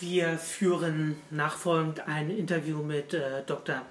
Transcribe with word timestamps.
Wir 0.00 0.38
führen 0.38 1.20
nachfolgend 1.28 2.08
ein 2.08 2.30
Interview 2.30 2.82
mit 2.82 3.12
äh, 3.12 3.44
Dr. 3.44 3.82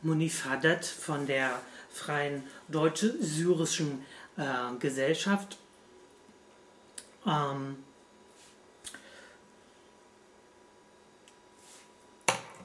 Munif 0.00 0.46
Haddad 0.46 0.82
von 0.82 1.26
der 1.26 1.60
Freien 1.92 2.44
Deutsche-Syrischen 2.68 4.02
äh, 4.38 4.74
Gesellschaft. 4.78 5.58
Ähm, 7.26 7.84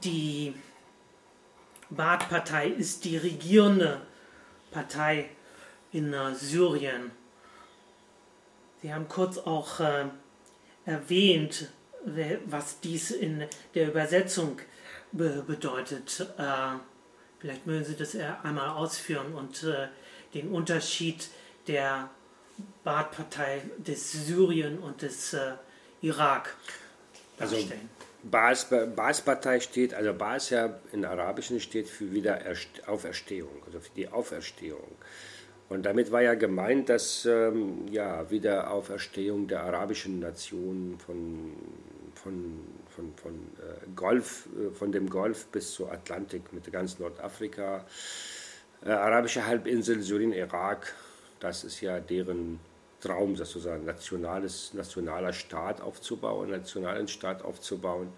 die 0.06 0.54
Baath-Partei 1.90 2.70
ist 2.70 3.04
die 3.04 3.18
regierende 3.18 4.00
Partei 4.72 5.30
in 5.92 6.14
äh, 6.14 6.34
Syrien. 6.36 7.12
Sie 8.82 8.94
haben 8.94 9.10
kurz 9.10 9.38
auch 9.38 9.82
äh, 9.82 10.06
erwähnt, 10.86 11.70
was 12.46 12.80
dies 12.80 13.12
in 13.12 13.46
der 13.76 13.90
Übersetzung 13.90 14.60
be 15.12 15.44
bedeutet. 15.46 16.28
Äh, 16.38 16.78
vielleicht 17.40 17.66
mögen 17.66 17.86
Sie 17.86 17.96
das 17.96 18.16
einmal 18.44 18.70
ausführen 18.70 19.34
und 19.34 19.64
äh, 19.64 19.88
den 20.34 20.50
Unterschied 20.50 21.30
der 21.68 22.10
Baath-Partei 22.84 23.62
des 23.78 24.12
Syrien 24.28 24.80
und 24.80 25.02
des 25.02 25.34
äh, 25.34 25.54
Irak 26.02 26.56
also, 27.40 27.56
darstellen. 27.56 27.90
Also 28.32 28.88
Baas-Partei 28.96 29.60
steht, 29.60 29.94
also 29.94 30.14
Baas 30.14 30.50
ja 30.50 30.80
in 30.92 31.06
Arabischen 31.06 31.60
steht 31.60 31.88
für 31.88 32.12
Wiederauferstehung, 32.12 33.64
also 33.66 33.80
für 33.80 33.92
die 33.96 34.10
Auferstehung. 34.10 34.98
Und 35.70 35.86
damit 35.86 36.12
war 36.12 36.22
ja 36.22 36.34
gemeint, 36.34 36.90
dass 36.90 37.26
ähm, 37.26 37.88
ja, 37.92 38.30
Wiederauferstehung 38.30 39.48
der 39.48 39.64
arabischen 39.64 40.20
Nation 40.20 40.98
von, 41.06 41.54
von, 42.18 42.60
von, 42.90 43.14
von, 43.16 43.34
äh, 43.34 43.88
Golf, 43.96 44.48
äh, 44.58 44.72
von 44.74 44.92
dem 44.92 45.10
Golf 45.10 45.48
bis 45.48 45.74
zur 45.74 45.92
Atlantik 45.92 46.52
mit 46.54 46.72
ganz 46.72 47.00
Nordafrika, 47.00 47.86
äh, 48.86 48.90
arabische 48.90 49.46
Halbinsel, 49.46 50.02
Syrien, 50.02 50.34
Irak, 50.34 50.94
das 51.40 51.64
ist 51.64 51.82
ja 51.82 52.00
deren 52.00 52.60
Traum, 53.00 53.36
sozusagen, 53.36 53.86
nationales, 53.86 54.74
nationaler 54.74 55.34
Staat 55.34 55.82
aufzubauen, 55.82 56.50
nationalen 56.50 57.08
Staat 57.08 57.44
aufzubauen. 57.44 58.12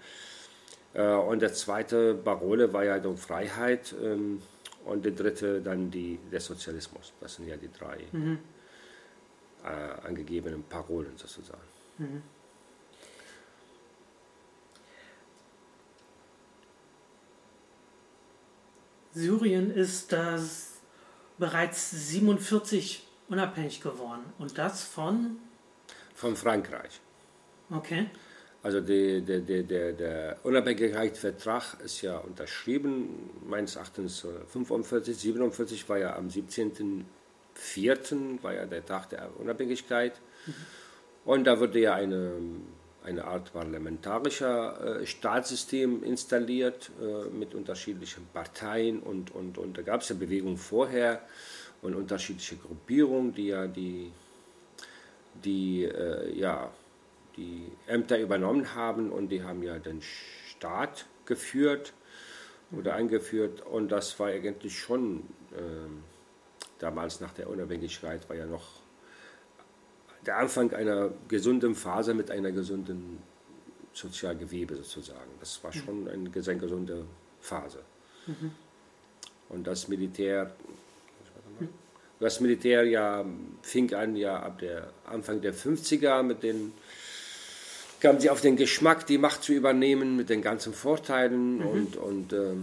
Äh, 0.94 1.14
und 1.14 1.42
der 1.42 1.54
zweite 1.54 2.16
Parole 2.16 2.72
war 2.72 2.86
ja 2.86 2.98
die 3.00 3.16
Freiheit. 3.18 3.94
Ähm, 4.02 4.42
und 4.86 5.06
der 5.06 5.12
dritte 5.12 5.62
dann 5.62 5.92
die, 5.92 6.20
der 6.32 6.40
Sozialismus. 6.40 7.14
Das 7.20 7.36
sind 7.36 7.48
ja 7.48 7.58
die 7.58 7.70
drei 7.72 7.98
mhm. 8.12 8.40
äh, 9.64 10.08
angegebenen 10.08 10.64
Parolen 10.64 11.16
sozusagen. 11.16 11.62
Mhm. 11.98 12.24
Syrien 19.14 19.72
ist 19.72 20.12
das 20.12 20.80
bereits 21.38 21.92
47 21.92 23.08
unabhängig 23.28 23.82
geworden 23.82 24.24
und 24.38 24.58
das 24.58 24.84
von? 24.84 25.38
Von 26.14 26.36
Frankreich. 26.36 27.00
Okay. 27.70 28.08
Also 28.62 28.82
der, 28.82 29.22
der, 29.22 29.40
der, 29.40 29.94
der 29.94 30.38
Unabhängigkeitsvertrag 30.44 31.78
ist 31.84 32.02
ja 32.02 32.18
unterschrieben, 32.18 33.30
meines 33.48 33.78
Erachtens 33.78 34.28
45, 34.48 35.16
47 35.16 35.88
war 35.88 35.98
ja 35.98 36.18
am 36.18 36.28
17.04. 36.28 38.44
war 38.44 38.54
ja 38.54 38.66
der 38.66 38.86
Tag 38.86 39.08
der 39.10 39.30
Unabhängigkeit. 39.40 40.20
Mhm. 40.46 40.54
Und 41.24 41.46
da 41.46 41.58
wurde 41.60 41.80
ja 41.80 41.94
eine, 41.94 42.34
eine 43.10 43.26
Art 43.26 43.52
parlamentarischer 43.54 45.02
äh, 45.02 45.06
Staatssystem 45.06 46.04
installiert 46.04 46.92
äh, 47.02 47.30
mit 47.30 47.56
unterschiedlichen 47.56 48.28
Parteien 48.34 49.00
und, 49.00 49.34
und, 49.34 49.58
und 49.58 49.78
da 49.78 49.82
gab 49.82 50.02
es 50.02 50.10
ja 50.10 50.16
Bewegungen 50.16 50.58
vorher 50.58 51.22
und 51.82 51.96
unterschiedliche 51.96 52.56
Gruppierungen, 52.58 53.34
die 53.34 53.48
ja 53.48 53.68
die, 53.68 54.12
die 55.44 55.84
äh, 55.86 56.38
ja, 56.38 56.72
die 57.36 57.72
Ämter 57.88 58.20
übernommen 58.20 58.76
haben 58.76 59.12
und 59.12 59.30
die 59.30 59.44
haben 59.44 59.64
ja 59.64 59.80
den 59.80 60.02
Staat 60.02 61.06
geführt 61.26 61.94
oder 62.72 62.96
eingeführt 62.96 63.62
und 63.62 63.92
das 63.92 64.20
war 64.20 64.28
eigentlich 64.28 64.78
schon 64.78 65.22
äh, 65.52 65.90
damals 66.80 67.20
nach 67.20 67.34
der 67.34 67.50
Unabhängigkeit 67.50 68.28
war 68.30 68.36
ja 68.36 68.46
noch 68.46 68.79
der 70.30 70.38
Anfang 70.38 70.72
einer 70.76 71.10
gesunden 71.28 71.74
Phase 71.74 72.14
mit 72.14 72.30
einer 72.30 72.52
gesunden 72.52 73.18
Sozialgewebe 73.94 74.76
sozusagen. 74.76 75.32
Das 75.40 75.60
war 75.64 75.74
schon 75.74 76.08
eine 76.08 76.30
sehr 76.44 76.54
gesunde 76.54 77.04
Phase. 77.42 77.80
Mhm. 78.28 78.52
Und 79.50 79.66
das 79.66 79.88
Militär, 79.88 80.54
das 82.20 82.42
Militär 82.42 82.84
ja 82.84 83.26
fing 83.64 83.92
an 83.96 84.16
ja 84.16 84.40
ab 84.40 84.60
der 84.60 84.94
Anfang 85.08 85.42
der 85.42 85.56
50er 85.56 86.22
mit 86.22 86.44
den 86.44 86.74
kamen 88.00 88.20
sie 88.20 88.30
auf 88.30 88.42
den 88.42 88.56
Geschmack, 88.56 89.08
die 89.08 89.18
Macht 89.18 89.42
zu 89.44 89.54
übernehmen 89.54 90.16
mit 90.16 90.30
den 90.30 90.44
ganzen 90.44 90.74
Vorteilen. 90.74 91.58
Mhm. 91.58 91.66
Und, 91.66 91.98
und 91.98 92.34
äh, 92.34 92.54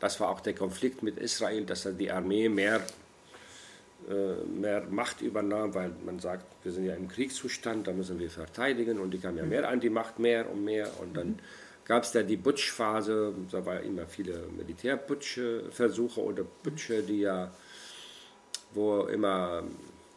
das 0.00 0.18
war 0.18 0.30
auch 0.30 0.40
der 0.40 0.54
Konflikt 0.54 1.04
mit 1.04 1.16
Israel, 1.18 1.64
dass 1.64 1.88
die 1.96 2.10
Armee 2.10 2.48
mehr, 2.48 2.84
mehr 4.46 4.82
Macht 4.88 5.20
übernahm, 5.20 5.74
weil 5.74 5.90
man 6.04 6.18
sagt, 6.20 6.44
wir 6.64 6.72
sind 6.72 6.84
ja 6.84 6.94
im 6.94 7.08
Kriegszustand, 7.08 7.88
da 7.88 7.92
müssen 7.92 8.18
wir 8.18 8.30
verteidigen. 8.30 9.00
Und 9.00 9.10
die 9.10 9.18
kamen 9.18 9.38
ja 9.38 9.42
mhm. 9.42 9.48
mehr 9.50 9.68
an 9.68 9.80
die 9.80 9.90
Macht, 9.90 10.18
mehr 10.18 10.50
und 10.50 10.64
mehr. 10.64 10.88
Und 11.00 11.16
dann 11.16 11.28
mhm. 11.28 11.38
gab 11.84 12.04
es 12.04 12.12
da 12.12 12.22
die 12.22 12.36
Putschphase, 12.36 13.34
da 13.50 13.66
waren 13.66 13.84
immer 13.84 14.06
viele 14.06 14.46
Militärputschversuche 14.56 16.22
oder 16.22 16.44
Putsche, 16.44 17.02
die 17.02 17.20
ja, 17.20 17.50
wo 18.74 19.02
immer 19.02 19.64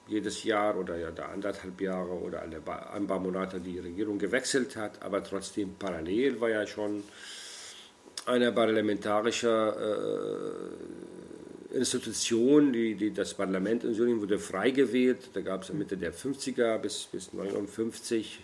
jedes 0.07 0.43
Jahr 0.43 0.75
oder 0.77 0.97
ja 0.97 1.11
da 1.11 1.27
anderthalb 1.27 1.79
Jahre 1.79 2.13
oder 2.13 2.41
alle 2.41 2.61
ein 2.93 3.07
paar 3.07 3.19
Monate 3.19 3.59
die 3.59 3.79
Regierung 3.79 4.17
gewechselt 4.17 4.75
hat, 4.75 5.01
aber 5.03 5.23
trotzdem 5.23 5.75
parallel 5.77 6.41
war 6.41 6.49
ja 6.49 6.65
schon 6.65 7.03
eine 8.25 8.51
parlamentarische 8.51 9.49
äh, 9.49 11.08
Institution, 11.71 12.73
die, 12.73 12.95
die, 12.95 13.11
das 13.11 13.33
Parlament 13.33 13.83
in 13.83 13.93
Syrien 13.93 14.21
wurde 14.21 14.39
frei 14.39 14.71
gewählt. 14.71 15.29
Da 15.33 15.41
gab 15.41 15.63
es 15.63 15.71
Mitte 15.71 15.97
der 15.97 16.13
50er 16.13 16.77
bis, 16.79 17.07
bis 17.11 17.31
59 17.33 18.39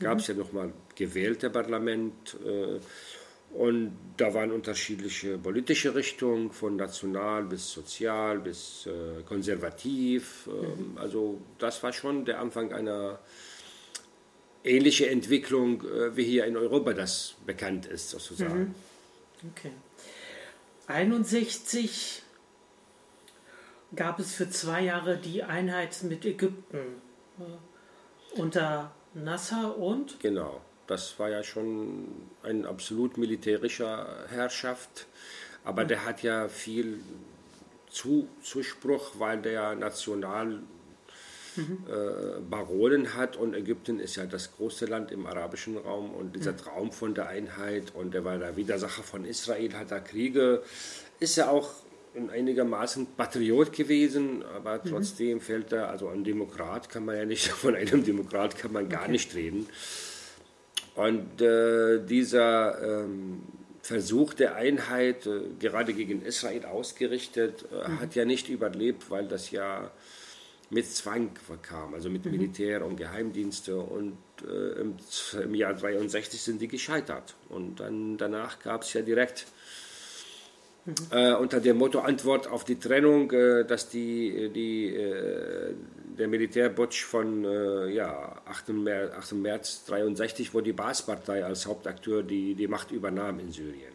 gab 0.00 0.18
es 0.18 0.28
mhm. 0.28 0.34
ja 0.34 0.40
nochmal 0.42 0.72
gewählte 0.94 1.50
Parlament. 1.50 2.36
Äh, 2.44 2.80
und 3.54 3.96
da 4.16 4.34
waren 4.34 4.50
unterschiedliche 4.50 5.38
politische 5.38 5.94
Richtungen, 5.94 6.50
von 6.50 6.74
national 6.74 7.44
bis 7.44 7.70
sozial 7.70 8.40
bis 8.40 8.86
äh, 8.86 9.22
konservativ. 9.22 10.48
Ähm, 10.48 10.92
mhm. 10.92 10.98
Also 10.98 11.40
das 11.58 11.82
war 11.82 11.92
schon 11.92 12.24
der 12.24 12.40
Anfang 12.40 12.72
einer 12.72 13.20
ähnlichen 14.64 15.08
Entwicklung, 15.08 15.82
äh, 15.82 16.16
wie 16.16 16.24
hier 16.24 16.46
in 16.46 16.56
Europa 16.56 16.94
das 16.94 17.34
bekannt 17.46 17.86
ist, 17.86 18.10
sozusagen. 18.10 18.74
Mhm. 19.42 19.50
Okay. 19.52 19.70
61 20.88 22.23
gab 23.94 24.18
es 24.18 24.34
für 24.34 24.48
zwei 24.50 24.82
Jahre 24.82 25.16
die 25.16 25.42
Einheit 25.42 26.02
mit 26.02 26.24
Ägypten 26.24 27.00
äh, 27.38 28.40
unter 28.40 28.92
Nasser 29.14 29.76
und? 29.76 30.20
Genau. 30.20 30.60
Das 30.86 31.18
war 31.18 31.30
ja 31.30 31.42
schon 31.42 32.08
ein 32.42 32.66
absolut 32.66 33.16
militärischer 33.16 34.26
Herrschaft, 34.28 35.06
aber 35.64 35.84
der 35.84 36.04
hat 36.04 36.22
ja 36.22 36.48
viel 36.48 37.00
zu, 37.88 38.28
Zuspruch, 38.42 39.12
weil 39.18 39.40
der 39.40 39.74
national 39.76 40.60
mhm. 41.56 41.78
äh, 41.88 42.40
Baronen 42.50 43.14
hat 43.14 43.36
und 43.36 43.54
Ägypten 43.54 43.98
ist 43.98 44.16
ja 44.16 44.26
das 44.26 44.54
große 44.56 44.84
Land 44.86 45.10
im 45.10 45.26
arabischen 45.26 45.78
Raum 45.78 46.10
und 46.10 46.36
dieser 46.36 46.52
mhm. 46.52 46.58
Traum 46.58 46.92
von 46.92 47.14
der 47.14 47.28
Einheit 47.28 47.94
und 47.94 48.12
der 48.12 48.24
war 48.24 48.36
der 48.36 48.56
Widersacher 48.56 49.02
von 49.02 49.24
Israel, 49.24 49.72
hat 49.74 49.90
da 49.90 50.00
Kriege, 50.00 50.62
ist 51.20 51.36
ja 51.36 51.48
auch 51.48 51.70
in 52.14 52.30
einigermaßen 52.30 53.08
Patriot 53.16 53.72
gewesen, 53.72 54.44
aber 54.44 54.82
trotzdem 54.82 55.38
mhm. 55.38 55.40
fällt 55.40 55.72
er, 55.72 55.88
also 55.88 56.08
ein 56.08 56.24
Demokrat 56.24 56.88
kann 56.88 57.04
man 57.04 57.16
ja 57.16 57.24
nicht, 57.24 57.48
von 57.64 57.74
einem 57.74 58.04
Demokrat 58.04 58.56
kann 58.56 58.72
man 58.72 58.88
gar 58.88 59.02
okay. 59.02 59.12
nicht 59.12 59.34
reden. 59.34 59.66
Und 60.94 61.42
äh, 61.42 62.04
dieser 62.04 63.02
ähm, 63.02 63.42
Versuch 63.82 64.32
der 64.34 64.54
Einheit, 64.54 65.26
äh, 65.26 65.40
gerade 65.58 65.92
gegen 65.92 66.22
Israel 66.22 66.64
ausgerichtet, 66.66 67.64
äh, 67.72 67.88
mhm. 67.88 68.00
hat 68.00 68.14
ja 68.14 68.24
nicht 68.24 68.48
überlebt, 68.48 69.10
weil 69.10 69.26
das 69.26 69.50
ja 69.50 69.90
mit 70.70 70.86
Zwang 70.86 71.30
kam, 71.62 71.94
also 71.94 72.08
mit 72.10 72.24
mhm. 72.24 72.32
Militär 72.32 72.84
und 72.84 72.96
Geheimdienste. 72.96 73.76
Und 73.76 74.16
äh, 74.42 74.80
im, 74.80 74.96
im, 75.42 75.54
Jahr 75.54 75.74
63 75.74 76.40
sind 76.40 76.60
die 76.60 76.68
gescheitert. 76.68 77.34
Und 77.48 77.80
dann 77.80 78.16
danach 78.16 78.60
gab 78.60 78.82
es 78.82 78.92
ja 78.92 79.02
direkt 79.02 79.46
mhm. 80.86 80.94
Äh, 81.10 81.34
unter 81.34 81.60
dem 81.60 81.78
Motto 81.78 82.00
Antwort 82.00 82.46
auf 82.46 82.64
die 82.64 82.78
Trennung, 82.78 83.30
äh, 83.32 83.64
dass 83.64 83.88
die, 83.88 84.50
die 84.54 84.94
der 86.18 86.28
Militärputsch 86.28 87.04
von 87.04 87.44
äh, 87.44 87.88
ja, 87.88 88.40
8. 88.46 88.68
März, 88.70 89.12
8. 89.14 89.32
März 89.32 89.84
63, 89.86 90.54
wo 90.54 90.60
die 90.60 90.72
Baas-Partei 90.72 91.44
als 91.44 91.66
Hauptakteur 91.66 92.22
die, 92.22 92.54
die 92.54 92.68
Macht 92.68 92.90
übernahm 92.90 93.40
in 93.40 93.50
Syrien. 93.50 93.92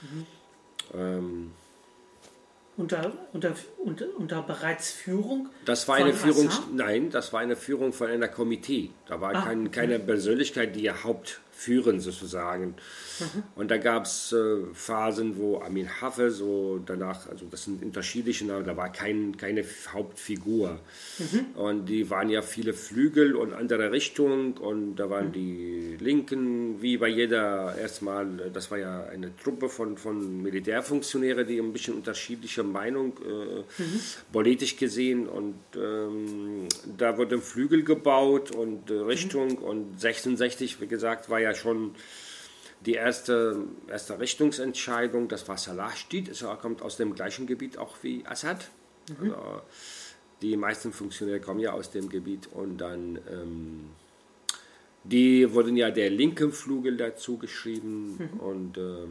Mhm. 0.00 0.26
Ähm, 0.94 1.50
unter, 2.76 3.12
unter, 3.32 3.54
unter, 3.84 4.06
unter 4.16 4.42
bereits 4.42 4.90
Führung? 4.90 5.50
Das 5.66 5.86
war 5.88 5.96
eine 5.96 6.14
Führung, 6.14 6.48
Assad? 6.48 6.72
nein, 6.72 7.10
das 7.10 7.32
war 7.32 7.40
eine 7.40 7.54
Führung 7.54 7.92
von 7.92 8.08
einer 8.08 8.28
Komitee. 8.28 8.90
Da 9.06 9.20
war 9.20 9.34
ah, 9.34 9.42
kein, 9.42 9.66
okay. 9.66 9.80
keine 9.80 9.98
Persönlichkeit, 9.98 10.74
die 10.74 10.82
ja 10.82 11.04
Hauptführen 11.62 12.00
sozusagen. 12.00 12.74
Mhm. 13.20 13.42
Und 13.54 13.70
da 13.70 13.78
gab 13.78 14.04
es 14.04 14.32
äh, 14.32 14.64
Phasen, 14.72 15.36
wo 15.36 15.60
Amin 15.60 15.88
Hafez 16.00 16.36
so 16.36 16.80
danach, 16.84 17.28
also 17.28 17.46
das 17.50 17.64
sind 17.64 17.82
unterschiedliche 17.82 18.46
Namen, 18.46 18.64
da 18.64 18.76
war 18.76 18.90
kein, 18.90 19.36
keine 19.36 19.64
Hauptfigur. 19.92 20.80
Mhm. 21.18 21.46
Und 21.54 21.86
die 21.86 22.10
waren 22.10 22.30
ja 22.30 22.42
viele 22.42 22.72
Flügel 22.72 23.36
und 23.36 23.52
andere 23.52 23.92
Richtungen 23.92 24.54
und 24.54 24.96
da 24.96 25.10
waren 25.10 25.28
mhm. 25.28 25.32
die 25.32 25.96
Linken, 26.00 26.82
wie 26.82 26.96
bei 26.96 27.08
jeder 27.08 27.76
erstmal, 27.78 28.50
das 28.52 28.70
war 28.70 28.78
ja 28.78 29.04
eine 29.04 29.34
Truppe 29.36 29.68
von, 29.68 29.96
von 29.96 30.42
Militärfunktionären, 30.42 31.46
die 31.46 31.58
ein 31.58 31.72
bisschen 31.72 31.94
unterschiedliche 31.94 32.62
Meinung 32.62 33.12
äh, 33.24 33.82
mhm. 33.82 34.00
politisch 34.32 34.76
gesehen 34.76 35.28
und 35.28 35.54
ähm, 35.76 36.66
da 36.98 37.18
wurde 37.18 37.36
ein 37.36 37.42
Flügel 37.42 37.84
gebaut 37.84 38.50
und 38.50 38.90
äh, 38.90 38.94
Richtung 38.94 39.50
mhm. 39.50 39.64
und 39.64 40.00
66, 40.00 40.80
wie 40.80 40.86
gesagt, 40.86 41.30
war 41.30 41.40
ja 41.40 41.51
schon 41.54 41.94
die 42.84 42.94
erste, 42.94 43.64
erste 43.88 44.18
Richtungsentscheidung, 44.18 45.28
das 45.28 45.48
war 45.48 45.56
Salah 45.56 45.92
steht, 45.92 46.42
er 46.42 46.56
kommt 46.56 46.82
aus 46.82 46.96
dem 46.96 47.14
gleichen 47.14 47.46
Gebiet 47.46 47.78
auch 47.78 47.96
wie 48.02 48.24
Assad. 48.26 48.70
Mhm. 49.08 49.30
Also, 49.30 49.62
die 50.42 50.56
meisten 50.56 50.92
Funktionäre 50.92 51.40
kommen 51.40 51.60
ja 51.60 51.72
aus 51.72 51.90
dem 51.90 52.08
Gebiet 52.08 52.48
und 52.52 52.78
dann 52.78 53.18
ähm, 53.30 53.90
die 55.04 55.52
wurden 55.52 55.76
ja 55.76 55.90
der 55.90 56.10
linken 56.10 56.52
Flügel 56.52 56.96
dazu 56.96 57.36
geschrieben 57.36 58.18
mhm. 58.18 58.40
und 58.40 58.78
äh, 58.78 59.06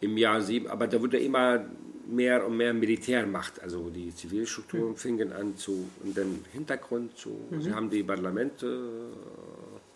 im 0.00 0.16
Jahr 0.16 0.40
sieben, 0.40 0.68
aber 0.68 0.86
da 0.86 1.00
wurde 1.00 1.18
immer 1.18 1.66
mehr 2.06 2.46
und 2.46 2.56
mehr 2.56 2.72
Militärmacht, 2.72 3.62
also 3.62 3.90
die 3.90 4.14
Zivilstrukturen 4.14 4.90
mhm. 4.90 4.96
fingen 4.96 5.32
an 5.32 5.56
zu, 5.56 5.88
in 6.02 6.14
den 6.14 6.44
Hintergrund 6.52 7.16
zu, 7.16 7.38
mhm. 7.50 7.62
sie 7.62 7.72
haben 7.72 7.90
die 7.90 8.02
Parlamente 8.02 9.10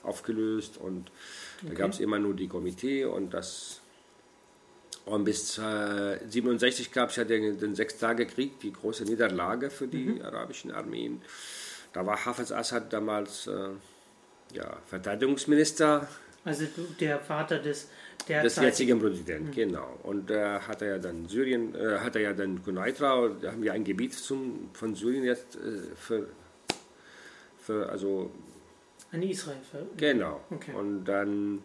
aufgelöst 0.04 0.78
und 0.78 1.10
da 1.62 1.68
okay. 1.68 1.76
gab 1.76 1.90
es 1.90 2.00
immer 2.00 2.18
nur 2.18 2.34
die 2.34 2.48
Komitee 2.48 3.04
und 3.04 3.34
das 3.34 3.80
und 5.06 5.24
bis 5.24 5.58
äh, 5.58 6.18
67 6.26 6.90
gab 6.90 7.10
es 7.10 7.16
ja 7.16 7.24
den, 7.24 7.58
den 7.58 7.74
Sechstagekrieg, 7.74 8.58
die 8.60 8.72
große 8.72 9.04
Niederlage 9.04 9.68
für 9.68 9.86
die 9.86 10.04
mhm. 10.04 10.22
arabischen 10.22 10.70
Armeen. 10.70 11.20
Da 11.92 12.06
war 12.06 12.24
Hafez 12.24 12.50
Assad 12.50 12.90
damals 12.92 13.46
äh, 13.46 13.68
ja, 14.54 14.78
Verteidigungsminister. 14.86 16.08
Also 16.44 16.64
der 17.00 17.20
Vater 17.20 17.58
des 17.58 17.88
des 18.28 18.56
jetzigen 18.56 18.98
Präsidenten, 18.98 19.48
mhm. 19.48 19.52
genau. 19.52 19.98
Und 20.02 20.30
da 20.30 20.56
äh, 20.56 20.60
hat 20.60 20.82
er 20.82 20.88
ja 20.88 20.98
dann 20.98 21.28
Syrien, 21.28 21.74
äh, 21.74 21.98
hat 21.98 22.16
er 22.16 22.22
ja 22.22 22.32
dann 22.32 22.62
Kunaitra, 22.62 23.28
da 23.40 23.52
haben 23.52 23.62
wir 23.62 23.72
ein 23.72 23.84
Gebiet 23.84 24.14
zum, 24.14 24.70
von 24.72 24.94
Syrien 24.94 25.24
jetzt 25.24 25.56
äh, 25.56 25.94
für, 25.94 26.28
für 27.58 27.88
also 27.88 28.30
an 29.14 29.22
Israel. 29.22 29.58
Genau. 29.96 30.40
Okay. 30.50 30.74
Und 30.74 31.04
dann 31.04 31.62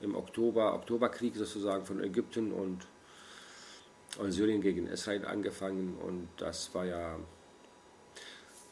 im 0.01 0.15
Oktober, 0.15 0.73
Oktoberkrieg 0.73 1.35
sozusagen 1.35 1.85
von 1.85 2.03
Ägypten 2.03 2.51
und, 2.51 2.87
und 4.17 4.31
Syrien 4.31 4.61
gegen 4.61 4.87
Israel 4.87 5.25
angefangen 5.25 5.97
und 5.97 6.27
das 6.37 6.73
war 6.73 6.85
ja, 6.85 7.17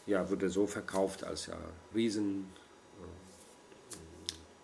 ja, 0.05 0.29
wurde 0.29 0.49
so 0.49 0.67
verkauft 0.67 1.23
als 1.23 1.45
ja 1.47 1.57
Riesen, 1.93 2.47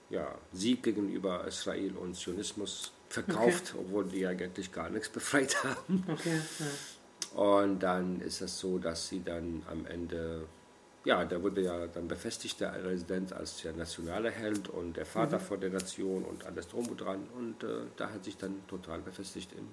ja, 0.09 0.35
Sieg 0.53 0.83
gegenüber 0.83 1.45
Israel 1.47 1.95
und 1.97 2.15
Zionismus 2.15 2.91
verkauft, 3.09 3.73
okay. 3.73 3.85
obwohl 3.85 4.05
die 4.05 4.25
eigentlich 4.27 4.71
gar 4.71 4.89
nichts 4.89 5.09
befreit 5.09 5.63
haben. 5.63 6.03
Okay, 6.07 6.39
ja. 6.59 7.41
Und 7.41 7.79
dann 7.79 8.21
ist 8.21 8.41
es 8.41 8.59
so, 8.59 8.77
dass 8.77 9.09
sie 9.09 9.21
dann 9.21 9.63
am 9.69 9.85
Ende, 9.85 10.47
ja, 11.03 11.25
da 11.25 11.41
wurde 11.41 11.61
ja 11.61 11.87
dann 11.87 12.07
befestigt 12.07 12.61
der 12.61 12.83
Resident 12.83 13.33
als 13.33 13.61
der 13.61 13.73
nationale 13.73 14.31
Held 14.31 14.69
und 14.69 14.95
der 14.95 15.05
Vater 15.05 15.39
mhm. 15.39 15.43
vor 15.43 15.57
der 15.57 15.69
Nation 15.69 16.23
und 16.23 16.45
alles 16.45 16.67
drum 16.67 16.87
und 16.87 17.01
dran. 17.01 17.27
Und 17.35 17.63
äh, 17.63 17.87
da 17.97 18.09
hat 18.09 18.23
sich 18.23 18.37
dann 18.37 18.65
total 18.67 18.99
befestigt 19.01 19.51
im, 19.53 19.67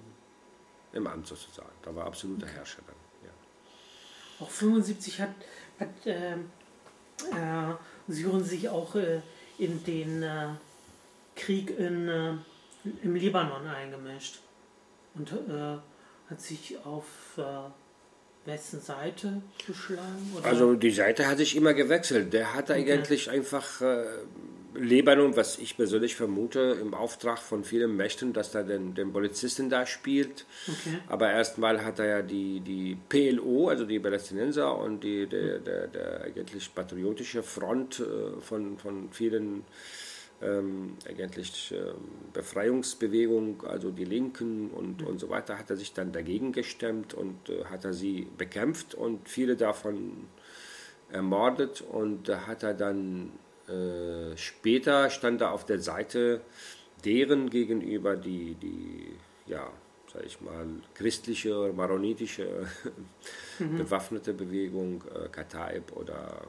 im 0.91 1.07
Amt 1.07 1.27
sozusagen. 1.27 1.71
Da 1.83 1.95
war 1.95 2.05
absoluter 2.05 2.45
okay. 2.45 2.55
Herrscher 2.55 2.81
dann. 2.85 2.95
Ja. 3.23 4.45
Auch 4.45 4.49
75 4.49 5.21
hat, 5.21 5.35
hat 5.79 6.05
äh, 6.05 6.33
äh, 6.33 7.75
Syrien 8.07 8.43
sich 8.43 8.67
auch 8.67 8.95
äh, 8.95 9.21
in 9.63 9.83
den 9.83 10.23
äh, 10.23 10.47
Krieg 11.35 11.77
in, 11.77 12.07
äh, 12.07 12.33
im 13.03 13.15
Libanon 13.15 13.67
eingemischt 13.67 14.39
und 15.15 15.31
äh, 15.31 15.77
hat 16.29 16.41
sich 16.41 16.77
auf 16.85 17.05
äh, 17.37 18.47
wessen 18.47 18.81
Seite 18.81 19.41
geschlagen? 19.65 20.33
Oder? 20.37 20.45
Also 20.45 20.75
die 20.75 20.91
Seite 20.91 21.27
hat 21.27 21.37
sich 21.37 21.55
immer 21.55 21.73
gewechselt. 21.73 22.33
Der 22.33 22.53
hat 22.53 22.71
eigentlich 22.71 23.29
einfach 23.29 23.81
Libanon, 24.75 25.35
was 25.35 25.57
ich 25.59 25.77
persönlich 25.77 26.15
vermute, 26.15 26.77
im 26.81 26.93
Auftrag 26.93 27.39
von 27.39 27.63
vielen 27.63 27.95
Mächten, 27.95 28.33
dass 28.33 28.53
er 28.55 28.63
den, 28.63 28.95
den 28.95 29.11
Polizisten 29.13 29.69
da 29.69 29.85
spielt. 29.85 30.45
Okay. 30.67 30.99
Aber 31.07 31.31
erstmal 31.31 31.83
hat 31.83 31.99
er 31.99 32.05
ja 32.05 32.21
die, 32.21 32.59
die 32.59 32.97
PLO, 33.09 33.69
also 33.69 33.85
die 33.85 33.99
Palästinenser 33.99 34.77
und 34.77 35.03
die, 35.03 35.27
der, 35.27 35.59
der, 35.59 35.87
der 35.87 36.21
eigentlich 36.23 36.73
patriotische 36.73 37.43
Front 37.43 37.99
äh, 37.99 38.41
von, 38.41 38.77
von 38.77 39.09
vielen 39.11 39.63
ähm, 40.41 40.97
eigentlich 41.07 41.73
ähm, 41.75 41.95
Befreiungsbewegung, 42.33 43.63
also 43.65 43.91
die 43.91 44.05
Linken 44.05 44.69
und, 44.71 45.01
mhm. 45.01 45.07
und 45.07 45.19
so 45.19 45.29
weiter, 45.29 45.57
hat 45.57 45.69
er 45.69 45.77
sich 45.77 45.93
dann 45.93 46.11
dagegen 46.11 46.51
gestemmt 46.51 47.13
und 47.13 47.49
äh, 47.49 47.65
hat 47.65 47.85
er 47.85 47.93
sie 47.93 48.27
bekämpft 48.37 48.95
und 48.95 49.29
viele 49.29 49.55
davon 49.55 50.27
ermordet 51.11 51.81
und 51.81 52.27
da 52.27 52.47
hat 52.47 52.63
er 52.63 52.73
dann 52.73 53.31
äh, 53.67 54.35
später 54.37 55.09
stand 55.09 55.41
er 55.41 55.51
auf 55.51 55.65
der 55.65 55.79
Seite 55.79 56.41
deren 57.05 57.49
gegenüber, 57.49 58.15
die, 58.15 58.55
die 58.55 59.13
ja, 59.45 59.69
sag 60.11 60.25
ich 60.25 60.39
mal, 60.41 60.67
christliche, 60.93 61.73
maronitische 61.75 62.67
mhm. 63.59 63.77
bewaffnete 63.77 64.33
Bewegung, 64.33 65.03
äh, 65.13 65.29
Kataib 65.29 65.95
oder 65.95 66.47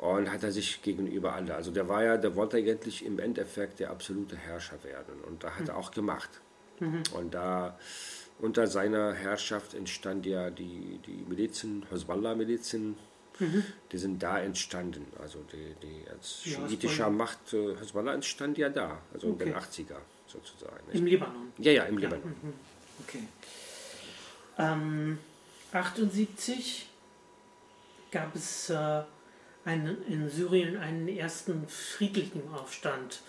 und 0.00 0.30
hat 0.30 0.44
er 0.44 0.52
sich 0.52 0.80
gegenüber 0.82 1.32
alle. 1.32 1.56
Also 1.56 1.72
der 1.72 1.88
war 1.88 2.04
ja, 2.04 2.16
der 2.16 2.36
wollte 2.36 2.56
eigentlich 2.56 3.04
im 3.04 3.18
Endeffekt 3.18 3.80
der 3.80 3.90
absolute 3.90 4.36
Herrscher 4.36 4.82
werden 4.84 5.20
und 5.26 5.42
da 5.42 5.50
hat 5.50 5.62
mhm. 5.62 5.68
er 5.70 5.76
auch 5.76 5.90
gemacht. 5.90 6.40
Mhm. 6.78 7.02
Und 7.14 7.34
da 7.34 7.76
unter 8.38 8.68
seiner 8.68 9.12
Herrschaft 9.12 9.74
entstand 9.74 10.24
ja 10.24 10.50
die, 10.50 11.00
die 11.04 11.24
Milizen, 11.28 11.84
Hezbollah-Milizen, 11.90 12.96
mhm. 13.38 13.64
die 13.92 13.98
sind 13.98 14.22
da 14.22 14.38
entstanden. 14.38 15.06
Also 15.20 15.44
die, 15.52 15.74
die 15.82 16.08
als 16.10 16.42
schiitischer 16.42 17.10
Macht, 17.10 17.52
äh, 17.52 17.76
Hezbollah 17.76 18.14
entstand 18.14 18.58
ja 18.58 18.68
da, 18.68 19.00
also 19.12 19.28
okay. 19.28 19.44
in 19.44 19.50
den 19.50 19.58
80er 19.58 19.96
sozusagen. 20.26 20.84
Im 20.92 21.06
Libanon? 21.06 21.52
Ja, 21.58 21.72
ja, 21.72 21.84
im 21.84 21.98
Libanon. 21.98 22.34
Mhm. 22.42 22.54
Okay. 23.06 23.22
Ähm, 24.58 25.18
78 25.72 26.88
gab 28.10 28.34
es 28.34 28.70
äh, 28.70 29.02
einen, 29.64 30.02
in 30.06 30.28
Syrien 30.28 30.76
einen 30.76 31.08
ersten 31.08 31.68
friedlichen 31.68 32.42
Aufstand. 32.52 33.20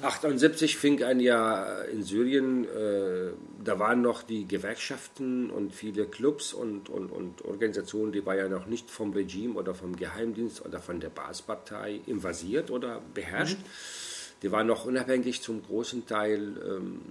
78 0.00 0.76
fing 0.76 1.02
ein 1.02 1.20
Jahr 1.20 1.84
in 1.86 2.02
Syrien, 2.02 2.64
äh, 2.64 3.32
da 3.62 3.78
waren 3.78 4.00
noch 4.00 4.22
die 4.22 4.48
Gewerkschaften 4.48 5.50
und 5.50 5.74
viele 5.74 6.06
Clubs 6.06 6.54
und, 6.54 6.88
und, 6.88 7.10
und 7.10 7.44
Organisationen, 7.44 8.12
die 8.12 8.24
waren 8.24 8.38
ja 8.38 8.48
noch 8.48 8.66
nicht 8.66 8.90
vom 8.90 9.12
Regime 9.12 9.54
oder 9.54 9.74
vom 9.74 9.96
Geheimdienst 9.96 10.64
oder 10.64 10.80
von 10.80 10.98
der 10.98 11.10
Baspartei 11.10 12.00
invasiert 12.06 12.70
oder 12.70 13.02
beherrscht. 13.12 13.58
Mhm. 13.58 14.42
Die 14.42 14.50
waren 14.50 14.66
noch 14.66 14.86
unabhängig 14.86 15.42
zum 15.42 15.62
großen 15.62 16.06
Teil 16.06 16.56
ähm, 16.66 17.02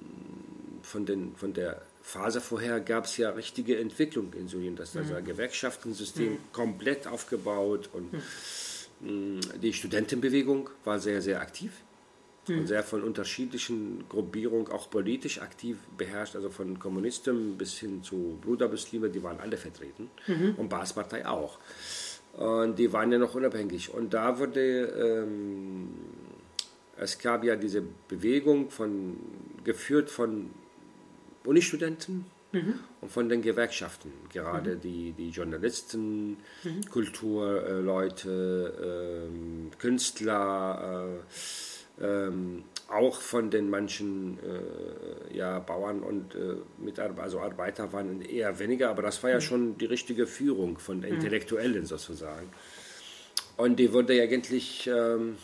von, 0.82 1.06
den, 1.06 1.36
von 1.36 1.54
der 1.54 1.84
Phase 2.02 2.42
vorher 2.42 2.80
gab 2.80 3.06
es 3.06 3.16
ja 3.18 3.30
richtige 3.30 3.78
Entwicklung 3.78 4.34
in 4.34 4.48
Syrien, 4.48 4.76
das 4.76 4.96
mhm. 4.96 5.02
also 5.02 5.14
Gewerkschaftensystem 5.24 6.32
mhm. 6.32 6.38
komplett 6.52 7.06
aufgebaut 7.06 7.90
und 7.94 8.12
mhm. 8.12 9.40
die 9.62 9.72
Studentenbewegung 9.72 10.72
war 10.84 11.00
sehr, 11.00 11.22
sehr 11.22 11.42
aktiv 11.42 11.72
mhm. 12.48 12.60
und 12.60 12.68
sehr 12.68 12.84
von 12.84 13.04
unterschiedlichen 13.04 14.06
Gruppierungen 14.10 14.72
auch 14.72 14.90
politisch 14.90 15.42
aktiv 15.42 15.78
beherrscht, 15.98 16.36
also 16.36 16.50
von 16.50 16.80
Kommunisten 16.80 17.58
bis 17.58 17.78
hin 17.78 18.04
zu 18.04 18.38
Brudermuslime, 18.42 19.10
die 19.10 19.24
waren 19.24 19.40
alle 19.40 19.58
vertreten 19.58 20.10
mhm. 20.28 20.56
und 20.58 20.70
Baas-Partei 20.70 21.28
auch. 21.28 21.60
Und 22.34 22.80
die 22.80 22.94
waren 22.94 23.12
ja 23.12 23.18
noch 23.18 23.36
unabhängig. 23.36 23.94
Und 23.94 24.14
da 24.14 24.40
wurde, 24.40 24.86
ähm, 24.86 25.90
es 26.98 27.20
gab 27.20 27.44
ja 27.44 27.58
diese 27.58 27.84
Bewegung 28.08 28.70
von, 28.70 29.18
geführt 29.64 30.10
von 30.10 30.50
Unistudenten 31.44 32.26
mhm. 32.52 32.76
und 33.02 33.12
von 33.12 33.28
den 33.28 33.42
Gewerkschaften, 33.42 34.14
gerade 34.32 34.76
mhm. 34.76 34.82
die, 34.82 35.14
die 35.14 35.30
Journalisten, 35.30 36.38
mhm. 36.64 36.86
Kulturleute, 36.90 39.28
äh, 39.28 39.30
Künstler, 39.78 41.10
äh, 41.10 41.14
äh, 42.02 42.32
auch 42.92 43.22
von 43.22 43.50
den 43.50 43.70
manchen 43.70 44.38
äh, 44.40 45.38
ja, 45.38 45.60
Bauern 45.60 46.02
und 46.02 46.36
äh, 46.36 46.56
Mitarbeiter, 46.78 47.24
also 47.24 47.40
Arbeiter 47.40 47.94
waren 47.94 48.22
eher 48.22 48.60
weniger, 48.60 48.90
aber 48.90 49.02
das 49.02 49.24
war 49.24 49.30
ja 49.30 49.38
mhm. 49.38 49.42
schon 49.42 49.78
die 49.78 49.86
richtige 49.86 50.28
Führung 50.28 50.78
von 50.78 50.98
mhm. 50.98 51.06
Intellektuellen 51.06 51.86
sozusagen. 51.86 52.50
Und 53.58 53.78
die 53.78 53.94
wurde 53.94 54.22
eigentlich 54.22 54.88
ähm, 54.88 55.38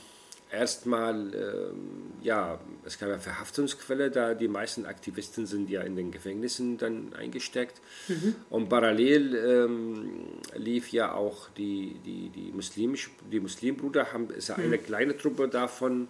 erstmal, 0.52 1.34
ähm, 1.34 2.14
ja, 2.22 2.60
es 2.86 2.98
gab 2.98 3.10
ja 3.10 3.20
Verhaftungsquelle, 3.20 4.10
da 4.10 4.34
die 4.34 4.48
meisten 4.48 4.86
Aktivisten 4.86 5.46
sind 5.46 5.70
ja 5.70 5.82
in 5.82 5.96
den 5.96 6.12
Gefängnissen 6.12 6.78
dann 6.78 7.14
eingesteckt. 7.14 7.82
Mhm. 8.08 8.36
Und 8.50 8.70
parallel 8.70 9.36
ähm, 9.36 10.12
lief 10.56 10.92
ja 10.92 11.14
auch 11.14 11.50
die, 11.52 12.00
die, 12.06 12.30
die, 12.30 12.52
muslimisch, 12.52 13.12
die 13.32 13.40
Muslimbrüder, 13.40 14.14
haben, 14.14 14.30
ist 14.32 14.50
ja 14.50 14.58
mhm. 14.58 14.66
eine 14.66 14.78
kleine 14.78 15.18
Truppe 15.18 15.48
davon. 15.48 16.08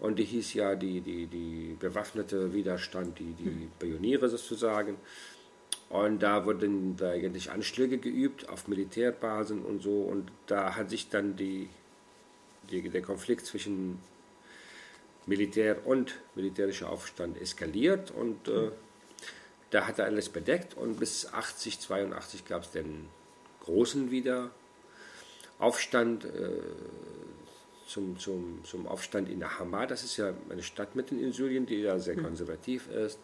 Und 0.00 0.18
die 0.18 0.24
hieß 0.24 0.54
ja 0.54 0.74
die, 0.74 1.00
die, 1.00 1.26
die 1.26 1.76
bewaffnete 1.78 2.52
Widerstand, 2.52 3.18
die, 3.18 3.32
die 3.32 3.50
mhm. 3.50 3.70
Pioniere 3.78 4.28
sozusagen. 4.28 4.96
Und 5.88 6.22
da 6.22 6.44
wurden 6.44 6.96
da 6.96 7.10
eigentlich 7.10 7.50
Anschläge 7.50 7.98
geübt 7.98 8.48
auf 8.48 8.68
Militärbasen 8.68 9.62
und 9.62 9.82
so. 9.82 10.02
Und 10.02 10.30
da 10.46 10.76
hat 10.76 10.90
sich 10.90 11.08
dann 11.08 11.36
die 11.36 11.68
die, 12.70 12.88
der 12.88 13.02
Konflikt 13.02 13.44
zwischen 13.46 13.98
Militär 15.26 15.86
und 15.86 16.14
militärischer 16.34 16.90
Aufstand 16.90 17.40
eskaliert 17.40 18.10
und 18.10 18.48
äh, 18.48 18.72
da 19.70 19.86
hat 19.86 19.98
er 19.98 20.06
alles 20.06 20.30
bedeckt 20.30 20.74
und 20.74 20.98
bis 20.98 21.26
80, 21.26 21.80
82 21.80 22.46
gab 22.46 22.62
es 22.62 22.70
den 22.70 23.08
großen 23.64 24.10
Wiederaufstand 24.10 26.24
äh, 26.24 26.62
zum, 27.88 28.18
zum, 28.18 28.62
zum 28.64 28.86
Aufstand 28.86 29.28
in 29.28 29.40
der 29.40 29.58
Hama. 29.58 29.86
Das 29.86 30.04
ist 30.04 30.16
ja 30.18 30.34
eine 30.50 30.62
Stadt 30.62 30.94
mitten 30.94 31.18
in 31.18 31.32
Syrien, 31.32 31.66
die 31.66 31.80
ja 31.80 31.98
sehr 31.98 32.16
hm. 32.16 32.24
konservativ 32.24 32.88
ist. 32.90 33.18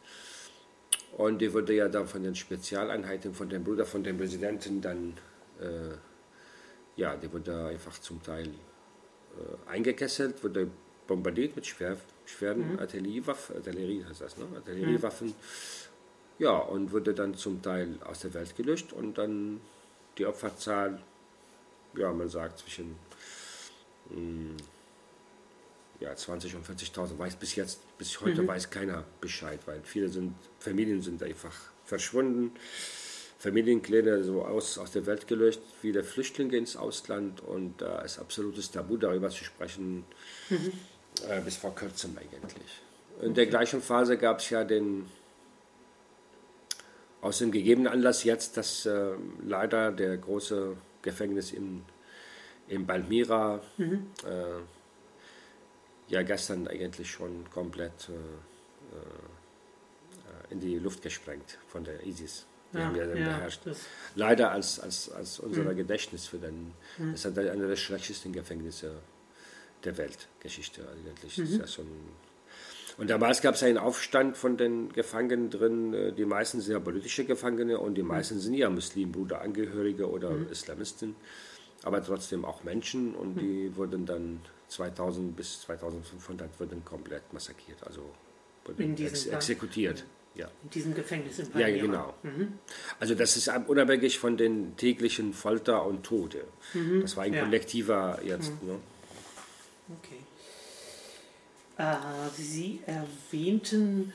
Und 1.16 1.38
die 1.38 1.52
wurde 1.52 1.75
ja 1.75 1.88
dann 1.88 2.09
von 2.09 2.23
den 2.23 2.35
Spezialeinheiten, 2.35 3.35
von 3.35 3.49
dem 3.49 3.62
Bruder 3.62 3.85
von 3.85 4.02
dem 4.02 4.16
Präsidenten 4.16 4.80
dann, 4.80 5.14
äh, 5.61 5.94
ja, 6.97 7.16
die 7.16 7.33
wurde 7.33 7.66
einfach 7.66 7.99
zum 8.00 8.23
Teil 8.23 8.49
äh, 8.49 9.71
eingekesselt, 9.71 10.42
wurde 10.42 10.68
bombardiert 11.06 11.54
mit 11.54 11.66
schwer, 11.66 11.97
schweren 12.25 12.73
mhm. 12.73 12.78
Artilleriewaffen, 12.78 13.56
Artillerie 13.56 14.04
heißt 14.09 14.23
das, 14.23 14.37
ne? 14.38 14.47
Artilleriewaffen. 14.56 15.28
Mhm. 15.28 15.35
Ja, 16.38 16.56
und 16.56 16.90
wurde 16.90 17.14
dann 17.14 17.35
zum 17.35 17.62
Teil 17.62 17.99
aus 18.04 18.21
der 18.21 18.35
Welt 18.35 18.56
gelöscht 18.56 18.92
und 18.92 19.18
dann 19.18 19.61
die 20.18 20.26
Opferzahl, 20.26 21.00
ja, 21.97 22.12
man 22.12 22.28
sagt 22.28 22.59
zwischen 22.59 22.97
ja, 26.00 26.14
20 26.14 26.54
und 26.56 26.66
40.000 26.66 27.18
weiß 27.18 27.37
bis 27.37 27.54
jetzt, 27.54 27.80
bis 27.99 28.20
heute 28.20 28.42
mhm. 28.42 28.49
weiß 28.49 28.70
keiner 28.70 29.04
Bescheid, 29.20 29.61
weil 29.66 29.80
viele 29.82 30.08
sind, 30.08 30.34
Familien 30.58 31.02
sind 31.02 31.23
einfach 31.23 31.54
verschwunden. 31.84 32.52
Familienpläne 33.38 34.25
so 34.25 34.42
aus, 34.44 34.78
aus 34.78 34.92
der 34.92 35.04
Welt 35.04 35.26
gelöscht, 35.26 35.61
viele 35.80 36.02
Flüchtlinge 36.02 36.56
ins 36.56 36.76
Ausland 36.76 37.42
und 37.42 37.80
da 37.80 38.00
äh, 38.00 38.06
ist 38.06 38.18
absolutes 38.18 38.70
Tabu 38.70 38.96
darüber 38.96 39.28
zu 39.28 39.44
sprechen, 39.44 40.04
mhm. 40.49 40.73
äh, 41.28 41.40
bis 41.42 41.56
vor 41.56 41.75
kurzem 41.75 42.16
eigentlich. 42.16 42.80
In 43.20 43.34
der 43.34 43.46
gleichen 43.46 43.82
Phase 43.82 44.16
gab 44.16 44.38
es 44.38 44.49
ja 44.49 44.64
den, 44.64 45.06
aus 47.20 47.38
dem 47.38 47.52
gegebenen 47.52 47.92
Anlass 47.92 48.25
jetzt, 48.25 48.56
dass 48.56 48.87
äh, 48.87 49.11
leider 49.46 49.92
der 49.92 50.16
große 50.16 50.75
Gefängnis 51.02 51.52
in, 51.52 51.82
in 52.68 52.87
Palmyra 52.87 53.61
mhm. 53.76 54.06
äh, 54.25 54.61
ja 56.09 56.23
gestern 56.23 56.66
eigentlich 56.68 57.11
schon 57.11 57.50
komplett 57.50 58.09
äh, 58.09 58.12
äh, 58.12 58.16
in 60.52 60.61
die 60.61 60.78
Luft 60.78 61.02
gesprengt 61.02 61.59
von 61.68 61.85
der 61.85 62.06
ISIS. 62.06 62.47
Die 62.73 62.78
ja, 62.78 62.87
haben 62.87 62.97
ja 62.97 63.06
dann 63.06 63.18
ja, 63.18 63.37
beherrscht. 63.37 63.61
Leider 64.16 64.50
als, 64.50 64.80
als, 64.80 65.11
als 65.11 65.38
unser 65.38 65.62
mhm. 65.62 65.76
Gedächtnis 65.76 66.26
für 66.26 66.38
den. 66.38 66.73
Mhm. 66.99 67.12
Das 67.12 67.25
ist 67.25 67.38
einer 67.38 67.68
der 67.68 67.76
schlechtesten 67.76 68.33
Gefängnisse 68.33 68.97
der 69.85 69.97
Weltgeschichte 69.97 70.85
eigentlich. 70.88 71.38
Mhm. 71.38 71.61
Ja 71.61 71.66
so 71.66 71.85
und 72.97 73.11
damals 73.11 73.42
gab 73.42 73.56
es 73.56 73.62
einen 73.62 73.78
Aufstand 73.78 74.37
von 74.37 74.56
den 74.56 74.92
Gefangenen 74.92 75.50
drin. 75.50 75.94
Äh, 75.94 76.12
die 76.12 76.25
meisten 76.25 76.61
sind 76.61 76.73
ja 76.73 76.80
politische 76.80 77.25
Gefangene 77.25 77.78
und 77.78 77.97
die 77.97 78.02
mhm. 78.02 78.09
meisten 78.09 78.38
sind 78.38 78.54
ja 78.54 78.71
Muslimbruderangehörige 78.71 80.09
oder 80.09 80.30
mhm. 80.30 80.49
Islamisten, 80.50 81.16
aber 81.85 82.03
trotzdem 82.03 82.45
auch 82.45 82.64
Menschen 82.64 83.14
und 83.14 83.37
mhm. 83.37 83.41
die 83.41 83.76
wurden 83.76 84.07
dann 84.07 84.41
2000 84.69 85.37
bis 85.37 85.61
2500 85.62 86.49
wurden 86.59 86.85
komplett 86.85 87.33
massakriert, 87.33 87.85
also 87.87 88.03
wurden 88.64 88.97
ex 88.97 89.26
exekutiert. 89.26 90.05
Ja. 90.35 90.50
In 90.64 90.71
diesem 90.71 90.95
Gefängnis 90.95 91.38
in 91.38 91.49
Palmyra. 91.49 91.69
Ja, 91.69 91.83
genau. 91.83 92.14
Mhm. 92.25 92.59
Also 92.99 93.14
das 93.14 93.37
ist 93.37 93.49
unabhängig 93.67 94.19
von 94.19 94.37
den 94.37 94.76
täglichen 94.76 95.33
Folter 95.33 95.87
und 95.87 96.05
Tode. 96.05 96.45
Mhm. 96.73 97.03
Das 97.03 97.17
war 97.17 97.23
ein 97.23 97.35
ja. 97.35 97.45
kollektiver 97.45 98.19
jetzt. 98.25 98.50
Mhm. 98.62 98.69
Ne? 98.69 98.79
Okay. 100.00 100.19
Äh, 101.76 102.31
Sie 102.37 102.81
erwähnten, 102.87 104.12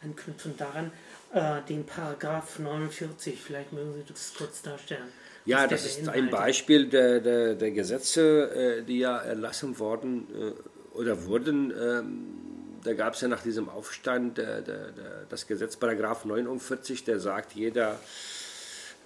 anknüpfend 0.00 0.58
daran, 0.58 0.90
äh, 1.34 1.60
den 1.68 1.84
Paragraph 1.84 2.58
49. 2.58 3.38
Vielleicht 3.38 3.74
mögen 3.74 3.92
Sie 3.94 4.04
das 4.10 4.32
kurz 4.38 4.62
darstellen. 4.62 5.08
Ja, 5.44 5.66
das 5.66 5.86
ist 5.86 6.08
ein 6.08 6.30
Beispiel 6.30 6.88
der, 6.88 7.20
der, 7.20 7.54
der 7.54 7.70
Gesetze, 7.70 8.78
äh, 8.80 8.82
die 8.82 8.98
ja 8.98 9.16
erlassen 9.18 9.78
worden 9.78 10.26
äh, 10.34 10.96
oder 10.98 11.24
wurden 11.24 11.70
ähm, 11.70 12.48
da 12.84 12.94
gab 12.94 13.14
es 13.14 13.20
ja 13.20 13.28
nach 13.28 13.42
diesem 13.42 13.68
Aufstand 13.68 14.38
der, 14.38 14.62
der, 14.62 14.92
der, 14.92 15.24
das 15.28 15.46
Gesetz 15.46 15.76
Paragraph 15.76 16.24
49, 16.24 17.04
der 17.04 17.20
sagt, 17.20 17.52
jeder 17.52 17.98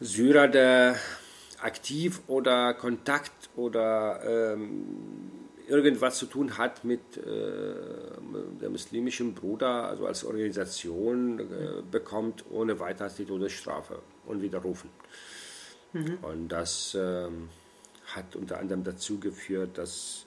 Syrer, 0.00 0.48
der 0.48 0.96
aktiv 1.60 2.20
oder 2.26 2.74
Kontakt 2.74 3.50
oder 3.56 4.20
ähm, 4.24 4.86
irgendwas 5.68 6.18
zu 6.18 6.26
tun 6.26 6.58
hat 6.58 6.84
mit 6.84 7.16
äh, 7.16 7.22
der 8.60 8.68
muslimischen 8.68 9.34
Bruder, 9.34 9.88
also 9.88 10.06
als 10.06 10.24
Organisation 10.24 11.38
äh, 11.38 11.44
bekommt 11.90 12.44
ohne 12.50 12.78
weiteres 12.80 13.14
die 13.14 13.24
Todesstrafe 13.24 14.00
und 14.26 14.42
widerrufen. 14.42 14.90
Mhm. 15.92 16.18
Und 16.22 16.48
das 16.48 16.96
ähm, 16.98 17.48
hat 18.06 18.36
unter 18.36 18.58
anderem 18.58 18.84
dazu 18.84 19.18
geführt, 19.18 19.78
dass 19.78 20.26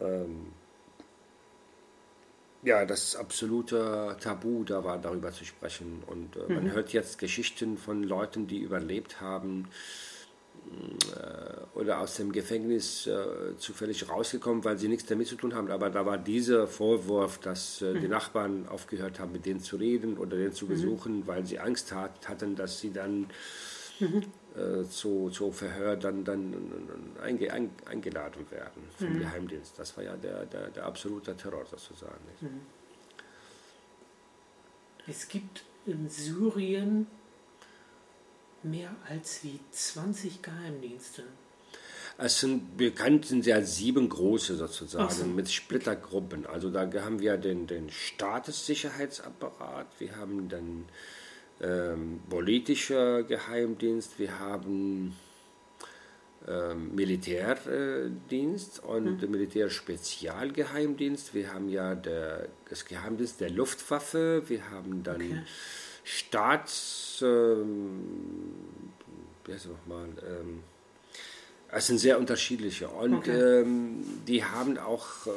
ähm, 0.00 0.52
ja, 2.62 2.84
das 2.84 3.16
absolute 3.16 4.16
Tabu 4.20 4.64
da 4.64 4.84
war, 4.84 4.98
darüber 4.98 5.32
zu 5.32 5.44
sprechen. 5.44 6.02
Und 6.06 6.36
äh, 6.36 6.52
man 6.52 6.64
mhm. 6.64 6.72
hört 6.72 6.92
jetzt 6.92 7.18
Geschichten 7.18 7.76
von 7.76 8.04
Leuten, 8.04 8.46
die 8.46 8.58
überlebt 8.58 9.20
haben 9.20 9.68
äh, 11.16 11.78
oder 11.78 11.98
aus 12.00 12.16
dem 12.16 12.30
Gefängnis 12.30 13.08
äh, 13.08 13.56
zufällig 13.58 14.08
rausgekommen, 14.08 14.64
weil 14.64 14.78
sie 14.78 14.86
nichts 14.86 15.06
damit 15.06 15.26
zu 15.26 15.34
tun 15.34 15.54
haben. 15.54 15.70
Aber 15.70 15.90
da 15.90 16.06
war 16.06 16.18
dieser 16.18 16.68
Vorwurf, 16.68 17.38
dass 17.38 17.82
äh, 17.82 17.94
mhm. 17.94 18.00
die 18.00 18.08
Nachbarn 18.08 18.68
aufgehört 18.68 19.18
haben, 19.18 19.32
mit 19.32 19.44
denen 19.44 19.60
zu 19.60 19.76
reden 19.76 20.16
oder 20.16 20.36
den 20.36 20.52
zu 20.52 20.66
mhm. 20.66 20.70
besuchen, 20.70 21.16
mhm. 21.18 21.26
weil 21.26 21.44
sie 21.44 21.58
Angst 21.58 21.92
hat, 21.92 22.28
hatten, 22.28 22.54
dass 22.54 22.78
sie 22.78 22.92
dann 22.92 23.26
mhm. 23.98 24.22
Äh, 24.54 24.84
zu, 24.84 25.30
zu 25.30 25.50
Verhör 25.50 25.96
dann, 25.96 26.24
dann 26.24 26.54
einge, 27.22 27.50
ein, 27.50 27.70
eingeladen 27.86 28.50
werden 28.50 28.82
vom 28.98 29.14
mhm. 29.14 29.20
Geheimdienst. 29.20 29.78
Das 29.78 29.96
war 29.96 30.04
ja 30.04 30.14
der, 30.16 30.44
der, 30.44 30.68
der 30.68 30.84
absolute 30.84 31.34
Terror 31.34 31.64
sozusagen. 31.64 32.20
Mhm. 32.42 32.60
Es 35.06 35.28
gibt 35.28 35.64
in 35.86 36.10
Syrien 36.10 37.06
mehr 38.62 38.94
als 39.08 39.42
wie 39.42 39.58
20 39.70 40.42
Geheimdienste. 40.42 41.24
Es 42.18 42.40
sind 42.40 42.76
bekannt 42.76 43.24
sind 43.24 43.46
ja 43.46 43.62
sieben 43.62 44.10
große 44.10 44.56
sozusagen 44.56 45.10
so. 45.10 45.24
mit 45.24 45.50
Splittergruppen. 45.50 46.44
Also 46.44 46.70
da 46.70 46.90
haben 47.02 47.20
wir 47.20 47.38
den, 47.38 47.66
den 47.66 47.88
Staatssicherheitsapparat, 47.88 49.86
wir 49.98 50.14
haben 50.16 50.50
dann 50.50 50.84
ähm, 51.60 52.20
politischer 52.28 53.22
Geheimdienst, 53.22 54.18
wir 54.18 54.38
haben 54.38 55.16
ähm, 56.48 56.94
Militärdienst 56.94 58.82
und 58.82 59.22
mhm. 59.22 59.30
Militärspezialgeheimdienst. 59.30 61.34
Wir 61.34 61.52
haben 61.52 61.68
ja 61.68 61.94
der, 61.94 62.48
das 62.68 62.84
Geheimdienst 62.84 63.40
der 63.40 63.50
Luftwaffe, 63.50 64.42
wir 64.48 64.70
haben 64.70 65.02
dann 65.02 65.16
okay. 65.16 65.42
Staats... 66.04 67.22
Ähm, 67.24 68.00
wie 69.44 69.52
heißt 69.52 69.66
es 69.66 69.70
nochmal? 69.70 70.08
Ähm, 70.26 70.62
es 71.70 71.86
sind 71.86 71.98
sehr 71.98 72.18
unterschiedliche 72.18 72.88
und 72.88 73.14
okay. 73.14 73.60
ähm, 73.60 74.04
die 74.26 74.44
haben 74.44 74.78
auch 74.78 75.26
ähm, 75.26 75.32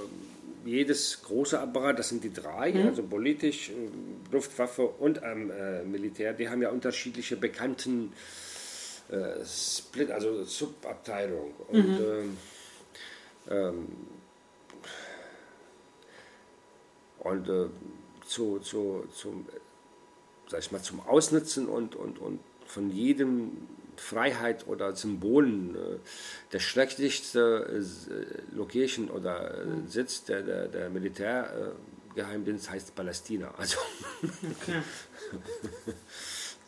jedes 0.65 1.21
große 1.21 1.59
Apparat, 1.59 1.99
das 1.99 2.09
sind 2.09 2.23
die 2.23 2.33
drei, 2.33 2.73
mhm. 2.73 2.87
also 2.87 3.03
politisch, 3.03 3.69
äh, 3.69 3.73
Luftwaffe 4.31 4.85
und 4.85 5.21
ähm, 5.23 5.51
äh, 5.51 5.83
Militär, 5.83 6.33
die 6.33 6.49
haben 6.49 6.61
ja 6.61 6.69
unterschiedliche 6.69 7.37
bekannten 7.37 8.11
äh, 9.09 9.45
Split, 9.45 10.11
also 10.11 10.43
Subabteilung. 10.43 11.53
Und 11.69 11.87
mhm. 11.87 12.05
ähm, 12.05 12.37
ähm, 13.49 13.87
und 17.19 17.49
äh, 17.49 17.67
zu, 18.27 18.59
zu, 18.59 19.05
zum, 19.13 19.47
sag 20.47 20.59
ich 20.59 20.71
mal, 20.71 20.81
zum 20.81 20.99
Ausnutzen 21.01 21.67
und, 21.67 21.95
und, 21.95 22.19
und 22.19 22.39
von 22.65 22.89
jedem 22.91 23.67
Freiheit 24.01 24.67
oder 24.67 24.95
Symbolen. 24.95 25.75
Äh, 25.75 25.99
der 26.53 26.59
schrecklichste 26.59 27.83
äh, 28.11 28.55
Location 28.55 29.09
oder 29.09 29.61
äh, 29.61 29.65
mhm. 29.65 29.87
Sitz 29.87 30.23
der, 30.23 30.41
der, 30.41 30.67
der 30.67 30.89
Militärgeheimdienst 30.89 32.69
heißt 32.69 32.95
Palästina. 32.95 33.53
Also 33.57 33.77
okay. 34.23 34.81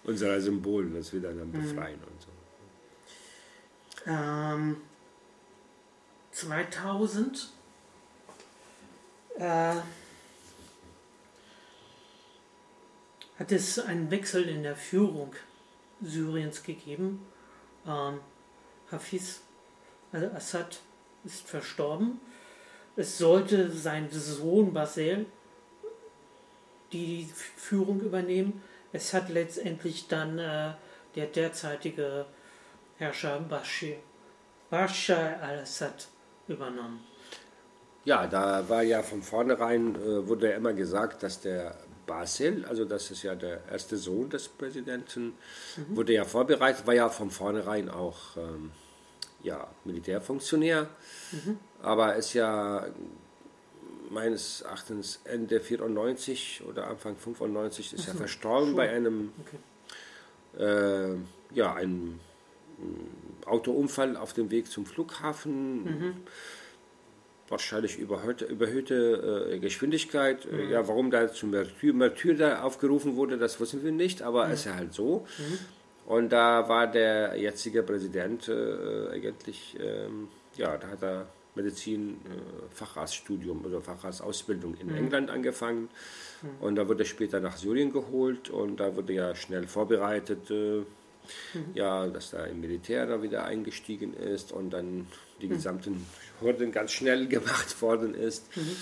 unser 0.03 0.39
Symbol, 0.41 0.89
das 0.91 1.13
wir 1.13 1.21
dann 1.21 1.37
mhm. 1.37 1.51
befreien 1.51 1.99
und 1.99 2.21
so. 2.21 2.27
Ähm, 4.07 4.77
2000 6.31 7.49
äh, 9.37 9.75
hat 13.39 13.51
es 13.51 13.79
einen 13.79 14.09
Wechsel 14.11 14.47
in 14.47 14.63
der 14.63 14.75
Führung 14.75 15.35
Syriens 16.01 16.63
gegeben. 16.63 17.25
Ähm, 17.85 18.19
Hafiz 18.91 19.41
al-Assad 20.11 20.79
ist 21.23 21.47
verstorben. 21.47 22.19
Es 22.95 23.17
sollte 23.17 23.71
sein 23.71 24.09
Sohn 24.11 24.73
Basel 24.73 25.25
die 26.91 27.29
Führung 27.55 28.01
übernehmen. 28.01 28.61
Es 28.93 29.13
hat 29.13 29.29
letztendlich 29.29 30.07
dann 30.07 30.39
äh, 30.39 30.71
der 31.15 31.27
derzeitige 31.27 32.25
Herrscher 32.97 33.39
Bashir, 33.41 33.97
Bashar 34.69 35.41
al-Assad 35.41 36.07
übernommen. 36.47 37.03
Ja, 38.05 38.25
da 38.25 38.67
war 38.69 38.83
ja 38.83 39.03
von 39.03 39.21
vornherein, 39.21 39.95
äh, 39.95 40.27
wurde 40.27 40.49
ja 40.49 40.55
immer 40.55 40.73
gesagt, 40.73 41.23
dass 41.23 41.41
der 41.41 41.75
Basel, 42.07 42.65
also 42.65 42.85
das 42.85 43.11
ist 43.11 43.21
ja 43.21 43.35
der 43.35 43.61
erste 43.69 43.97
Sohn 43.97 44.29
des 44.29 44.47
Präsidenten, 44.47 45.33
mhm. 45.75 45.95
wurde 45.95 46.13
ja 46.13 46.23
vorbereitet, 46.23 46.87
war 46.87 46.95
ja 46.95 47.09
von 47.09 47.29
vornherein 47.29 47.89
auch 47.89 48.37
ähm, 48.37 48.71
ja, 49.43 49.67
Militärfunktionär, 49.85 50.89
mhm. 51.31 51.59
aber 51.83 52.15
ist 52.15 52.33
ja 52.33 52.87
meines 54.09 54.61
Erachtens 54.61 55.19
Ende 55.25 55.59
94 55.59 56.63
oder 56.67 56.87
Anfang 56.87 57.17
95 57.17 57.93
ist 57.93 58.05
so, 58.05 58.11
er 58.11 58.17
verstorben 58.17 58.69
schon. 58.69 58.75
bei 58.77 58.89
einem, 58.89 59.31
okay. 60.55 60.63
äh, 60.63 61.15
ja, 61.53 61.73
einem 61.73 62.19
mm, 62.77 63.45
Autounfall 63.45 64.15
auf 64.15 64.31
dem 64.31 64.49
Weg 64.49 64.71
zum 64.71 64.85
Flughafen. 64.85 65.83
Mhm 65.83 66.15
wahrscheinlich 67.49 67.97
überhöhte, 67.97 68.45
überhöhte 68.45 69.49
äh, 69.51 69.59
Geschwindigkeit. 69.59 70.45
Äh, 70.45 70.65
mhm. 70.65 70.71
Ja, 70.71 70.87
warum 70.87 71.11
da 71.11 71.31
zum 71.31 71.51
Martyr, 71.51 71.93
Martyr 71.93 72.35
da 72.35 72.61
aufgerufen 72.61 73.15
wurde, 73.15 73.37
das 73.37 73.59
wissen 73.59 73.83
wir 73.83 73.91
nicht, 73.91 74.21
aber 74.21 74.43
es 74.43 74.47
mhm. 74.47 74.53
ist 74.53 74.65
ja 74.65 74.75
halt 74.75 74.93
so. 74.93 75.25
Mhm. 75.37 75.59
Und 76.07 76.29
da 76.29 76.69
war 76.69 76.87
der 76.87 77.35
jetzige 77.37 77.83
Präsident 77.83 78.47
äh, 78.47 79.09
eigentlich, 79.11 79.75
ähm, 79.79 80.29
ja, 80.55 80.77
da 80.77 80.87
hat 80.87 81.03
er 81.03 81.27
Medizin, 81.55 82.17
äh, 82.25 83.65
oder 83.65 83.81
Facharztausbildung 83.81 84.75
in 84.75 84.87
mhm. 84.87 84.95
England 84.95 85.29
angefangen. 85.29 85.89
Mhm. 86.41 86.49
Und 86.61 86.75
da 86.75 86.87
wurde 86.87 87.03
er 87.03 87.07
später 87.07 87.39
nach 87.41 87.57
Syrien 87.57 87.91
geholt 87.91 88.49
und 88.49 88.79
da 88.79 88.95
wurde 88.95 89.13
ja 89.13 89.35
schnell 89.35 89.67
vorbereitet, 89.67 90.49
äh, 90.49 90.79
mhm. 90.79 90.85
ja, 91.73 92.07
dass 92.07 92.31
er 92.31 92.47
im 92.47 92.61
Militär 92.61 93.05
da 93.05 93.21
wieder 93.21 93.43
eingestiegen 93.43 94.13
ist 94.13 94.53
und 94.53 94.69
dann 94.69 95.07
die 95.41 95.47
gesamten 95.47 96.05
Hürden 96.41 96.71
ganz 96.71 96.91
schnell 96.91 97.27
gemacht 97.27 97.81
worden 97.81 98.13
ist. 98.13 98.55
Mhm. 98.55 98.75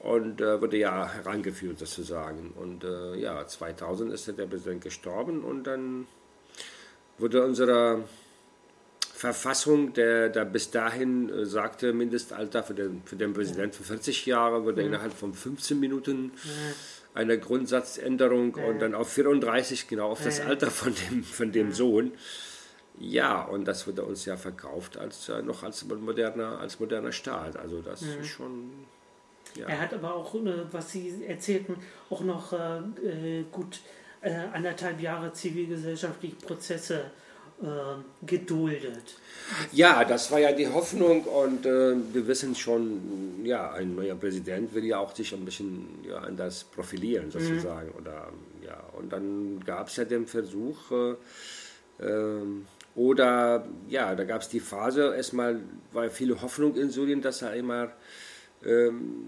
Und 0.00 0.40
äh, 0.42 0.60
wurde 0.60 0.76
ja 0.76 1.10
herangeführt 1.10 1.78
sozusagen. 1.78 2.52
Und 2.56 2.84
äh, 2.84 3.16
ja, 3.16 3.46
2000 3.46 4.12
ist 4.12 4.26
der 4.26 4.46
Präsident 4.46 4.82
gestorben 4.82 5.42
und 5.42 5.64
dann 5.64 6.06
wurde 7.16 7.42
unsere 7.42 8.04
Verfassung, 9.14 9.94
der, 9.94 10.28
der 10.28 10.44
bis 10.44 10.70
dahin 10.70 11.30
äh, 11.30 11.46
sagte, 11.46 11.94
Mindestalter 11.94 12.62
für 12.62 12.74
den, 12.74 13.00
für 13.06 13.16
den 13.16 13.32
Präsidenten 13.32 13.82
40 13.82 14.26
Jahre, 14.26 14.64
wurde 14.64 14.82
mhm. 14.82 14.88
innerhalb 14.88 15.14
von 15.14 15.32
15 15.32 15.80
Minuten 15.80 16.32
eine 17.14 17.38
Grundsatzänderung 17.38 18.54
und 18.54 18.80
dann 18.80 18.94
auf 18.94 19.08
34, 19.10 19.88
genau 19.88 20.10
auf 20.10 20.22
das 20.22 20.40
Alter 20.40 20.70
von 20.70 20.92
dem, 20.94 21.22
von 21.22 21.52
dem 21.52 21.72
Sohn. 21.72 22.12
Ja, 22.98 23.42
und 23.42 23.66
das 23.66 23.86
wurde 23.86 24.04
uns 24.04 24.24
ja 24.24 24.36
verkauft 24.36 24.96
als 24.96 25.28
äh, 25.28 25.42
noch 25.42 25.62
als 25.62 25.84
moderner, 25.84 26.60
als 26.60 26.78
moderner 26.78 27.12
Staat. 27.12 27.56
Also 27.56 27.80
das 27.80 28.02
mhm. 28.02 28.20
ist 28.20 28.28
schon. 28.28 28.70
Ja. 29.56 29.66
Er 29.66 29.80
hat 29.80 29.94
aber 29.94 30.14
auch, 30.14 30.34
äh, 30.34 30.64
was 30.70 30.92
Sie 30.92 31.24
erzählten, 31.26 31.76
auch 32.10 32.20
noch 32.20 32.52
äh, 32.52 32.78
äh 32.78 33.44
gut 33.50 33.80
äh, 34.20 34.32
anderthalb 34.52 35.00
Jahre 35.00 35.32
zivilgesellschaftliche 35.32 36.36
Prozesse 36.36 37.10
äh, 37.62 37.66
geduldet. 38.26 39.16
Ja, 39.72 40.04
das 40.04 40.30
war 40.30 40.38
ja 40.38 40.52
die 40.52 40.68
Hoffnung 40.68 41.24
und 41.24 41.64
wir 41.64 42.26
wissen 42.26 42.54
schon, 42.54 43.44
ja, 43.44 43.72
ein 43.72 43.94
neuer 43.94 44.14
Präsident 44.14 44.72
will 44.74 44.84
ja 44.84 44.98
auch 44.98 45.14
sich 45.14 45.34
ein 45.34 45.44
bisschen 45.44 45.86
ja, 46.08 46.18
anders 46.18 46.64
profilieren 46.64 47.30
sozusagen. 47.30 47.88
Mhm. 47.88 48.00
Oder, 48.00 48.32
ja, 48.64 48.82
und 48.96 49.12
dann 49.12 49.60
gab 49.66 49.88
es 49.88 49.96
ja 49.96 50.04
den 50.04 50.26
Versuch, 50.26 50.78
ähm, 52.00 52.66
oder 52.94 53.66
ja, 53.88 54.14
da 54.14 54.24
gab 54.24 54.42
es 54.42 54.48
die 54.48 54.60
Phase, 54.60 55.14
erstmal 55.16 55.60
war 55.92 56.10
viele 56.10 56.40
Hoffnung 56.40 56.76
in 56.76 56.90
Syrien, 56.90 57.22
dass 57.22 57.42
er 57.42 57.54
immer 57.54 57.92
ähm, 58.64 59.24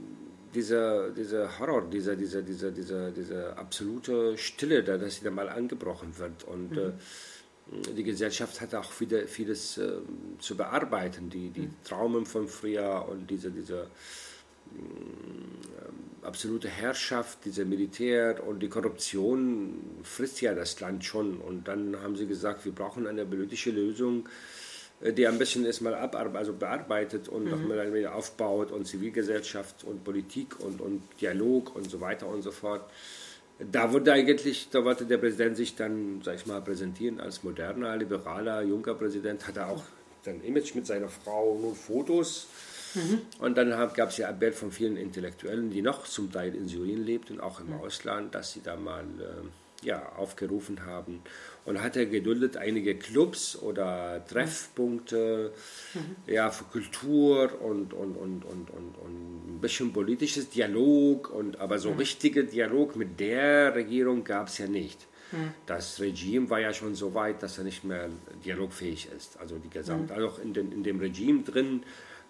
dieser, 0.55 1.11
dieser 1.11 1.59
Horror, 1.59 1.83
dieser, 1.91 2.17
dieser, 2.17 2.43
dieser, 2.43 2.71
dieser, 2.71 3.11
diese 3.11 3.57
absolute 3.57 4.39
Stille, 4.39 4.83
da, 4.83 4.97
dass 4.97 5.17
sie 5.17 5.25
da 5.25 5.31
mal 5.31 5.49
angebrochen 5.49 6.17
wird. 6.19 6.45
Und 6.45 6.71
mhm. 6.71 6.79
äh, 6.79 7.93
die 7.93 8.05
Gesellschaft 8.05 8.61
hat 8.61 8.75
auch 8.75 9.01
wieder 9.01 9.27
vieles 9.27 9.79
äh, 9.79 9.99
zu 10.39 10.57
bearbeiten. 10.57 11.29
Die, 11.31 11.51
die 11.51 11.69
Traumen 11.85 12.25
von 12.25 12.47
früher 12.47 13.07
und 13.09 13.29
diese, 13.29 13.51
diese 13.51 13.89
absolute 16.23 16.69
Herrschaft, 16.69 17.39
diese 17.45 17.65
Militär 17.65 18.47
und 18.47 18.61
die 18.61 18.69
Korruption 18.69 20.01
frisst 20.03 20.41
ja 20.41 20.55
das 20.55 20.81
Land 20.81 21.05
schon. 21.05 21.39
Und 21.39 21.69
dann 21.69 21.97
haben 22.03 22.17
sie 22.17 22.27
gesagt, 22.27 22.65
wir 22.65 22.73
brauchen 22.73 23.07
eine 23.07 23.25
politische 23.25 23.71
Lösung, 23.71 24.29
äh, 25.01 25.13
die 25.13 25.27
ein 25.27 25.39
bisschen 25.39 25.65
erstmal 25.65 25.95
also 25.95 26.53
bearbeitet 26.53 27.29
und 27.29 27.45
mhm. 27.45 27.51
nochmal 27.51 27.95
wieder 27.95 28.15
aufbaut 28.15 28.73
und 28.73 28.87
Zivilgesellschaft 28.87 29.85
und 29.85 30.05
Politik 30.05 30.59
und, 30.61 30.81
und 30.81 31.03
Dialog 31.21 31.75
und 31.75 31.91
so 31.91 32.01
weiter 32.01 32.27
und 32.27 32.43
so 32.43 32.51
fort 32.51 32.91
da 33.59 33.93
wurde 33.93 34.13
eigentlich, 34.13 34.69
da 34.71 34.85
wollte 34.85 35.07
der 35.07 35.19
Präsident 35.19 35.57
sich 35.57 35.77
dann, 35.77 36.21
sag 36.23 36.37
ich 36.37 36.47
mal, 36.47 36.61
präsentieren 36.61 37.21
als 37.21 37.43
moderner, 37.43 37.97
liberaler, 37.97 38.63
junger 38.63 38.95
Präsident, 38.95 39.47
hat 39.47 39.57
er 39.57 39.71
auch 39.71 39.83
sein 40.23 40.43
Image 40.43 40.75
mit 40.75 40.87
seiner 40.87 41.09
Frau, 41.09 41.59
nur 41.61 41.75
Fotos. 41.75 42.49
Mhm. 42.97 43.21
Und 43.39 43.57
dann 43.57 43.71
gab 43.95 44.11
es 44.11 44.17
ja 44.17 44.29
Appell 44.29 44.53
von 44.53 44.73
vielen 44.73 44.97
Intellektuellen, 44.97 45.71
die 45.71 45.83
noch 45.83 46.05
zum 46.05 46.33
Teil 46.33 46.55
in 46.55 46.67
Syrien 46.67 47.05
lebten, 47.05 47.41
auch 47.41 47.61
im 47.61 47.69
mhm. 47.69 47.81
Ausland, 47.81 48.35
dass 48.35 48.53
sie 48.53 48.63
da 48.63 48.77
mal 48.77 49.05
äh, 49.05 49.87
ja, 49.87 50.13
aufgerufen 50.17 50.85
haben 50.85 51.23
und 51.65 51.83
hat 51.83 51.97
er 51.97 52.07
geduldet 52.07 52.57
einige 52.57 52.95
Clubs 52.97 53.57
oder 53.57 54.25
Treffpunkte 54.27 55.53
mhm. 55.95 56.33
ja, 56.33 56.51
für 56.51 56.65
Kultur 56.65 57.61
und, 57.61 57.93
und, 57.93 58.17
und, 58.17 58.45
und, 58.45 58.71
und, 58.71 58.99
und 58.99 59.57
ein 59.57 59.59
bisschen 59.61 59.93
politisches 59.93 60.49
Dialog, 60.49 61.31
und, 61.31 61.61
aber 61.61 61.79
so 61.79 61.91
mhm. 61.91 61.99
richtiger 61.99 62.45
Dialog 62.45 62.97
mit 62.97 63.21
der 63.21 63.75
Regierung 63.75 64.25
gab 64.25 64.49
es 64.49 64.59
ja 64.59 64.67
nicht. 64.67 65.07
Mhm. 65.33 65.53
Das 65.67 66.01
Regime 66.01 66.49
war 66.51 66.61
ja 66.61 66.73
schon 66.73 66.95
so 66.95 67.15
weit, 67.15 67.43
dass 67.43 67.59
er 67.59 67.65
nicht 67.65 67.85
mehr 67.85 68.09
dialogfähig 68.45 69.09
ist. 69.17 69.39
Also 69.41 69.59
die 69.59 69.71
gesamte, 69.71 70.15
mhm. 70.15 70.19
also 70.21 70.41
in, 70.43 70.55
den, 70.55 70.73
in 70.73 70.85
dem 70.85 71.01
Regime 71.01 71.43
drin 71.43 71.83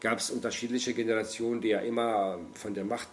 gab 0.06 0.20
es 0.20 0.30
unterschiedliche 0.30 0.94
Generationen, 0.94 1.60
die 1.60 1.70
ja 1.70 1.80
immer 1.80 2.38
von 2.54 2.74
der 2.74 2.84
Macht 2.84 3.08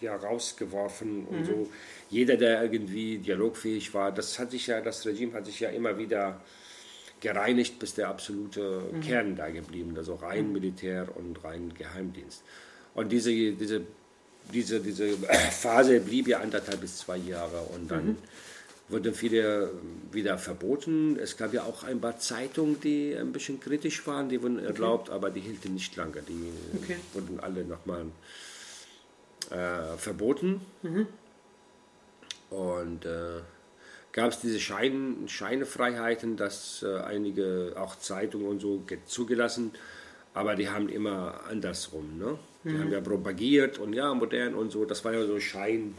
ja, 0.00 0.14
rausgeworfen 0.14 1.26
und 1.26 1.40
mhm. 1.40 1.44
so 1.44 1.68
jeder, 2.08 2.36
der 2.36 2.62
irgendwie 2.62 3.18
dialogfähig 3.18 3.92
war, 3.94 4.12
das 4.12 4.38
hat 4.38 4.52
sich 4.52 4.68
ja, 4.68 4.80
das 4.80 5.04
Regime 5.04 5.32
hat 5.32 5.46
sich 5.46 5.58
ja 5.58 5.70
immer 5.70 5.98
wieder 5.98 6.40
gereinigt, 7.18 7.80
bis 7.80 7.94
der 7.94 8.10
absolute 8.10 8.80
mhm. 8.92 9.00
Kern 9.00 9.34
da 9.34 9.50
geblieben, 9.50 9.92
also 9.96 10.14
rein 10.14 10.46
mhm. 10.46 10.52
Militär 10.52 11.08
und 11.16 11.42
rein 11.42 11.74
Geheimdienst. 11.76 12.44
Und 12.94 13.10
diese, 13.10 13.32
diese, 13.32 13.82
diese, 14.54 14.78
diese 14.78 15.16
Phase 15.50 15.98
blieb 15.98 16.28
ja 16.28 16.38
anderthalb 16.38 16.80
bis 16.80 16.98
zwei 16.98 17.16
Jahre 17.16 17.60
und 17.74 17.90
dann 17.90 18.06
mhm. 18.06 18.16
Wurden 18.88 19.14
viele 19.14 19.70
wieder 20.12 20.38
verboten. 20.38 21.18
Es 21.18 21.36
gab 21.36 21.52
ja 21.52 21.64
auch 21.64 21.84
ein 21.84 22.00
paar 22.00 22.18
Zeitungen, 22.18 22.80
die 22.80 23.14
ein 23.14 23.32
bisschen 23.32 23.60
kritisch 23.60 24.06
waren, 24.06 24.28
die 24.28 24.42
wurden 24.42 24.58
erlaubt, 24.58 25.08
okay. 25.08 25.16
aber 25.16 25.30
die 25.30 25.40
hielten 25.40 25.74
nicht 25.74 25.94
lange. 25.96 26.22
Die 26.22 26.52
okay. 26.82 26.96
wurden 27.12 27.40
alle 27.40 27.64
nochmal 27.64 28.06
äh, 29.50 29.96
verboten. 29.96 30.60
Mhm. 30.82 31.06
Und 32.50 33.04
äh, 33.04 33.40
gab 34.12 34.30
es 34.30 34.40
diese 34.40 34.58
Schein, 34.58 35.24
Scheinefreiheiten, 35.26 36.36
dass 36.36 36.82
äh, 36.82 37.00
einige 37.00 37.74
auch 37.76 37.96
Zeitungen 37.98 38.48
und 38.48 38.60
so 38.60 38.82
zugelassen, 39.06 39.72
aber 40.34 40.54
die 40.54 40.68
haben 40.68 40.88
immer 40.88 41.40
andersrum. 41.48 42.18
Ne? 42.18 42.38
Die 42.64 42.70
mhm. 42.70 42.80
haben 42.80 42.92
ja 42.92 43.00
propagiert 43.00 43.78
und 43.78 43.92
ja, 43.92 44.12
modern 44.14 44.54
und 44.54 44.70
so. 44.70 44.84
Das 44.84 45.04
war 45.04 45.12
ja 45.12 45.26
so 45.26 45.38
Schein. 45.40 45.94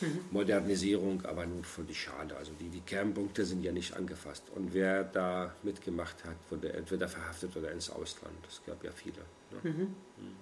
Mhm. 0.00 0.20
Modernisierung, 0.30 1.24
aber 1.24 1.46
nur 1.46 1.64
für 1.64 1.82
die 1.82 1.94
Schale. 1.94 2.36
Also 2.36 2.52
die, 2.60 2.68
die 2.68 2.80
Kernpunkte 2.80 3.44
sind 3.44 3.62
ja 3.62 3.72
nicht 3.72 3.96
angefasst. 3.96 4.44
Und 4.54 4.74
wer 4.74 5.04
da 5.04 5.54
mitgemacht 5.62 6.24
hat, 6.24 6.36
wurde 6.50 6.72
entweder 6.72 7.08
verhaftet 7.08 7.56
oder 7.56 7.72
ins 7.72 7.90
Ausland. 7.90 8.34
Es 8.48 8.60
gab 8.66 8.82
ja 8.84 8.90
viele. 8.92 9.22
Ne? 9.50 9.70
Mhm. 9.70 9.80
mhm. 9.80 10.36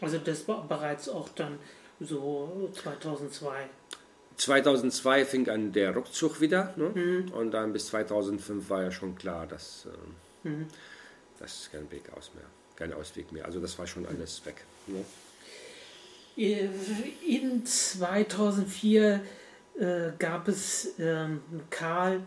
Also 0.00 0.18
das 0.18 0.48
war 0.48 0.66
bereits 0.66 1.08
auch 1.08 1.28
dann 1.28 1.58
so 2.00 2.68
2002. 2.74 3.68
2002 4.36 5.24
fing 5.24 5.48
an 5.48 5.72
der 5.72 5.94
Rückzug 5.94 6.40
wieder 6.40 6.74
ne? 6.76 6.90
mhm. 6.94 7.32
und 7.32 7.52
dann 7.52 7.72
bis 7.72 7.86
2005 7.86 8.68
war 8.68 8.82
ja 8.82 8.90
schon 8.90 9.14
klar, 9.14 9.46
dass 9.46 9.86
äh, 10.44 10.48
mhm. 10.48 10.66
das 11.38 11.60
ist 11.60 11.72
kein 11.72 11.88
Weg 11.92 12.12
aus 12.16 12.32
mehr, 12.34 12.44
kein 12.74 12.92
Ausweg 12.92 13.30
mehr. 13.30 13.44
Also 13.44 13.60
das 13.60 13.78
war 13.78 13.86
schon 13.86 14.06
alles 14.06 14.44
weg. 14.44 14.64
Ne? 14.88 15.04
In 16.36 17.64
2004 17.64 19.20
äh, 19.78 20.12
gab 20.18 20.48
es 20.48 20.98
äh, 20.98 21.26
lokal 21.50 22.22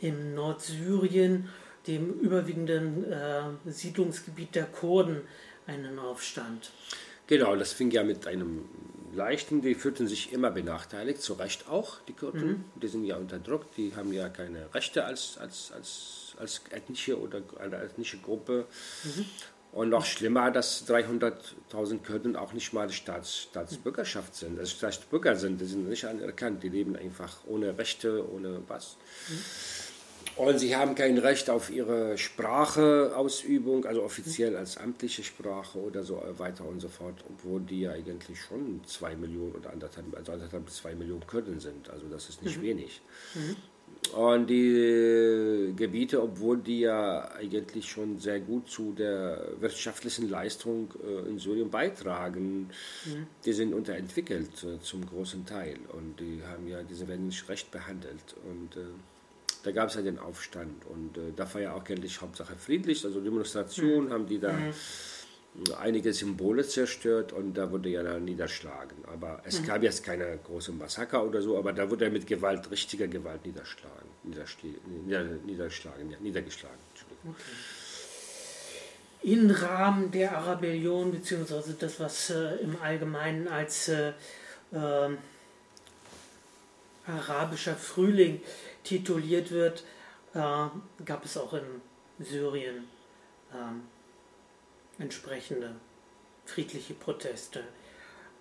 im 0.00 0.34
Nordsyrien, 0.34 1.48
dem 1.86 2.14
überwiegenden 2.20 3.10
äh, 3.10 3.42
Siedlungsgebiet 3.66 4.54
der 4.54 4.64
Kurden, 4.64 5.22
einen 5.66 5.98
Aufstand. 5.98 6.70
Genau, 7.26 7.56
das 7.56 7.72
fing 7.72 7.90
ja 7.90 8.04
mit 8.04 8.26
einem 8.26 8.64
Leichten, 9.14 9.62
die 9.62 9.74
fühlten 9.74 10.06
sich 10.06 10.32
immer 10.32 10.50
benachteiligt, 10.50 11.22
zu 11.22 11.34
Recht 11.34 11.68
auch, 11.68 12.00
die 12.06 12.12
Kurden. 12.12 12.48
Mhm. 12.48 12.64
Die 12.80 12.88
sind 12.88 13.04
ja 13.04 13.16
unter 13.16 13.38
Druck, 13.38 13.74
die 13.76 13.94
haben 13.96 14.12
ja 14.12 14.28
keine 14.28 14.72
Rechte 14.74 15.04
als, 15.04 15.38
als, 15.38 15.72
als, 15.72 16.36
als 16.38 16.60
ethnische 16.70 17.18
oder 17.18 17.42
eine 17.58 17.82
ethnische 17.82 18.18
Gruppe. 18.18 18.66
Mhm. 19.04 19.24
Und 19.76 19.90
noch 19.90 20.06
schlimmer, 20.06 20.50
dass 20.50 20.88
300.000 20.88 22.02
Kurden 22.02 22.34
auch 22.34 22.54
nicht 22.54 22.72
mal 22.72 22.88
Staats, 22.88 23.36
Staatsbürgerschaft 23.36 24.34
sind, 24.34 24.58
also 24.58 24.74
Staatsbürger 24.74 25.36
sind, 25.36 25.60
die 25.60 25.66
sind 25.66 25.86
nicht 25.86 26.06
anerkannt, 26.06 26.62
die 26.62 26.70
leben 26.70 26.96
einfach 26.96 27.40
ohne 27.46 27.76
Rechte, 27.76 28.26
ohne 28.32 28.62
was. 28.68 28.96
Mhm. 29.28 29.38
Und 30.36 30.58
sie 30.58 30.76
haben 30.76 30.94
kein 30.94 31.16
Recht 31.16 31.48
auf 31.48 31.70
ihre 31.70 32.18
Spracheausübung, 32.18 33.86
also 33.86 34.02
offiziell 34.02 34.54
als 34.54 34.76
amtliche 34.76 35.24
Sprache 35.24 35.78
oder 35.78 36.02
so 36.02 36.22
weiter 36.36 36.66
und 36.66 36.80
so 36.80 36.88
fort, 36.88 37.24
obwohl 37.30 37.62
die 37.62 37.80
ja 37.82 37.92
eigentlich 37.92 38.38
schon 38.42 38.82
zwei 38.84 39.16
Millionen 39.16 39.52
oder 39.54 39.72
anderthalb, 39.72 40.14
also 40.14 40.32
anderthalb 40.32 40.66
bis 40.66 40.76
zwei 40.76 40.94
Millionen 40.94 41.26
Kurden 41.26 41.58
sind. 41.58 41.88
Also 41.88 42.06
das 42.08 42.28
ist 42.28 42.42
nicht 42.42 42.58
mhm. 42.58 42.62
wenig. 42.62 43.00
Mhm. 43.34 43.56
Und 44.14 44.48
die 44.48 45.72
Gebiete, 45.74 46.22
obwohl 46.22 46.58
die 46.58 46.80
ja 46.80 47.32
eigentlich 47.32 47.90
schon 47.90 48.18
sehr 48.18 48.40
gut 48.40 48.68
zu 48.68 48.92
der 48.92 49.48
wirtschaftlichen 49.58 50.28
Leistung 50.28 50.92
äh, 51.02 51.28
in 51.28 51.38
Syrien 51.38 51.70
beitragen, 51.70 52.68
mhm. 53.06 53.26
die 53.44 53.52
sind 53.52 53.72
unterentwickelt 53.74 54.64
äh, 54.64 54.80
zum 54.80 55.06
großen 55.06 55.46
Teil 55.46 55.78
und 55.92 56.20
die 56.20 56.42
haben 56.46 56.68
ja, 56.68 56.82
diese 56.82 57.08
werden 57.08 57.26
nicht 57.26 57.48
recht 57.48 57.70
behandelt 57.70 58.36
und 58.44 58.76
äh, 58.76 58.84
da 59.66 59.72
gab 59.72 59.88
es 59.88 59.96
ja 59.96 60.02
den 60.02 60.20
Aufstand 60.20 60.86
und 60.86 61.18
äh, 61.18 61.32
da 61.34 61.52
war 61.52 61.60
ja 61.60 61.72
auch 61.72 61.84
eigentlich 61.84 62.20
Hauptsache 62.20 62.54
friedlich, 62.54 63.04
also 63.04 63.20
Demonstrationen 63.20 64.08
mhm. 64.08 64.12
haben 64.12 64.26
die 64.28 64.38
da 64.38 64.52
mhm. 64.52 64.72
einige 65.80 66.12
Symbole 66.12 66.64
zerstört 66.64 67.32
und 67.32 67.54
da 67.54 67.68
wurde 67.72 67.88
ja 67.88 68.04
dann 68.04 68.24
niederschlagen. 68.24 68.96
Aber 69.12 69.42
es 69.44 69.60
mhm. 69.60 69.66
gab 69.66 69.82
jetzt 69.82 70.04
keine 70.04 70.38
großen 70.44 70.78
Massaker 70.78 71.26
oder 71.26 71.42
so, 71.42 71.58
aber 71.58 71.72
da 71.72 71.90
wurde 71.90 72.04
er 72.04 72.12
mit 72.12 72.28
Gewalt, 72.28 72.70
richtiger 72.70 73.08
Gewalt 73.08 73.44
niederschlagen, 73.44 74.08
nieder, 74.22 75.24
niederschlagen, 75.44 76.12
ja, 76.12 76.18
niedergeschlagen. 76.20 76.78
Okay. 77.24 77.42
Im 79.22 79.50
Rahmen 79.50 80.12
der 80.12 80.38
Arabellion, 80.38 81.10
beziehungsweise 81.10 81.74
das, 81.74 81.98
was 81.98 82.30
äh, 82.30 82.58
im 82.62 82.80
Allgemeinen 82.80 83.48
als 83.48 83.88
äh, 83.88 84.12
ähm, 84.72 85.18
arabischer 87.08 87.74
Frühling 87.74 88.40
tituliert 88.86 89.50
wird, 89.50 89.84
äh, 90.34 90.68
gab 91.04 91.24
es 91.24 91.36
auch 91.36 91.52
in 91.52 91.64
Syrien 92.18 92.84
äh, 93.52 95.02
entsprechende 95.02 95.72
friedliche 96.44 96.94
Proteste. 96.94 97.60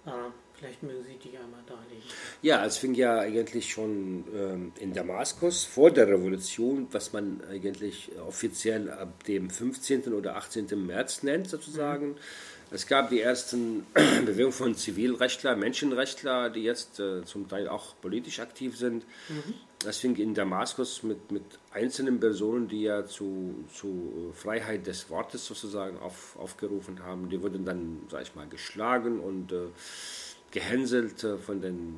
Äh, 0.06 0.12
vielleicht 0.54 0.84
mögen 0.84 1.04
Sie 1.04 1.18
die 1.18 1.36
einmal 1.38 1.62
darlegen. 1.66 2.04
Ja, 2.42 2.64
es 2.66 2.78
fing 2.78 2.94
ja 2.94 3.20
eigentlich 3.20 3.72
schon 3.72 4.24
ähm, 4.34 4.72
in 4.80 4.94
Damaskus 4.94 5.66
vor 5.66 5.92
der 5.92 6.08
Revolution, 6.08 6.88
was 6.92 7.12
man 7.12 7.42
eigentlich 7.50 8.12
offiziell 8.26 8.90
ab 8.92 9.24
dem 9.26 9.50
15. 9.50 10.14
oder 10.14 10.36
18. 10.36 10.86
März 10.86 11.24
nennt, 11.24 11.50
sozusagen. 11.50 12.10
Mhm 12.10 12.18
es 12.72 12.88
gab 12.88 13.10
die 13.10 13.22
ersten 13.22 13.86
Bewegungen 14.26 14.52
von 14.52 14.76
Zivilrechtler, 14.76 15.56
Menschenrechtler, 15.56 16.50
die 16.50 16.64
jetzt 16.64 17.00
äh, 17.00 17.24
zum 17.24 17.48
Teil 17.48 17.68
auch 17.68 17.96
politisch 18.02 18.40
aktiv 18.40 18.78
sind. 18.78 19.06
Mhm. 19.30 19.54
Das 19.86 19.98
fing 19.98 20.16
in 20.16 20.34
Damaskus 20.34 21.04
mit, 21.04 21.32
mit 21.32 21.44
einzelnen 21.72 22.20
Personen, 22.20 22.68
die 22.68 22.82
ja 22.82 23.06
zu, 23.06 23.64
zu 23.74 24.34
Freiheit 24.34 24.88
des 24.88 25.10
Wortes 25.10 25.46
sozusagen 25.46 25.98
auf, 26.00 26.36
aufgerufen 26.38 27.04
haben. 27.04 27.30
Die 27.30 27.42
wurden 27.42 27.64
dann, 27.66 28.02
sag 28.10 28.24
ich 28.24 28.36
mal, 28.36 28.48
geschlagen 28.48 29.20
und 29.20 29.52
äh, 29.52 29.68
gehänselt 30.52 31.24
äh, 31.24 31.38
von 31.38 31.62
den 31.62 31.96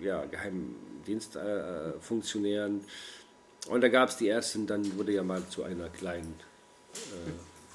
ja, 0.00 0.26
Geheimdienstfunktionären. 0.26 2.82
und 3.68 3.80
da 3.80 3.88
gab 3.88 4.10
es 4.10 4.18
die 4.18 4.28
ersten, 4.28 4.66
dann 4.66 4.98
wurde 4.98 5.12
ja 5.12 5.22
mal 5.22 5.42
zu 5.48 5.62
einer 5.62 5.88
kleinen 5.88 6.34
äh, 6.94 7.30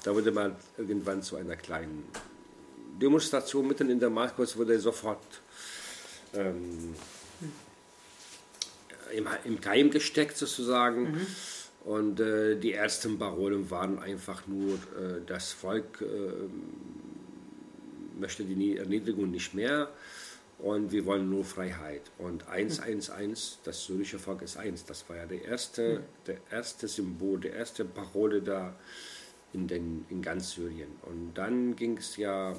da 0.06 0.14
wurde 0.14 0.30
man 0.30 0.54
irgendwann 0.78 1.20
zu 1.20 1.34
einer 1.34 1.56
kleinen 1.56 2.04
Demonstration 3.02 3.66
mitten 3.66 3.90
in 3.90 3.98
Damaskus, 3.98 4.56
wurde 4.56 4.78
sofort 4.78 5.18
ähm, 6.32 6.94
im, 9.14 9.26
im 9.44 9.60
Keim 9.60 9.90
gesteckt 9.90 10.36
sozusagen. 10.36 11.12
Mhm. 11.12 11.26
Und 11.84 12.20
äh, 12.20 12.56
die 12.56 12.72
ersten 12.72 13.18
Parolen 13.18 13.70
waren 13.70 13.98
einfach 14.00 14.46
nur, 14.46 14.74
äh, 14.74 15.20
das 15.24 15.52
Volk 15.52 16.00
äh, 16.02 16.06
möchte 18.18 18.44
die 18.44 18.76
Erniedrigung 18.76 19.30
nicht 19.30 19.54
mehr 19.54 19.88
und 20.58 20.90
wir 20.90 21.04
wollen 21.04 21.28
nur 21.28 21.44
Freiheit. 21.44 22.02
Und 22.18 22.48
111, 22.48 23.58
das 23.64 23.84
syrische 23.84 24.18
Volk 24.18 24.42
ist 24.42 24.56
eins, 24.56 24.84
das 24.84 25.08
war 25.08 25.16
ja 25.16 25.26
der 25.26 25.44
erste, 25.44 26.02
der 26.26 26.38
erste 26.50 26.88
Symbol, 26.88 27.40
der 27.40 27.54
erste 27.54 27.84
Parole 27.84 28.42
da 28.42 28.74
in, 29.52 29.68
den, 29.68 30.06
in 30.08 30.22
ganz 30.22 30.52
Syrien. 30.52 30.90
Und 31.02 31.34
dann 31.34 31.76
ging 31.76 31.98
es 31.98 32.16
ja, 32.16 32.54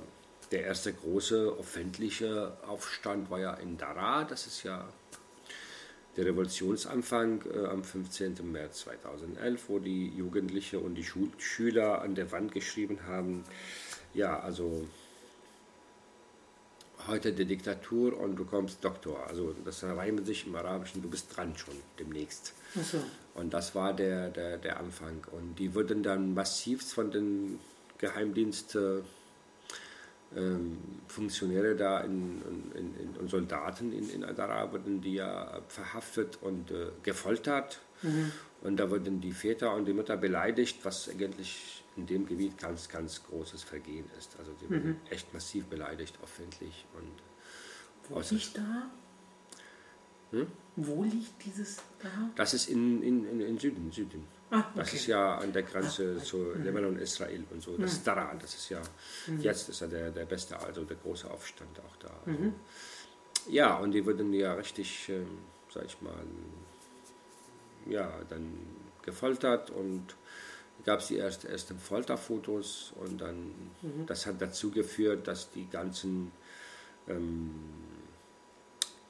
der 0.51 0.63
erste 0.63 0.93
große 0.93 1.55
öffentliche 1.59 2.55
Aufstand 2.67 3.29
war 3.29 3.39
ja 3.39 3.53
in 3.55 3.77
Dara, 3.77 4.23
das 4.23 4.47
ist 4.47 4.63
ja 4.63 4.87
der 6.17 6.25
Revolutionsanfang 6.25 7.43
äh, 7.53 7.65
am 7.67 7.83
15. 7.83 8.51
März 8.51 8.79
2011, 8.79 9.63
wo 9.69 9.79
die 9.79 10.09
Jugendlichen 10.09 10.79
und 10.79 10.95
die 10.95 11.03
Schul 11.03 11.29
Schüler 11.37 12.01
an 12.01 12.15
der 12.15 12.31
Wand 12.31 12.51
geschrieben 12.51 12.99
haben, 13.07 13.43
ja, 14.13 14.39
also 14.39 14.87
heute 17.07 17.31
die 17.31 17.45
Diktatur 17.45 18.19
und 18.19 18.35
du 18.35 18.45
kommst 18.45 18.83
Doktor. 18.83 19.27
Also 19.27 19.55
das 19.63 19.83
reimt 19.83 20.25
sich 20.25 20.47
im 20.47 20.55
Arabischen, 20.55 21.01
du 21.01 21.09
bist 21.09 21.35
dran 21.35 21.55
schon 21.55 21.75
demnächst. 21.99 22.53
So. 22.73 23.01
Und 23.35 23.53
das 23.53 23.75
war 23.75 23.93
der, 23.93 24.29
der, 24.29 24.57
der 24.57 24.79
Anfang. 24.79 25.23
Und 25.31 25.59
die 25.59 25.75
wurden 25.75 26.01
dann 26.01 26.33
massiv 26.33 26.83
von 26.83 27.11
den 27.11 27.59
Geheimdiensten 27.99 29.03
ähm, 30.35 30.77
Funktionäre 31.07 31.75
da 31.75 32.01
in, 32.01 32.41
in, 32.75 32.95
in, 32.95 33.17
und 33.17 33.29
Soldaten 33.29 33.91
in, 33.93 34.09
in 34.09 34.23
Adara 34.23 34.71
wurden 34.71 35.01
die 35.01 35.15
ja 35.15 35.61
verhaftet 35.67 36.39
und 36.41 36.71
äh, 36.71 36.91
gefoltert. 37.03 37.79
Mhm. 38.01 38.31
Und 38.61 38.77
da 38.77 38.89
wurden 38.89 39.21
die 39.21 39.31
Väter 39.31 39.73
und 39.73 39.85
die 39.85 39.93
Mütter 39.93 40.17
beleidigt, 40.17 40.79
was 40.83 41.09
eigentlich 41.09 41.83
in 41.95 42.05
dem 42.05 42.25
Gebiet 42.25 42.57
ganz, 42.57 42.89
ganz 42.89 43.23
großes 43.23 43.63
Vergehen 43.63 44.05
ist. 44.17 44.37
Also 44.39 44.51
die 44.61 44.69
wurden 44.69 44.89
mhm. 44.89 44.99
echt 45.09 45.33
massiv 45.33 45.65
beleidigt, 45.65 46.17
öffentlich. 46.23 46.85
Und 46.95 47.11
Wo 48.09 48.19
liegt 48.35 48.57
da? 48.57 48.89
Hm? 50.31 50.47
Wo 50.75 51.03
liegt 51.03 51.45
dieses 51.45 51.77
da? 51.99 52.09
Das 52.35 52.53
ist 52.53 52.69
in, 52.69 53.01
in, 53.01 53.25
in, 53.29 53.39
in 53.41 53.57
Süden. 53.57 53.91
Süden. 53.91 54.25
Ah, 54.49 54.59
okay. 54.59 54.69
Das 54.75 54.93
ist 54.93 55.07
ja 55.07 55.37
an 55.37 55.51
der 55.51 55.63
Grenze 55.63 56.17
ah, 56.19 56.23
zu 56.23 56.37
mhm. 56.37 56.63
Lebanon 56.63 56.93
und 56.93 56.99
Israel 56.99 57.43
und 57.51 57.61
so. 57.61 57.71
Das 57.71 57.79
mhm. 57.79 57.85
ist 57.85 58.07
daran, 58.07 58.39
das 58.39 58.55
ist 58.55 58.69
ja, 58.69 58.81
mhm. 59.27 59.41
jetzt 59.41 59.69
ist 59.69 59.81
ja 59.81 59.87
der, 59.87 60.11
der 60.11 60.25
beste, 60.25 60.57
also 60.59 60.85
der 60.85 60.97
große 60.97 61.29
Aufstand 61.29 61.77
auch 61.79 61.95
da. 61.97 62.09
Also, 62.25 62.39
mhm. 62.39 62.53
ja, 63.49 63.75
und 63.77 63.91
die 63.91 64.05
wurden 64.05 64.31
ja 64.33 64.53
richtig, 64.53 65.09
ähm, 65.09 65.39
sag 65.73 65.85
ich 65.85 66.01
mal, 66.01 66.13
ja, 67.87 68.09
dann 68.29 68.53
gefoltert 69.01 69.69
und 69.69 70.15
gab 70.85 70.99
es 70.99 71.07
die 71.07 71.17
ersten, 71.17 71.47
ersten 71.47 71.77
Folterfotos 71.77 72.93
und 72.95 73.19
dann, 73.19 73.51
mhm. 73.81 74.05
das 74.05 74.25
hat 74.25 74.41
dazu 74.41 74.71
geführt, 74.71 75.27
dass 75.27 75.51
die 75.51 75.67
ganzen 75.69 76.31
ähm, 77.07 77.53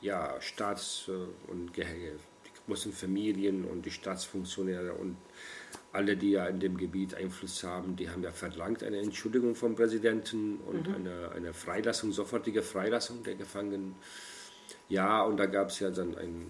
ja, 0.01 0.39
Staats- 0.41 1.09
und 1.47 1.73
Gehege, 1.73 2.19
großen 2.67 2.93
Familien 2.93 3.65
und 3.65 3.85
die 3.85 3.91
Staatsfunktionäre 3.91 4.93
und 4.93 5.15
alle, 5.93 6.15
die 6.17 6.31
ja 6.31 6.45
in 6.45 6.59
dem 6.59 6.77
Gebiet 6.77 7.15
Einfluss 7.15 7.63
haben, 7.63 7.95
die 7.95 8.09
haben 8.09 8.21
ja 8.21 8.31
verlangt 8.31 8.83
eine 8.83 8.99
Entschuldigung 8.99 9.55
vom 9.55 9.75
Präsidenten 9.75 10.57
und 10.57 10.87
mhm. 10.87 10.95
eine, 10.95 11.31
eine 11.31 11.53
Freilassung, 11.53 12.11
sofortige 12.11 12.61
Freilassung 12.61 13.23
der 13.23 13.35
Gefangenen. 13.35 13.95
Ja, 14.89 15.23
und 15.23 15.37
da 15.37 15.45
gab 15.45 15.69
es 15.69 15.79
ja 15.79 15.89
dann 15.89 16.15
ein 16.17 16.45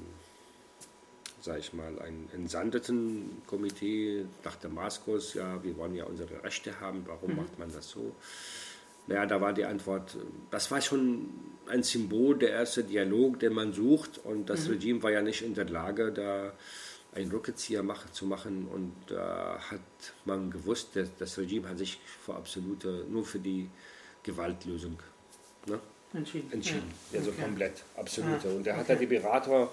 sage 1.40 1.60
ich 1.60 1.72
mal, 1.72 1.98
ein 2.00 2.28
entsandeten 2.34 3.42
Komitee 3.48 4.26
nach 4.44 4.58
Damaskus, 4.58 5.34
ja, 5.34 5.64
wir 5.64 5.78
wollen 5.78 5.96
ja 5.96 6.04
unsere 6.04 6.44
Rechte 6.44 6.82
haben, 6.82 7.04
warum 7.06 7.32
mhm. 7.32 7.38
macht 7.38 7.58
man 7.58 7.72
das 7.72 7.90
so? 7.90 8.14
Naja, 9.08 9.26
da 9.26 9.42
war 9.42 9.54
die 9.54 9.66
Antwort, 9.66 10.18
das 10.52 10.70
war 10.70 10.82
schon 10.82 11.30
ein 11.68 11.84
Symbol, 11.84 12.38
der 12.38 12.52
erste 12.52 12.84
Dialog, 12.84 13.40
den 13.40 13.54
man 13.54 13.74
sucht 13.74 14.20
und 14.24 14.50
das 14.50 14.66
mhm. 14.66 14.74
Regime 14.74 15.04
war 15.04 15.12
ja 15.12 15.22
nicht 15.22 15.42
in 15.42 15.54
der 15.54 15.66
Lage, 15.66 16.12
da 16.12 16.54
einen 17.16 17.32
Rückzieher 17.32 17.84
machen, 17.84 18.12
zu 18.12 18.26
machen 18.26 18.68
und 18.68 18.94
da 19.08 19.60
hat 19.72 19.80
man 20.26 20.52
gewusst, 20.52 20.96
dass 20.96 21.10
das 21.18 21.38
Regime 21.38 21.70
hat 21.70 21.78
sich 21.78 22.00
für 22.24 22.36
absolute, 22.36 23.06
nur 23.10 23.26
für 23.26 23.40
die 23.40 23.70
Gewaltlösung 24.24 25.00
ne? 25.68 25.80
entschieden. 26.14 26.52
entschieden. 26.52 26.92
Ja. 27.12 27.20
Also 27.20 27.32
okay. 27.32 27.42
komplett, 27.42 27.84
absolute. 27.96 28.48
Ah, 28.48 28.56
und 28.56 28.68
da 28.68 28.72
okay. 28.72 28.80
hat 28.80 28.90
er 28.90 28.96
die 28.98 29.06
Berater 29.06 29.72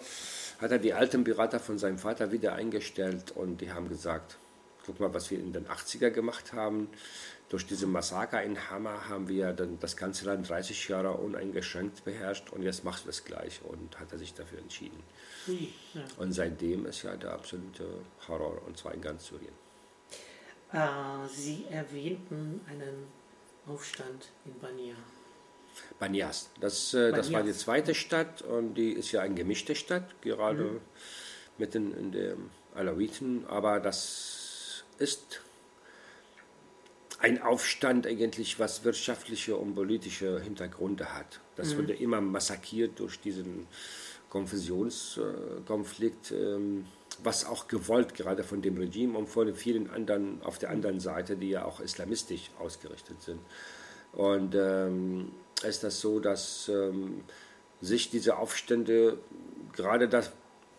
hat 0.60 0.70
er 0.70 0.78
die 0.78 0.92
alten 0.92 1.24
Berater 1.24 1.60
von 1.60 1.78
seinem 1.78 1.98
Vater 1.98 2.32
wieder 2.32 2.54
eingestellt 2.54 3.32
und 3.34 3.60
die 3.60 3.72
haben 3.72 3.88
gesagt, 3.88 4.36
guck 4.84 5.00
mal, 5.00 5.12
was 5.14 5.30
wir 5.30 5.38
in 5.38 5.52
den 5.52 5.66
80er 5.66 6.10
gemacht 6.10 6.52
haben. 6.52 6.88
Durch 7.48 7.66
diese 7.66 7.86
Massaker 7.86 8.42
in 8.42 8.70
Hama 8.70 9.08
haben 9.08 9.28
wir 9.28 9.52
dann 9.52 9.78
das 9.78 9.96
ganze 9.96 10.24
Land 10.26 10.48
30 10.48 10.88
Jahre 10.88 11.12
uneingeschränkt 11.12 12.04
beherrscht 12.04 12.50
und 12.50 12.62
jetzt 12.62 12.84
machst 12.84 13.04
du 13.04 13.08
das 13.08 13.24
gleich 13.24 13.60
und 13.62 13.98
hat 14.00 14.12
er 14.12 14.18
sich 14.18 14.34
dafür 14.34 14.58
entschieden. 14.58 15.02
Ja. 15.46 16.02
Und 16.16 16.32
seitdem 16.32 16.86
ist 16.86 17.02
ja 17.02 17.14
der 17.16 17.32
absolute 17.32 17.86
Horror 18.26 18.62
und 18.66 18.78
zwar 18.78 18.94
in 18.94 19.02
ganz 19.02 19.26
Syrien. 19.26 19.52
Äh, 20.72 21.28
Sie 21.28 21.66
erwähnten 21.70 22.60
einen 22.68 23.06
Aufstand 23.66 24.30
in 24.46 24.58
Bania. 24.58 24.96
Banias. 25.98 26.50
Das, 26.60 26.94
äh, 26.94 27.12
das 27.12 27.32
war 27.32 27.42
die 27.42 27.52
zweite 27.52 27.94
Stadt 27.94 28.42
und 28.42 28.74
die 28.74 28.92
ist 28.92 29.12
ja 29.12 29.20
eine 29.20 29.34
gemischte 29.34 29.74
Stadt, 29.74 30.20
gerade 30.22 30.64
mhm. 30.64 30.80
mitten 31.58 31.94
in 31.94 32.12
der 32.12 32.36
Alawiten. 32.74 33.46
Aber 33.46 33.80
das 33.80 34.43
ist 34.98 35.40
ein 37.18 37.40
Aufstand 37.40 38.06
eigentlich, 38.06 38.58
was 38.58 38.84
wirtschaftliche 38.84 39.56
und 39.56 39.74
politische 39.74 40.40
Hintergründe 40.40 41.14
hat. 41.14 41.40
Das 41.56 41.72
mhm. 41.72 41.78
wurde 41.78 41.94
immer 41.94 42.20
massakriert 42.20 42.98
durch 42.98 43.20
diesen 43.20 43.66
Konfessionskonflikt, 44.28 46.32
ähm, 46.32 46.86
was 47.22 47.44
auch 47.44 47.68
gewollt 47.68 48.14
gerade 48.14 48.42
von 48.42 48.60
dem 48.60 48.76
Regime 48.76 49.16
und 49.16 49.28
von 49.28 49.54
vielen 49.54 49.88
anderen 49.88 50.42
auf 50.42 50.58
der 50.58 50.70
anderen 50.70 51.00
Seite, 51.00 51.36
die 51.36 51.50
ja 51.50 51.64
auch 51.64 51.80
islamistisch 51.80 52.50
ausgerichtet 52.58 53.22
sind. 53.22 53.40
Und 54.12 54.54
ähm, 54.54 55.30
ist 55.62 55.84
das 55.84 56.00
so, 56.00 56.20
dass 56.20 56.68
ähm, 56.68 57.22
sich 57.80 58.10
diese 58.10 58.36
Aufstände, 58.36 59.18
gerade 59.72 60.08
das, 60.08 60.32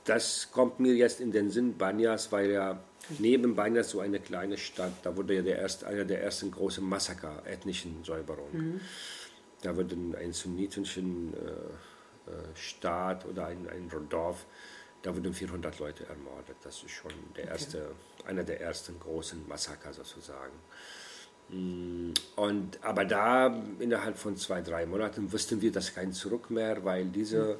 das 0.03 0.49
kommt 0.51 0.79
mir 0.79 0.93
jetzt 0.93 1.21
in 1.21 1.31
den 1.31 1.49
Sinn, 1.49 1.77
Banyas, 1.77 2.31
weil 2.31 2.51
ja 2.51 2.83
neben 3.19 3.55
Banyas 3.55 3.89
so 3.89 3.99
eine 3.99 4.19
kleine 4.19 4.57
Stadt, 4.57 4.93
da 5.03 5.15
wurde 5.15 5.35
ja 5.35 5.41
der 5.41 5.59
erste, 5.59 5.87
einer 5.87 6.05
der 6.05 6.23
ersten 6.23 6.51
großen 6.51 6.83
Massaker, 6.87 7.43
ethnischen 7.45 8.03
Säuberungen. 8.03 8.73
Mhm. 8.73 8.81
Da 9.61 9.75
wurde 9.75 9.95
ein 10.19 10.33
sunnitischen 10.33 11.33
äh, 11.33 12.31
äh, 12.31 12.55
Staat 12.55 13.25
oder 13.25 13.47
ein, 13.47 13.67
ein 13.69 13.89
Dorf, 14.09 14.45
da 15.01 15.15
wurden 15.15 15.33
400 15.33 15.77
Leute 15.79 16.05
ermordet. 16.07 16.57
Das 16.63 16.81
ist 16.83 16.91
schon 16.91 17.11
der 17.35 17.49
erste, 17.49 17.77
okay. 18.17 18.29
einer 18.29 18.43
der 18.43 18.61
ersten 18.61 18.99
großen 18.99 19.47
Massaker 19.47 19.93
sozusagen. 19.93 20.53
Mm, 21.49 22.11
und, 22.35 22.83
aber 22.83 23.05
da 23.05 23.55
innerhalb 23.79 24.17
von 24.17 24.35
zwei, 24.35 24.61
drei 24.61 24.87
Monaten 24.87 25.31
wussten 25.31 25.61
wir, 25.61 25.71
dass 25.71 25.93
kein 25.93 26.11
Zurück 26.11 26.49
mehr, 26.49 26.83
weil 26.83 27.05
diese 27.05 27.59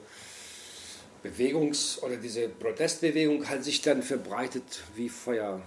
Bewegungs- 1.26 2.02
oder 2.02 2.18
diese 2.18 2.48
Protestbewegung 2.48 3.48
hat 3.48 3.64
sich 3.64 3.82
dann 3.82 4.04
verbreitet 4.04 4.84
wie 4.96 5.10
Feuer. 5.10 5.62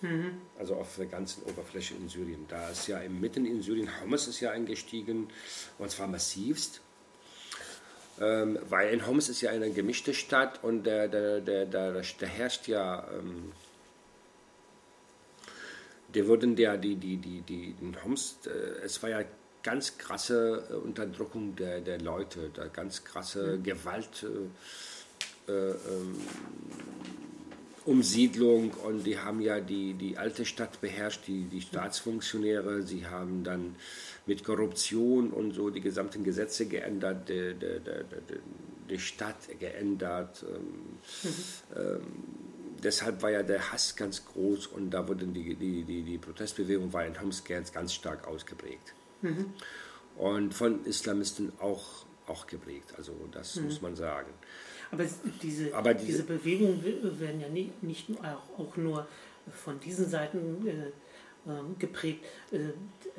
Mhm. 0.00 0.40
Also 0.58 0.74
auf 0.74 0.96
der 0.96 1.06
ganzen 1.06 1.42
Oberfläche 1.44 1.94
in 1.94 2.08
Syrien. 2.08 2.46
Da 2.48 2.70
ist 2.70 2.86
ja 2.86 3.00
mitten 3.08 3.46
in 3.46 3.62
Syrien, 3.62 3.88
Homs 4.02 4.26
ist 4.26 4.40
ja 4.40 4.50
eingestiegen 4.50 5.28
und 5.78 5.90
zwar 5.90 6.06
massivst. 6.06 6.80
Ähm, 8.20 8.58
weil 8.68 8.92
in 8.94 9.06
Homs 9.06 9.28
ist 9.28 9.42
ja 9.42 9.50
eine 9.50 9.70
gemischte 9.70 10.14
Stadt 10.14 10.64
und 10.64 10.84
da 10.84 11.06
der, 11.06 11.40
der, 11.40 11.66
der, 11.66 12.02
der, 12.02 12.28
herrscht 12.28 12.66
ja 12.66 13.06
ähm, 13.12 13.52
der 16.14 16.26
wurden 16.26 16.56
der, 16.56 16.78
die, 16.78 16.96
die, 16.96 17.18
die, 17.18 17.42
die, 17.42 17.74
in 17.80 18.02
Homs, 18.02 18.38
äh, 18.46 18.84
es 18.84 19.02
war 19.02 19.10
ja 19.10 19.22
ganz 19.62 19.98
krasse 19.98 20.64
äh, 20.70 20.74
Unterdrückung 20.74 21.56
der, 21.56 21.80
der 21.80 22.00
Leute, 22.00 22.50
da 22.54 22.68
ganz 22.68 23.04
krasse 23.04 23.58
mhm. 23.58 23.64
Gewalt. 23.64 24.22
Äh, 24.22 24.48
äh, 25.48 25.70
ähm, 25.70 26.16
Umsiedlung 27.86 28.72
und 28.72 29.04
die 29.06 29.18
haben 29.18 29.40
ja 29.40 29.60
die, 29.60 29.94
die 29.94 30.18
alte 30.18 30.44
Stadt 30.44 30.80
beherrscht, 30.80 31.28
die, 31.28 31.44
die 31.44 31.60
Staatsfunktionäre, 31.60 32.82
sie 32.82 33.06
haben 33.06 33.44
dann 33.44 33.76
mit 34.26 34.42
Korruption 34.42 35.30
und 35.30 35.52
so 35.52 35.70
die 35.70 35.80
gesamten 35.80 36.24
Gesetze 36.24 36.66
geändert, 36.66 37.28
die, 37.28 37.54
die, 37.54 37.80
die, 37.80 38.90
die 38.90 38.98
Stadt 38.98 39.36
geändert. 39.60 40.44
Ähm, 40.48 40.98
mhm. 41.22 41.34
ähm, 41.76 42.02
deshalb 42.82 43.22
war 43.22 43.30
ja 43.30 43.44
der 43.44 43.72
Hass 43.72 43.94
ganz 43.94 44.24
groß 44.24 44.66
und 44.66 44.90
da 44.90 45.06
wurde 45.06 45.26
die, 45.26 45.54
die, 45.54 45.84
die, 45.84 46.02
die 46.02 46.18
Protestbewegung 46.18 46.92
war 46.92 47.06
in 47.06 47.20
Homs 47.20 47.44
ganz 47.44 47.94
stark 47.94 48.26
ausgeprägt. 48.26 48.94
Mhm. 49.22 49.52
Und 50.16 50.54
von 50.54 50.84
Islamisten 50.86 51.52
auch, 51.60 52.04
auch 52.26 52.48
geprägt, 52.48 52.94
also 52.96 53.12
das 53.30 53.56
mhm. 53.56 53.64
muss 53.66 53.80
man 53.80 53.94
sagen. 53.94 54.32
Aber 54.90 55.04
diese, 55.42 55.74
Aber 55.74 55.94
diese, 55.94 56.06
diese 56.06 56.22
Bewegungen 56.24 56.82
werden 57.18 57.40
ja 57.40 57.48
nicht, 57.48 57.82
nicht 57.82 58.06
auch, 58.20 58.58
auch 58.58 58.76
nur 58.76 59.06
von 59.52 59.78
diesen 59.80 60.08
Seiten 60.08 60.66
äh, 60.66 60.72
ähm, 61.48 61.76
geprägt. 61.78 62.24
Äh, 62.50 62.56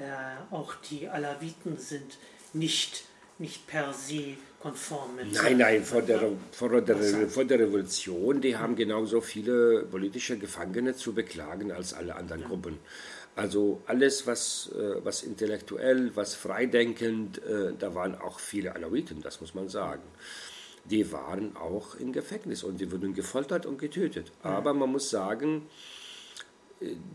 äh, 0.01 0.03
auch 0.51 0.75
die 0.75 1.08
Alawiten 1.08 1.77
sind 1.77 2.17
nicht, 2.53 3.06
nicht 3.39 3.67
per 3.67 3.93
se 3.93 4.36
konform 4.60 5.15
mit. 5.15 5.34
Nein, 5.34 5.58
nein, 5.58 5.84
vor 5.84 6.01
der, 6.01 6.32
vor, 6.51 6.82
der, 6.82 7.30
vor 7.30 7.45
der 7.45 7.60
Revolution, 7.60 8.41
die 8.41 8.58
haben 8.58 8.75
genauso 8.75 9.21
viele 9.21 9.84
politische 9.84 10.38
Gefangene 10.38 10.95
zu 10.95 11.13
beklagen 11.13 11.71
als 11.71 11.93
alle 11.93 12.15
anderen 12.15 12.41
ja. 12.41 12.47
Gruppen. 12.47 12.80
Also 13.36 13.82
alles, 13.86 14.25
was, 14.25 14.71
äh, 14.75 15.06
was 15.06 15.21
intellektuell, 15.23 16.12
was 16.15 16.34
freidenkend, 16.34 17.38
äh, 17.43 17.73
da 17.77 17.93
waren 17.93 18.15
auch 18.15 18.39
viele 18.39 18.75
Alawiten, 18.75 19.21
das 19.21 19.41
muss 19.41 19.53
man 19.53 19.69
sagen. 19.69 20.01
Die 20.89 21.12
waren 21.12 21.56
auch 21.58 21.95
im 21.95 22.13
Gefängnis 22.13 22.63
und 22.63 22.80
die 22.80 22.91
wurden 22.91 23.13
gefoltert 23.13 23.65
und 23.65 23.78
getötet. 23.78 24.32
Aber 24.41 24.73
man 24.73 24.91
muss 24.91 25.10
sagen, 25.10 25.63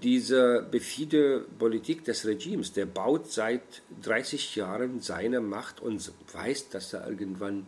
diese 0.03 0.67
befide 0.71 1.47
Politik 1.59 2.05
des 2.05 2.27
Regimes, 2.27 2.73
der 2.73 2.87
baut 2.87 3.31
seit 3.31 3.83
30 4.03 4.57
Jahren 4.57 5.01
seine 5.01 5.41
Macht 5.41 5.81
und 5.81 6.13
weiß, 6.33 6.71
dass 6.71 6.91
da 6.91 7.07
irgendwann 7.07 7.67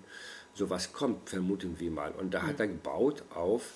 sowas 0.55 0.93
kommt, 0.93 1.31
vermuten 1.31 1.79
wir 1.79 1.91
mal. 1.91 2.13
Und 2.13 2.35
da 2.35 2.43
hat 2.43 2.61
er 2.61 2.67
gebaut 2.67 3.23
auf 3.35 3.73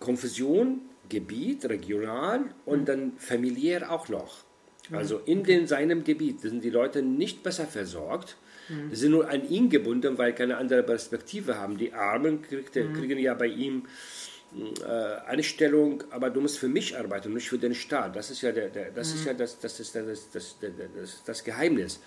Konfusion, 0.00 0.80
Gebiet, 1.08 1.64
regional 1.66 2.54
und 2.64 2.88
dann 2.88 3.12
familiär 3.18 3.90
auch 3.90 4.08
noch. 4.08 4.44
Also 4.90 5.18
in 5.18 5.44
den, 5.44 5.66
seinem 5.66 6.04
Gebiet 6.04 6.40
sind 6.40 6.62
die 6.62 6.70
Leute 6.70 7.02
nicht 7.02 7.42
besser 7.42 7.66
versorgt. 7.66 8.36
Mhm. 8.68 8.90
Die 8.90 8.96
sind 8.96 9.10
nur 9.10 9.28
an 9.28 9.48
ihn 9.48 9.68
gebunden, 9.70 10.18
weil 10.18 10.34
keine 10.34 10.56
andere 10.56 10.82
Perspektive 10.82 11.58
haben. 11.58 11.76
Die 11.76 11.92
Armen 11.92 12.42
kriegt, 12.42 12.72
kriegen 12.72 13.18
ja 13.18 13.34
bei 13.34 13.46
ihm 13.46 13.86
äh, 14.56 14.86
Einstellung, 15.26 16.04
aber 16.10 16.30
du 16.30 16.40
musst 16.40 16.58
für 16.58 16.68
mich 16.68 16.96
arbeiten 16.96 17.32
nicht 17.34 17.48
für 17.48 17.58
den 17.58 17.74
Staat. 17.74 18.14
Das 18.16 18.30
ist 18.30 18.42
ja, 18.42 18.52
der, 18.52 18.68
der 18.68 18.90
das, 18.90 19.12
ist 19.12 19.24
ja 19.24 19.34
das, 19.34 19.58
das, 19.58 19.80
ist 19.80 19.94
das, 19.94 20.30
das, 20.30 20.56
das, 20.60 21.24
das 21.24 21.44
Geheimnis. 21.44 22.00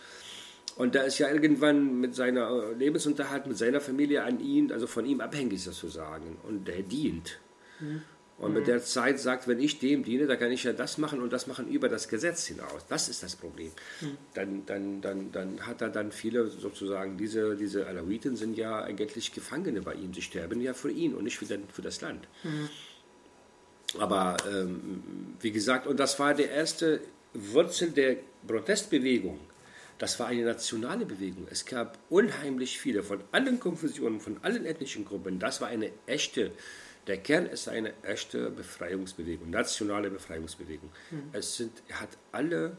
Und 0.77 0.95
da 0.95 1.01
ist 1.01 1.17
ja 1.17 1.29
irgendwann 1.29 1.99
mit 1.99 2.15
seiner 2.15 2.71
Lebensunterhalt, 2.73 3.47
mit 3.47 3.57
seiner 3.57 3.81
Familie 3.81 4.23
an 4.23 4.39
ihn, 4.39 4.71
also 4.71 4.87
von 4.87 5.05
ihm 5.05 5.21
abhängig 5.21 5.63
sozusagen. 5.63 6.37
Und 6.43 6.67
der 6.67 6.83
dient. 6.83 7.39
Mhm. 7.79 8.01
Und 8.39 8.53
mit 8.53 8.67
der 8.67 8.83
Zeit 8.83 9.19
sagt, 9.19 9.47
wenn 9.47 9.59
ich 9.59 9.79
dem 9.79 10.03
diene, 10.03 10.27
dann 10.27 10.37
kann 10.37 10.51
ich 10.51 10.63
ja 10.63 10.71
das 10.71 10.99
machen 10.99 11.21
und 11.21 11.33
das 11.33 11.47
machen 11.47 11.67
über 11.69 11.89
das 11.89 12.07
Gesetz 12.07 12.45
hinaus. 12.45 12.85
Das 12.87 13.09
ist 13.09 13.23
das 13.23 13.35
Problem. 13.35 13.71
Mhm. 13.99 14.17
Dann, 14.35 14.65
dann, 14.67 15.01
dann, 15.01 15.31
dann 15.31 15.65
hat 15.65 15.81
er 15.81 15.89
dann 15.89 16.11
viele 16.11 16.47
sozusagen, 16.47 17.17
diese, 17.17 17.55
diese 17.55 17.87
Alawiten 17.87 18.35
sind 18.35 18.55
ja 18.55 18.83
eigentlich 18.83 19.31
Gefangene 19.33 19.81
bei 19.81 19.95
ihm. 19.95 20.13
Sie 20.13 20.21
sterben 20.21 20.61
ja 20.61 20.75
für 20.75 20.91
ihn 20.91 21.15
und 21.15 21.23
nicht 21.23 21.39
für, 21.39 21.45
den, 21.45 21.67
für 21.69 21.81
das 21.81 21.99
Land. 22.01 22.27
Mhm. 22.43 22.69
Aber 23.97 24.37
ähm, 24.51 25.33
wie 25.39 25.51
gesagt, 25.51 25.87
und 25.87 25.99
das 25.99 26.19
war 26.19 26.35
die 26.35 26.43
erste 26.43 26.99
Wurzel 27.33 27.89
der 27.89 28.17
Protestbewegung. 28.45 29.39
Das 29.97 30.19
war 30.19 30.27
eine 30.27 30.43
nationale 30.43 31.07
Bewegung. 31.07 31.47
Es 31.49 31.65
gab 31.65 31.97
unheimlich 32.09 32.79
viele 32.79 33.01
von 33.01 33.19
allen 33.31 33.59
Konfusionen, 33.59 34.19
von 34.19 34.37
allen 34.43 34.63
ethnischen 34.65 35.05
Gruppen. 35.05 35.39
Das 35.39 35.59
war 35.59 35.69
eine 35.69 35.89
echte 36.05 36.51
der 37.07 37.17
Kern 37.17 37.45
ist 37.45 37.69
eine 37.69 37.93
echte 38.03 38.49
Befreiungsbewegung, 38.49 39.49
nationale 39.49 40.09
Befreiungsbewegung. 40.09 40.89
Mhm. 41.11 41.29
Es 41.33 41.55
sind, 41.55 41.71
hat 41.91 42.09
alle, 42.31 42.77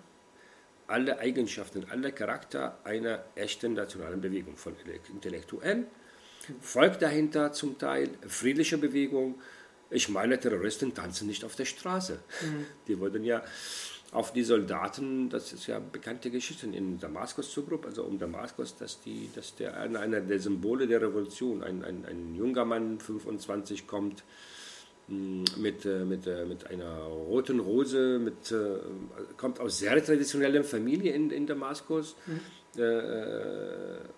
alle 0.87 1.19
Eigenschaften, 1.19 1.87
alle 1.91 2.13
Charakter 2.13 2.79
einer 2.85 3.25
echten 3.35 3.73
nationalen 3.75 4.21
Bewegung, 4.21 4.57
von 4.57 4.75
intellektuell, 5.13 5.87
Volk 6.61 6.99
dahinter 6.99 7.53
zum 7.53 7.79
Teil, 7.79 8.11
friedliche 8.27 8.79
Bewegung. 8.79 9.41
Ich 9.91 10.09
meine, 10.09 10.39
Terroristen 10.39 10.95
tanzen 10.95 11.27
nicht 11.27 11.45
auf 11.45 11.57
der 11.57 11.65
Straße. 11.67 12.21
Mhm. 12.43 12.67
Die 12.87 12.99
wurden 12.99 13.25
ja 13.25 13.43
auf 14.13 14.33
die 14.33 14.43
Soldaten, 14.43 15.29
das 15.29 15.53
ist 15.53 15.67
ja 15.67 15.81
bekannte 15.81 16.31
Geschichte 16.31 16.67
in 16.67 16.99
Damaskus 16.99 17.53
Zugrub, 17.53 17.85
also 17.85 18.05
um 18.05 18.19
Damaskus, 18.19 18.77
dass, 18.77 19.01
die, 19.03 19.29
dass 19.35 19.55
der 19.57 19.77
einer 19.77 20.21
der 20.21 20.41
Symbole 20.41 20.87
der 20.87 21.03
Revolution, 21.03 21.63
ein, 21.63 21.85
ein, 21.85 22.07
ein 22.07 22.35
junger 22.35 22.65
Mann, 22.65 23.01
25, 23.01 23.87
kommt 23.87 24.25
mm, 25.09 25.45
mit, 25.59 25.85
äh, 25.85 26.05
mit, 26.07 26.27
äh, 26.27 26.47
mit 26.47 26.67
einer 26.69 27.01
roten 27.03 27.61
Rose, 27.61 28.19
mit, 28.19 28.51
äh, 28.51 28.79
kommt 29.37 29.61
aus 29.61 29.79
sehr 29.79 30.03
traditioneller 30.03 30.65
Familie 30.65 31.13
in, 31.13 31.31
in 31.31 31.47
Damaskus. 31.47 32.17
Mhm. 32.27 32.41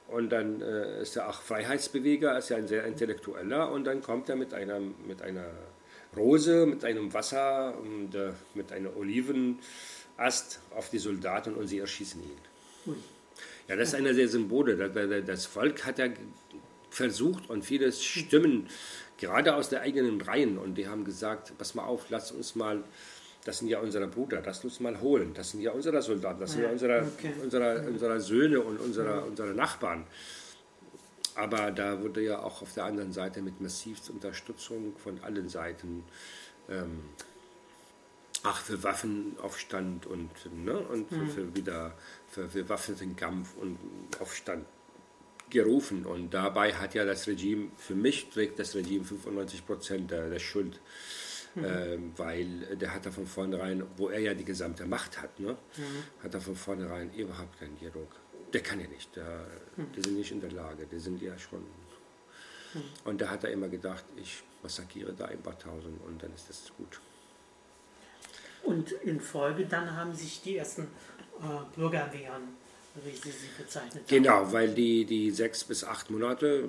und 0.09 0.31
dann 0.33 0.61
ist 0.61 1.16
er 1.16 1.31
auch 1.31 1.40
Freiheitsbeweger, 1.40 2.37
ist 2.37 2.50
ja 2.50 2.59
ein 2.59 2.66
sehr 2.66 2.85
intellektueller 2.85 3.70
und 3.70 3.85
dann 3.85 4.03
kommt 4.03 4.29
er 4.29 4.37
mit 4.37 4.53
einer, 4.53 4.81
mit 4.81 5.22
einer 5.22 5.46
Rose 6.16 6.66
mit 6.66 6.85
einem 6.85 7.12
Wasser 7.12 7.75
und 7.79 8.14
äh, 8.14 8.33
mit 8.55 8.73
einem 8.73 8.96
Olivenast 8.96 10.61
auf 10.75 10.90
die 10.90 10.99
Soldaten 10.99 11.55
und 11.55 11.68
sie 11.68 11.79
erschießen 11.79 12.23
ihn. 12.23 12.94
Ja, 13.68 13.77
das 13.77 13.90
ist 13.90 13.94
einer 13.94 14.12
der 14.12 14.29
Symbole. 14.29 14.77
Das 15.23 15.46
Volk 15.46 15.87
hat 15.87 15.99
ja 15.99 16.09
versucht 16.90 17.49
und 17.49 17.64
viele 17.64 17.92
Stimmen, 17.92 18.68
gerade 19.18 19.55
aus 19.55 19.68
der 19.68 19.83
eigenen 19.83 20.20
Reihen, 20.20 20.59
und 20.59 20.75
die 20.75 20.88
haben 20.88 21.05
gesagt, 21.05 21.57
pass 21.57 21.75
mal 21.75 21.85
auf, 21.85 22.07
lass 22.11 22.33
uns 22.33 22.57
mal, 22.57 22.83
das 23.44 23.59
sind 23.59 23.68
ja 23.68 23.79
unsere 23.79 24.09
Brüder, 24.09 24.42
lass 24.44 24.64
uns 24.64 24.81
mal 24.81 25.01
holen, 25.01 25.33
das 25.35 25.53
sind 25.53 25.61
ja 25.61 25.70
unsere 25.70 26.03
Soldaten, 26.03 26.40
das 26.40 26.53
sind 26.53 26.62
ja 26.62 26.70
unsere, 26.70 27.03
okay. 27.03 27.33
unsere, 27.42 27.87
unsere 27.87 28.20
Söhne 28.20 28.61
und 28.61 28.81
unsere, 28.81 29.23
unsere 29.23 29.55
Nachbarn. 29.55 30.05
Aber 31.37 31.71
da 31.71 32.03
wurde 32.03 32.23
ja 32.23 32.40
auch 32.40 32.62
auf 32.62 32.75
der 32.75 32.85
anderen 32.85 33.12
Seite 33.12 33.43
mit 33.43 33.61
massivster 33.61 34.12
Unterstützung 34.12 34.97
von 34.99 35.21
allen 35.23 35.49
Seiten 35.49 36.05
ähm, 36.69 37.01
ach, 38.43 38.61
für 38.61 38.83
Waffenaufstand 38.83 40.07
und, 40.07 40.31
ne, 40.64 40.79
und 40.79 41.09
für, 41.09 41.16
mhm. 41.16 41.31
für 41.31 41.57
wieder 41.57 41.95
für, 42.29 42.47
bewaffneten 42.47 43.16
Kampf 43.16 43.57
und 43.57 43.79
Aufstand 44.21 44.66
gerufen. 45.51 46.07
Und 46.07 46.33
dabei 46.33 46.75
hat 46.75 46.95
ja 46.95 47.05
das 47.05 47.27
Regime, 47.27 47.71
für 47.77 47.95
mich 47.95 48.31
trägt 48.31 48.59
das 48.59 48.75
Regime 48.75 49.05
95 49.05 49.66
Prozent 49.66 50.11
der, 50.11 50.31
der 50.31 50.38
Schuld. 50.38 50.81
Mhm. 51.57 51.64
Äh, 51.64 51.99
weil 52.16 52.77
der 52.77 52.95
hat 52.95 53.07
da 53.07 53.11
von 53.11 53.27
vornherein, 53.27 53.83
wo 53.97 54.09
er 54.09 54.21
ja 54.21 54.35
die 54.35 54.45
gesamte 54.45 54.87
Macht 54.87 55.21
hat, 55.21 55.40
ne, 55.40 55.57
mhm. 55.77 56.23
hat 56.23 56.33
er 56.33 56.40
von 56.40 56.55
vornherein 56.55 57.12
überhaupt 57.12 57.59
keinen 57.59 57.77
Dialog 57.77 58.09
der 58.53 58.63
kann 58.63 58.81
ja 58.81 58.87
nicht, 58.89 59.15
der, 59.17 59.47
die 59.97 60.03
sind 60.03 60.17
nicht 60.17 60.33
in 60.33 60.41
der 60.41 60.53
Lage, 60.53 60.87
die 60.87 60.99
sind 60.99 61.21
ja 61.23 61.39
schon. 61.39 61.65
Und 63.05 63.21
da 63.21 63.29
hat 63.29 63.45
er 63.45 63.51
immer 63.51 63.69
gedacht, 63.69 64.05
ich 64.17 64.43
massakriere 64.63 65.13
da 65.13 65.27
ein 65.27 65.43
paar 65.43 65.59
tausend 65.59 66.01
und 66.05 66.23
dann 66.23 66.33
ist 66.35 66.49
das 66.49 66.71
gut. 66.77 67.01
Und 68.63 68.93
in 68.93 69.21
Folge 69.21 69.67
dann 69.67 69.97
haben 69.97 70.15
sich 70.15 70.43
die 70.43 70.57
ersten 70.57 70.83
äh, 71.41 71.75
Bürgerwehren 71.75 72.60
wie 73.05 73.11
Sie 73.11 73.31
sie 73.31 73.48
bezeichnet 73.57 73.94
haben. 73.94 74.07
Genau, 74.09 74.53
weil 74.53 74.68
die, 74.74 75.05
die 75.05 75.31
sechs 75.31 75.64
bis 75.64 75.85
acht 75.85 76.11
Monate, 76.11 76.68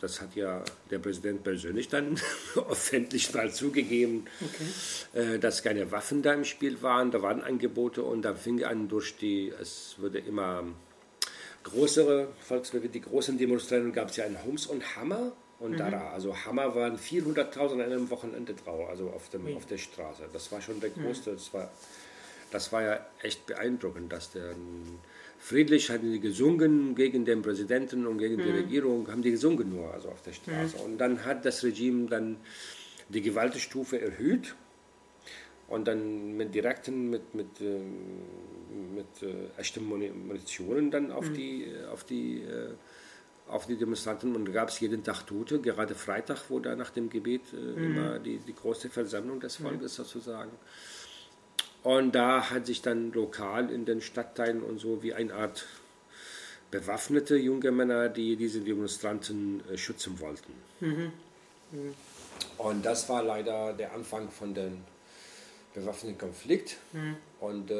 das 0.00 0.20
hat 0.20 0.34
ja 0.36 0.62
der 0.90 0.98
Präsident 0.98 1.42
persönlich 1.42 1.88
dann 1.88 2.20
öffentlich 2.70 3.32
mal 3.34 3.52
zugegeben, 3.52 4.26
okay. 4.40 5.34
äh, 5.34 5.38
dass 5.38 5.62
keine 5.62 5.90
Waffen 5.90 6.22
da 6.22 6.34
im 6.34 6.44
Spiel 6.44 6.82
waren, 6.82 7.10
da 7.10 7.22
waren 7.22 7.42
Angebote 7.42 8.02
und 8.02 8.22
da 8.22 8.34
fing 8.34 8.64
an 8.64 8.88
durch 8.88 9.16
die, 9.16 9.52
es 9.60 9.96
wurde 9.98 10.18
immer 10.18 10.64
größere 11.64 12.28
Volkswege, 12.40 12.88
die 12.88 13.00
großen 13.00 13.36
Demonstrationen 13.38 13.92
gab 13.92 14.10
es 14.10 14.16
ja 14.16 14.24
in 14.24 14.42
Homs 14.44 14.66
und 14.66 14.96
Hammer 14.96 15.32
und 15.58 15.72
mhm. 15.72 15.76
Dara. 15.78 16.12
Also 16.12 16.36
Hammer 16.44 16.74
waren 16.74 16.98
400.000 16.98 17.72
an 17.72 17.80
einem 17.80 18.10
Wochenende 18.10 18.54
drauf, 18.54 18.88
also 18.88 19.10
auf, 19.10 19.28
dem, 19.30 19.44
mhm. 19.44 19.56
auf 19.56 19.66
der 19.66 19.78
Straße. 19.78 20.28
Das 20.32 20.52
war 20.52 20.60
schon 20.60 20.80
der 20.80 20.90
mhm. 20.90 21.04
größte, 21.04 21.32
das 21.32 21.52
war, 21.52 21.70
das 22.50 22.72
war 22.72 22.82
ja 22.82 23.06
echt 23.22 23.46
beeindruckend, 23.46 24.12
dass 24.12 24.30
der 24.30 24.54
friedlich 25.46 25.90
hatten 25.90 26.10
die 26.10 26.18
gesungen 26.18 26.96
gegen 26.96 27.24
den 27.24 27.40
Präsidenten 27.40 28.04
und 28.08 28.18
gegen 28.18 28.34
mhm. 28.36 28.42
die 28.42 28.50
Regierung, 28.50 29.08
haben 29.08 29.22
die 29.22 29.30
gesungen 29.30 29.68
nur, 29.70 29.94
also 29.94 30.08
auf 30.08 30.20
der 30.22 30.32
Straße. 30.32 30.76
Mhm. 30.76 30.84
Und 30.84 30.98
dann 30.98 31.24
hat 31.24 31.44
das 31.44 31.62
Regime 31.62 32.08
dann 32.08 32.38
die 33.08 33.22
Gewaltstufe 33.22 34.00
erhöht 34.00 34.56
und 35.68 35.86
dann 35.86 36.36
mit 36.36 36.52
direkten, 36.52 37.10
mit, 37.10 37.32
mit, 37.36 37.60
äh, 37.60 37.78
mit 38.98 39.22
äh, 39.22 39.60
echten 39.60 39.84
Munitionen 39.84 40.90
dann 40.90 41.12
auf 41.12 41.30
mhm. 41.30 41.34
die, 41.34 41.72
auf 41.92 42.02
die 42.02 42.42
äh, 42.42 42.72
auf 43.48 43.66
die 43.66 43.76
Demonstranten 43.76 44.34
und 44.34 44.52
gab 44.52 44.70
es 44.70 44.80
jeden 44.80 45.04
Tag 45.04 45.24
Tote. 45.24 45.60
Gerade 45.60 45.94
Freitag 45.94 46.50
wurde 46.50 46.74
nach 46.74 46.90
dem 46.90 47.08
Gebet 47.08 47.42
äh, 47.52 47.56
mhm. 47.56 47.84
immer 47.84 48.18
die, 48.18 48.38
die 48.38 48.52
große 48.52 48.90
Versammlung 48.90 49.38
des 49.38 49.60
mhm. 49.60 49.64
Volkes 49.64 49.94
sozusagen. 49.94 50.50
Und 51.86 52.16
da 52.16 52.50
hat 52.50 52.66
sich 52.66 52.82
dann 52.82 53.12
lokal 53.12 53.70
in 53.70 53.84
den 53.84 54.00
Stadtteilen 54.00 54.60
und 54.60 54.80
so 54.80 55.04
wie 55.04 55.14
eine 55.14 55.32
Art 55.32 55.66
bewaffnete 56.72 57.36
junge 57.36 57.70
Männer, 57.70 58.08
die 58.08 58.34
diese 58.34 58.60
Demonstranten 58.60 59.62
äh, 59.70 59.78
schützen 59.78 60.18
wollten. 60.18 60.52
Mhm. 60.80 61.12
Mhm. 61.70 61.94
Und 62.58 62.84
das 62.84 63.08
war 63.08 63.22
leider 63.22 63.72
der 63.72 63.92
Anfang 63.92 64.28
von 64.32 64.52
dem 64.52 64.78
bewaffneten 65.74 66.18
Konflikt. 66.18 66.76
Mhm. 66.92 67.16
Und 67.38 67.70
äh, 67.70 67.74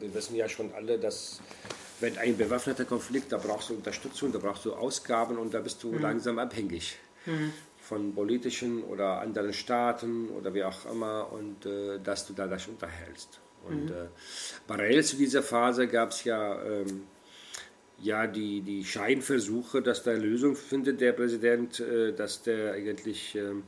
wir 0.00 0.12
wissen 0.12 0.34
ja 0.34 0.48
schon 0.48 0.74
alle, 0.74 0.98
dass 0.98 1.40
wenn 2.00 2.18
ein 2.18 2.36
bewaffneter 2.36 2.84
Konflikt, 2.84 3.30
da 3.30 3.38
brauchst 3.38 3.70
du 3.70 3.74
Unterstützung, 3.74 4.32
da 4.32 4.40
brauchst 4.40 4.64
du 4.64 4.74
Ausgaben 4.74 5.38
und 5.38 5.54
da 5.54 5.60
bist 5.60 5.80
du 5.84 5.92
mhm. 5.92 6.02
langsam 6.02 6.40
abhängig 6.40 6.96
mhm. 7.26 7.52
von 7.80 8.12
politischen 8.12 8.82
oder 8.82 9.20
anderen 9.20 9.52
Staaten 9.52 10.30
oder 10.30 10.52
wie 10.52 10.64
auch 10.64 10.84
immer 10.90 11.30
und 11.30 11.64
äh, 11.64 12.00
dass 12.00 12.26
du 12.26 12.32
da 12.32 12.48
das 12.48 12.66
unterhältst. 12.66 13.38
Und 13.66 13.86
mhm. 13.86 13.90
äh, 13.90 14.08
parallel 14.66 15.04
zu 15.04 15.16
dieser 15.16 15.42
Phase 15.42 15.88
gab 15.88 16.10
es 16.10 16.24
ja, 16.24 16.62
ähm, 16.62 17.02
ja 18.00 18.26
die, 18.26 18.62
die 18.62 18.84
Scheinversuche, 18.84 19.82
dass 19.82 20.02
da 20.02 20.12
Lösung 20.12 20.56
findet 20.56 21.00
der 21.00 21.12
Präsident, 21.12 21.80
äh, 21.80 22.12
dass 22.12 22.42
der 22.42 22.72
eigentlich 22.72 23.34
ähm, 23.34 23.64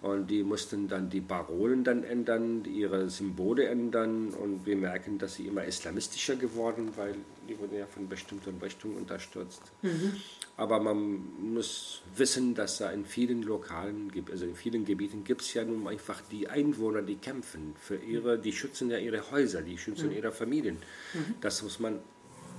und 0.02 0.28
die 0.28 0.44
mussten 0.44 0.88
dann 0.88 1.10
die 1.10 1.20
Parolen 1.20 1.84
dann 1.84 2.04
ändern, 2.04 2.64
ihre 2.64 3.10
Symbole 3.10 3.68
ändern 3.68 4.30
und 4.30 4.66
wir 4.66 4.78
merken, 4.78 5.18
dass 5.18 5.36
sie 5.36 5.48
immer 5.48 5.66
islamistischer 5.66 6.38
geworden, 6.38 6.94
weil 6.96 7.16
die 7.50 7.60
wurden 7.60 7.78
ja 7.78 7.86
von 7.86 8.08
bestimmten 8.08 8.58
Richtungen 8.60 8.96
unterstützt. 8.96 9.62
Mhm. 9.82 10.14
Aber 10.56 10.80
man 10.80 11.22
muss 11.54 12.02
wissen, 12.16 12.56
dass 12.56 12.78
da 12.78 12.92
in 12.92 13.06
vielen 13.06 13.44
lokalen, 13.44 14.12
also 14.32 14.46
in 14.46 14.56
vielen 14.56 14.86
Gebieten 14.86 15.24
gibt 15.26 15.42
es 15.42 15.54
ja 15.54 15.66
nun 15.66 15.88
einfach 15.88 16.22
die 16.32 16.48
Einwohner, 16.48 17.02
die 17.02 17.16
kämpfen 17.16 17.76
für 17.80 17.98
ihre, 17.98 18.40
die 18.40 18.54
schützen 18.54 18.90
ja 18.90 18.98
ihre 18.98 19.32
Häuser, 19.32 19.62
die 19.62 19.78
schützen 19.78 20.10
mhm. 20.10 20.16
ihre 20.16 20.32
Familien. 20.32 20.78
Mhm. 21.14 21.36
Das 21.42 21.62
muss 21.62 21.80
man 21.80 22.00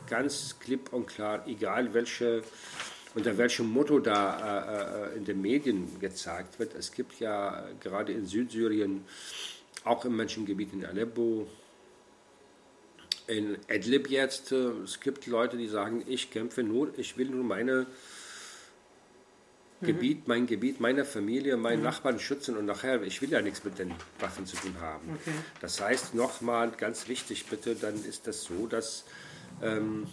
ganz 0.09 0.57
klipp 0.61 0.93
und 0.93 1.07
klar, 1.07 1.47
egal 1.47 1.95
welche 1.95 2.43
unter 3.15 3.37
welchem 3.39 3.69
Motto 3.69 3.99
da 3.99 5.09
äh, 5.09 5.15
äh, 5.15 5.17
in 5.17 5.25
den 5.25 5.41
Medien 5.41 5.99
gezeigt 6.01 6.59
wird. 6.59 6.75
Es 6.75 6.93
gibt 6.93 7.19
ja 7.21 7.65
gerade 7.81 8.13
in 8.13 8.27
Südsyrien, 8.27 9.05
auch 9.85 10.05
im 10.05 10.17
Menschengebiet 10.17 10.73
in 10.73 10.85
Aleppo, 10.85 11.47
in 13.27 13.57
Idlib 13.69 14.11
jetzt, 14.11 14.53
äh, 14.53 14.71
es 14.85 15.01
gibt 15.01 15.27
Leute, 15.27 15.57
die 15.57 15.69
sagen, 15.69 16.05
ich 16.07 16.31
kämpfe 16.31 16.63
nur, 16.63 16.97
ich 16.99 17.17
will 17.17 17.31
nur 17.31 17.45
meine 17.45 17.87
mhm. 19.81 19.87
Gebiet, 19.87 20.29
mein 20.29 20.47
Gebiet, 20.47 20.81
meine 20.81 21.05
Familie, 21.05 21.57
meinen 21.57 21.79
mhm. 21.79 21.85
Nachbarn 21.85 22.21
schützen 22.21 22.57
und 22.57 22.67
nachher, 22.67 23.03
ich 23.03 23.23
will 23.23 23.31
ja 23.31 23.41
nichts 23.41 23.65
mit 23.65 23.79
den 23.79 23.93
Waffen 24.19 24.47
zu 24.47 24.57
tun 24.57 24.75
haben. 24.81 25.19
Okay. 25.21 25.35
Das 25.61 25.81
heißt, 25.81 26.15
nochmal 26.15 26.71
ganz 26.71 27.09
wichtig 27.09 27.47
bitte, 27.47 27.75
dann 27.75 28.05
ist 28.05 28.27
das 28.27 28.45
so, 28.45 28.67
dass 28.67 29.05
ähm, 29.63 30.07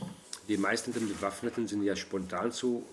die 0.47 0.57
meisten 0.57 0.93
der 0.93 1.01
Bewaffneten 1.01 1.67
sind 1.67 1.83
ja 1.83 1.95
spontan 1.95 2.51
zu, 2.51 2.85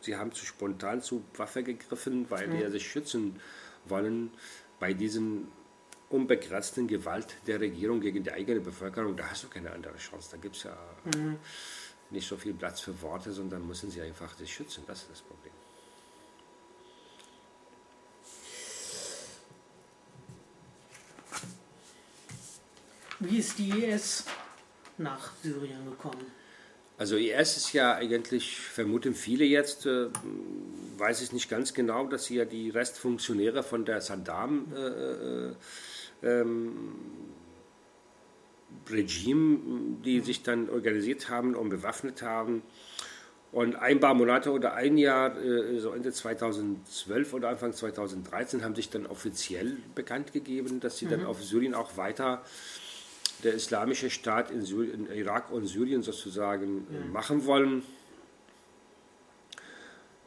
sie 0.00 0.16
haben 0.16 0.32
zu 0.32 0.44
spontan 0.44 1.02
zu 1.02 1.24
Waffe 1.36 1.62
gegriffen, 1.62 2.26
weil 2.30 2.48
mhm. 2.48 2.58
die 2.58 2.70
sich 2.70 2.90
schützen 2.90 3.40
wollen 3.86 4.30
bei 4.78 4.92
diesen 4.92 5.48
unbegrenzten 6.10 6.86
Gewalt 6.86 7.28
der 7.46 7.60
Regierung 7.60 8.00
gegen 8.00 8.22
die 8.22 8.30
eigene 8.30 8.60
Bevölkerung. 8.60 9.16
Da 9.16 9.28
hast 9.30 9.44
du 9.44 9.48
keine 9.48 9.72
andere 9.72 9.96
Chance. 9.96 10.28
Da 10.32 10.36
gibt 10.36 10.56
es 10.56 10.64
ja 10.64 10.76
mhm. 11.16 11.38
nicht 12.10 12.28
so 12.28 12.36
viel 12.36 12.54
Platz 12.54 12.80
für 12.80 13.00
Worte, 13.02 13.32
sondern 13.32 13.66
müssen 13.66 13.90
sie 13.90 14.02
einfach 14.02 14.36
sich 14.36 14.52
schützen. 14.52 14.84
Das 14.86 15.02
ist 15.02 15.10
das 15.10 15.22
Problem. 15.22 15.52
Wie 23.18 23.38
ist 23.38 23.58
die 23.58 23.70
IS 23.70 24.24
nach 24.98 25.32
Syrien 25.42 25.86
gekommen? 25.86 26.26
Also 26.98 27.16
IS 27.16 27.58
ist 27.58 27.72
ja 27.74 27.94
eigentlich, 27.94 28.58
vermuten 28.58 29.14
viele 29.14 29.44
jetzt, 29.44 29.84
äh, 29.84 30.08
weiß 30.96 31.20
ich 31.20 31.32
nicht 31.32 31.50
ganz 31.50 31.74
genau, 31.74 32.06
dass 32.06 32.24
sie 32.24 32.36
ja 32.36 32.46
die 32.46 32.70
Restfunktionäre 32.70 33.62
von 33.62 33.84
der 33.84 34.00
Saddam 34.00 34.72
äh, 34.74 34.86
äh, 34.86 35.54
ähm, 36.22 36.94
Regime, 38.88 39.58
die 40.04 40.20
sich 40.20 40.42
dann 40.42 40.70
organisiert 40.70 41.28
haben 41.28 41.54
und 41.54 41.68
bewaffnet 41.68 42.22
haben. 42.22 42.62
Und 43.52 43.76
ein 43.76 44.00
paar 44.00 44.14
Monate 44.14 44.50
oder 44.50 44.74
ein 44.74 44.96
Jahr, 44.96 45.36
äh, 45.38 45.78
so 45.78 45.90
Ende 45.90 46.12
2012 46.12 47.34
oder 47.34 47.50
Anfang 47.50 47.74
2013, 47.74 48.64
haben 48.64 48.74
sich 48.74 48.88
dann 48.88 49.06
offiziell 49.06 49.76
bekannt 49.94 50.32
gegeben, 50.32 50.80
dass 50.80 50.96
sie 50.96 51.06
mhm. 51.06 51.10
dann 51.10 51.26
auf 51.26 51.42
Syrien 51.42 51.74
auch 51.74 51.98
weiter 51.98 52.42
der 53.46 53.54
islamische 53.54 54.10
Staat 54.10 54.50
in, 54.50 54.62
in 54.62 55.06
Irak 55.06 55.50
und 55.50 55.66
Syrien 55.66 56.02
sozusagen 56.02 56.86
ja. 56.90 57.12
machen 57.12 57.46
wollen. 57.46 57.82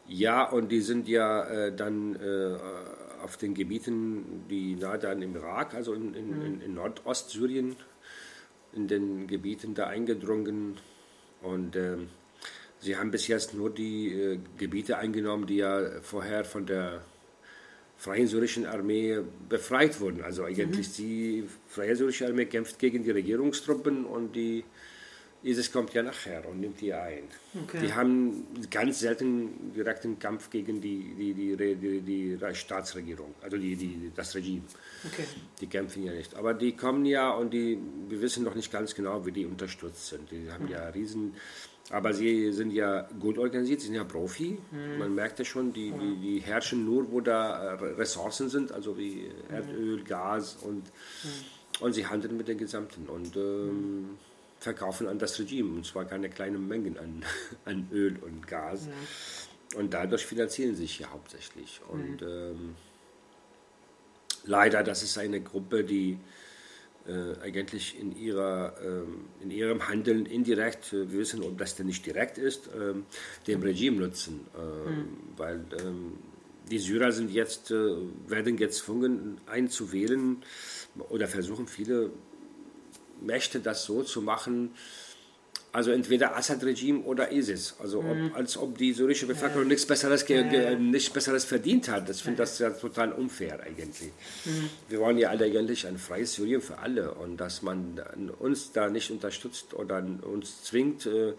Ja, 0.08 0.44
und 0.44 0.72
die 0.72 0.82
sind 0.82 1.08
ja 1.08 1.44
äh, 1.44 1.76
dann 1.76 2.16
äh, 2.16 2.58
auf 3.22 3.38
den 3.38 3.54
Gebieten, 3.54 4.46
die 4.50 4.76
nahe 4.76 4.98
dann 4.98 5.22
im 5.22 5.36
Irak, 5.36 5.76
also 5.76 5.94
in, 5.94 6.16
in, 6.16 6.40
mhm. 6.40 6.46
in, 6.46 6.62
in 6.62 6.74
Nordostsyrien, 6.74 7.76
in 8.74 8.88
den 8.88 9.28
Gebieten 9.28 9.76
da 9.76 9.88
eingedrungen. 9.88 10.78
Und 11.42 11.76
äh, 11.76 11.98
sie 12.80 12.98
haben 12.98 13.12
bis 13.12 13.28
jetzt 13.28 13.54
nur 13.54 13.70
die 13.70 14.14
äh, 14.14 14.40
Gebiete 14.58 14.98
eingenommen, 14.98 15.46
die 15.46 15.58
ja 15.58 16.02
vorher 16.02 16.44
von 16.46 16.66
der 16.66 17.02
Freien 18.00 18.28
Syrischen 18.28 18.66
Armee 18.66 19.20
befreit 19.50 20.00
wurden. 20.00 20.24
Also 20.24 20.46
eigentlich 20.46 20.88
mhm. 20.88 20.94
die 20.94 21.44
Freie 21.68 21.96
Syrische 21.98 22.26
Armee 22.28 22.46
kämpft 22.46 22.80
gegen 22.80 23.04
die 23.04 23.12
Regierungstruppen 23.12 24.06
und 24.06 24.36
die 24.36 24.64
ISIS 25.44 25.72
kommt 25.72 25.94
ja 25.94 26.02
nachher 26.02 26.48
und 26.48 26.62
nimmt 26.62 26.80
die 26.80 26.94
ein. 26.94 27.24
Okay. 27.64 27.80
Die 27.82 27.94
haben 27.94 28.48
ganz 28.70 29.00
selten 29.00 29.74
direkten 29.74 30.18
Kampf 30.18 30.50
gegen 30.50 30.80
die, 30.80 31.14
die, 31.18 31.34
die, 31.34 31.76
die, 31.76 32.02
die 32.02 32.56
Staatsregierung, 32.56 33.36
also 33.42 33.58
die, 33.58 33.76
die, 33.76 34.12
das 34.16 34.34
Regime. 34.36 34.64
Okay. 35.06 35.26
Die 35.60 35.68
kämpfen 35.68 36.04
ja 36.04 36.14
nicht. 36.14 36.36
Aber 36.36 36.54
die 36.54 36.76
kommen 36.76 37.06
ja 37.06 37.32
und 37.32 37.54
die, 37.54 37.78
wir 38.08 38.22
wissen 38.22 38.44
noch 38.46 38.56
nicht 38.56 38.72
ganz 38.72 38.96
genau, 38.96 39.26
wie 39.26 39.32
die 39.32 39.46
unterstützt 39.46 40.08
sind. 40.08 40.32
Die 40.32 40.50
haben 40.52 40.66
mhm. 40.66 40.72
ja 40.72 40.90
riesen 40.90 41.34
aber 41.92 42.14
sie 42.14 42.52
sind 42.52 42.72
ja 42.72 43.08
gut 43.20 43.38
organisiert, 43.38 43.82
sie 43.82 43.88
sind 43.88 43.96
ja 43.96 44.04
Profi. 44.04 44.58
Mhm. 44.72 44.98
Man 45.00 45.16
merkt 45.16 45.40
ja 45.40 45.46
schon, 45.46 45.74
die, 45.74 45.92
die, 45.92 46.16
die, 46.18 46.40
herrschen 46.40 46.86
nur, 46.86 47.12
wo 47.12 47.20
da 47.20 47.74
äh, 47.74 47.94
Ressourcen 47.94 48.50
sind, 48.50 48.72
also 48.72 48.98
wie 48.98 49.32
Erdöl, 49.50 50.04
Gas 50.04 50.58
und, 50.62 50.84
mhm. 50.84 51.82
und 51.82 51.94
sie 51.94 52.06
handeln 52.06 52.38
mit 52.38 52.48
den 52.48 52.58
Gesamten 52.58 53.08
und 53.08 53.36
ähm, 53.36 54.18
verkaufen 54.60 55.08
an 55.08 55.18
das 55.18 55.40
Regime 55.40 55.78
und 55.78 55.86
zwar 55.86 56.06
keine 56.06 56.30
kleinen 56.30 56.68
Mengen 56.68 56.98
an, 57.00 57.26
an 57.66 57.88
Öl 57.92 58.18
und 58.22 58.48
Gas. 58.48 58.86
Mhm. 58.86 59.78
Und 59.78 59.94
dadurch 59.94 60.26
finanzieren 60.26 60.76
sie 60.76 60.84
sich 60.84 61.00
ja 61.00 61.12
hauptsächlich. 61.12 61.82
Und 61.88 62.22
ähm, 62.24 62.76
leider, 64.46 64.84
das 64.84 65.04
ist 65.04 65.18
eine 65.18 65.42
Gruppe, 65.42 65.84
die 65.84 66.20
äh, 67.08 67.42
eigentlich 67.42 68.00
in, 68.00 68.16
ihrer, 68.16 68.76
ähm, 68.84 69.26
in 69.42 69.52
ihrem 69.52 69.88
Handeln 69.88 70.26
indirekt, 70.26 70.94
äh, 70.94 71.12
wir 71.12 71.20
wissen, 71.20 71.42
ob 71.44 71.58
das 71.58 71.76
denn 71.76 71.88
nicht 71.88 72.06
direkt 72.06 72.38
ist, 72.38 72.70
ähm, 72.80 73.06
dem 73.48 73.62
Regime 73.62 73.98
nutzen. 73.98 74.42
Mhm. 74.56 75.08
Weil 75.38 75.66
ähm, 75.84 76.14
die 76.70 76.78
Syrer 76.78 77.12
sind 77.12 77.32
jetzt, 77.32 77.72
äh, 77.72 77.96
werden 78.28 78.58
gezwungen 78.58 79.40
einzuwählen 79.48 80.44
oder 81.10 81.28
versuchen 81.28 81.68
viele 81.68 82.12
Mächte 83.22 83.60
das 83.60 83.86
so 83.86 84.04
zu 84.04 84.22
machen, 84.22 84.72
also 85.72 85.92
entweder 85.92 86.36
Assad-Regime 86.36 87.02
oder 87.02 87.32
ISIS. 87.32 87.76
Also 87.80 88.00
ob, 88.00 88.16
mhm. 88.16 88.32
als 88.34 88.58
ob 88.58 88.78
die 88.78 88.92
syrische 88.92 89.28
Bevölkerung 89.28 89.68
nichts, 89.68 89.86
Besseres 89.86 90.28
nichts 90.80 91.10
Besseres 91.12 91.46
verdient 91.46 91.90
hat. 91.90 92.10
Das 92.10 92.22
finde 92.22 92.44
ich 92.44 92.60
ja 92.60 92.72
total 92.72 93.12
unfair 93.14 93.60
eigentlich. 93.62 94.12
Mhm. 94.46 94.70
Wir 94.88 95.00
wollen 95.00 95.18
ja 95.18 95.30
alle 95.30 95.46
eigentlich 95.46 95.86
ein 95.86 95.98
freies 95.98 96.34
Syrien 96.34 96.62
für 96.62 96.80
alle. 96.80 97.14
Und 97.14 97.38
dass 97.38 97.62
man 97.62 98.02
uns 98.40 98.72
da 98.72 98.90
nicht 98.90 99.12
unterstützt 99.12 99.74
oder 99.74 100.04
uns 100.24 100.64
zwingt, 100.64 101.06
äh, 101.06 101.34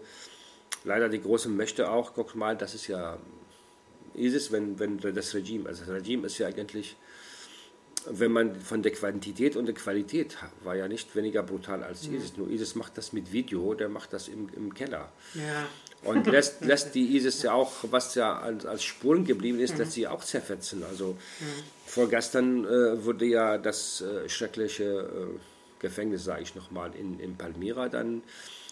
leider 0.85 1.09
die 1.09 1.21
großen 1.21 1.55
Mächte 1.55 1.91
auch, 1.91 2.13
guck 2.13 2.35
mal, 2.35 2.55
das 2.55 2.73
ist 2.73 2.87
ja 2.87 3.17
ISIS, 4.15 4.51
wenn, 4.51 4.79
wenn 4.79 4.97
das 4.97 5.33
Regime, 5.33 5.67
also 5.67 5.83
das 5.85 5.93
Regime 5.93 6.27
ist 6.27 6.37
ja 6.37 6.47
eigentlich 6.47 6.95
wenn 8.09 8.31
man 8.31 8.59
von 8.61 8.81
der 8.81 8.91
Quantität 8.91 9.55
und 9.55 9.65
der 9.65 9.75
Qualität 9.75 10.37
war 10.63 10.75
ja 10.75 10.87
nicht 10.87 11.15
weniger 11.15 11.43
brutal 11.43 11.83
als 11.83 12.07
mhm. 12.07 12.15
ISIS. 12.15 12.37
Nur 12.37 12.49
ISIS 12.49 12.75
macht 12.75 12.97
das 12.97 13.13
mit 13.13 13.31
Video, 13.31 13.73
der 13.73 13.89
macht 13.89 14.13
das 14.13 14.27
im, 14.27 14.49
im 14.55 14.73
Keller. 14.73 15.11
Ja. 15.33 15.67
Und 16.03 16.27
lässt, 16.31 16.61
lässt 16.61 16.95
die 16.95 17.15
ISIS 17.15 17.43
ja 17.43 17.53
auch, 17.53 17.71
was 17.91 18.15
ja 18.15 18.39
als, 18.39 18.65
als 18.65 18.83
Spuren 18.83 19.25
geblieben 19.25 19.59
ist, 19.59 19.73
mhm. 19.73 19.79
lässt 19.79 19.91
sie 19.93 20.07
auch 20.07 20.23
zerfetzen. 20.23 20.83
Also 20.83 21.17
mhm. 21.39 21.45
vorgestern 21.85 22.65
äh, 22.65 23.03
wurde 23.03 23.25
ja 23.25 23.57
das 23.57 24.01
äh, 24.01 24.27
schreckliche 24.29 24.83
äh, 24.83 25.39
Gefängnis, 25.79 26.23
sage 26.23 26.43
ich 26.43 26.55
nochmal, 26.55 26.91
in, 26.95 27.19
in 27.19 27.35
Palmyra 27.37 27.89
dann 27.89 28.23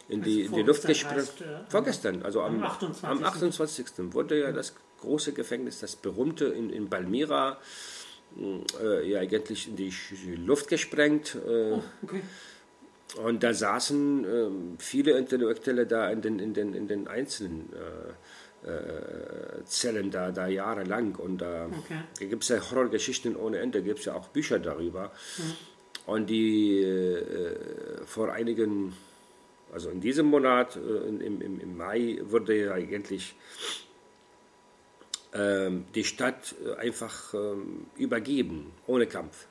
in 0.07 0.23
die, 0.23 0.43
also 0.43 0.55
in 0.55 0.61
die 0.61 0.67
Luft 0.67 0.85
gesprengt. 0.85 1.41
Äh, 1.41 1.69
vorgestern, 1.69 2.23
also 2.23 2.41
am, 2.41 2.55
am 2.55 2.63
28. 2.63 3.03
am 3.03 3.23
28. 3.23 3.85
wurde 4.13 4.39
ja 4.39 4.51
das 4.51 4.73
große 5.01 5.33
Gefängnis, 5.33 5.79
das 5.79 5.95
berühmte 5.95 6.45
in, 6.45 6.69
in 6.69 6.89
Palmyra, 6.89 7.57
äh, 8.81 9.09
ja 9.09 9.19
eigentlich 9.19 9.67
in 9.67 9.75
die 9.75 9.93
Luft 10.35 10.67
gesprengt. 10.67 11.35
Äh, 11.47 11.73
oh, 11.73 11.83
okay. 12.03 12.21
Und 13.23 13.43
da 13.43 13.53
saßen 13.53 14.25
äh, 14.25 14.49
viele 14.77 15.17
Intellektuelle 15.17 15.87
da 15.87 16.09
in 16.09 16.21
den, 16.21 16.39
in 16.39 16.53
den, 16.53 16.73
in 16.73 16.87
den 16.87 17.07
einzelnen 17.07 17.69
äh, 17.73 18.69
äh, 18.69 19.63
Zellen 19.65 20.11
da, 20.11 20.31
da 20.31 20.47
jahrelang. 20.47 21.15
Und 21.15 21.39
da 21.39 21.65
okay. 21.65 22.27
gibt 22.27 22.43
es 22.43 22.49
ja 22.49 22.59
Horrorgeschichten 22.69 23.35
ohne 23.35 23.59
Ende, 23.59 23.81
gibt 23.81 23.99
es 23.99 24.05
ja 24.05 24.13
auch 24.13 24.27
Bücher 24.27 24.59
darüber. 24.59 25.11
Mhm. 25.37 25.53
Und 26.05 26.29
die 26.29 26.81
äh, 26.81 27.55
vor 28.05 28.31
einigen, 28.31 28.93
also 29.73 29.89
in 29.89 30.01
diesem 30.01 30.27
Monat, 30.27 30.75
im, 30.75 31.21
im, 31.21 31.59
im 31.59 31.77
Mai, 31.77 32.19
wurde 32.23 32.65
ja 32.65 32.73
eigentlich 32.73 33.35
die 35.33 36.03
Stadt 36.03 36.55
äh, 36.65 36.75
einfach 36.75 37.33
ähm, 37.33 37.85
übergeben, 37.97 38.71
ohne 38.87 39.05
Kampf. 39.05 39.45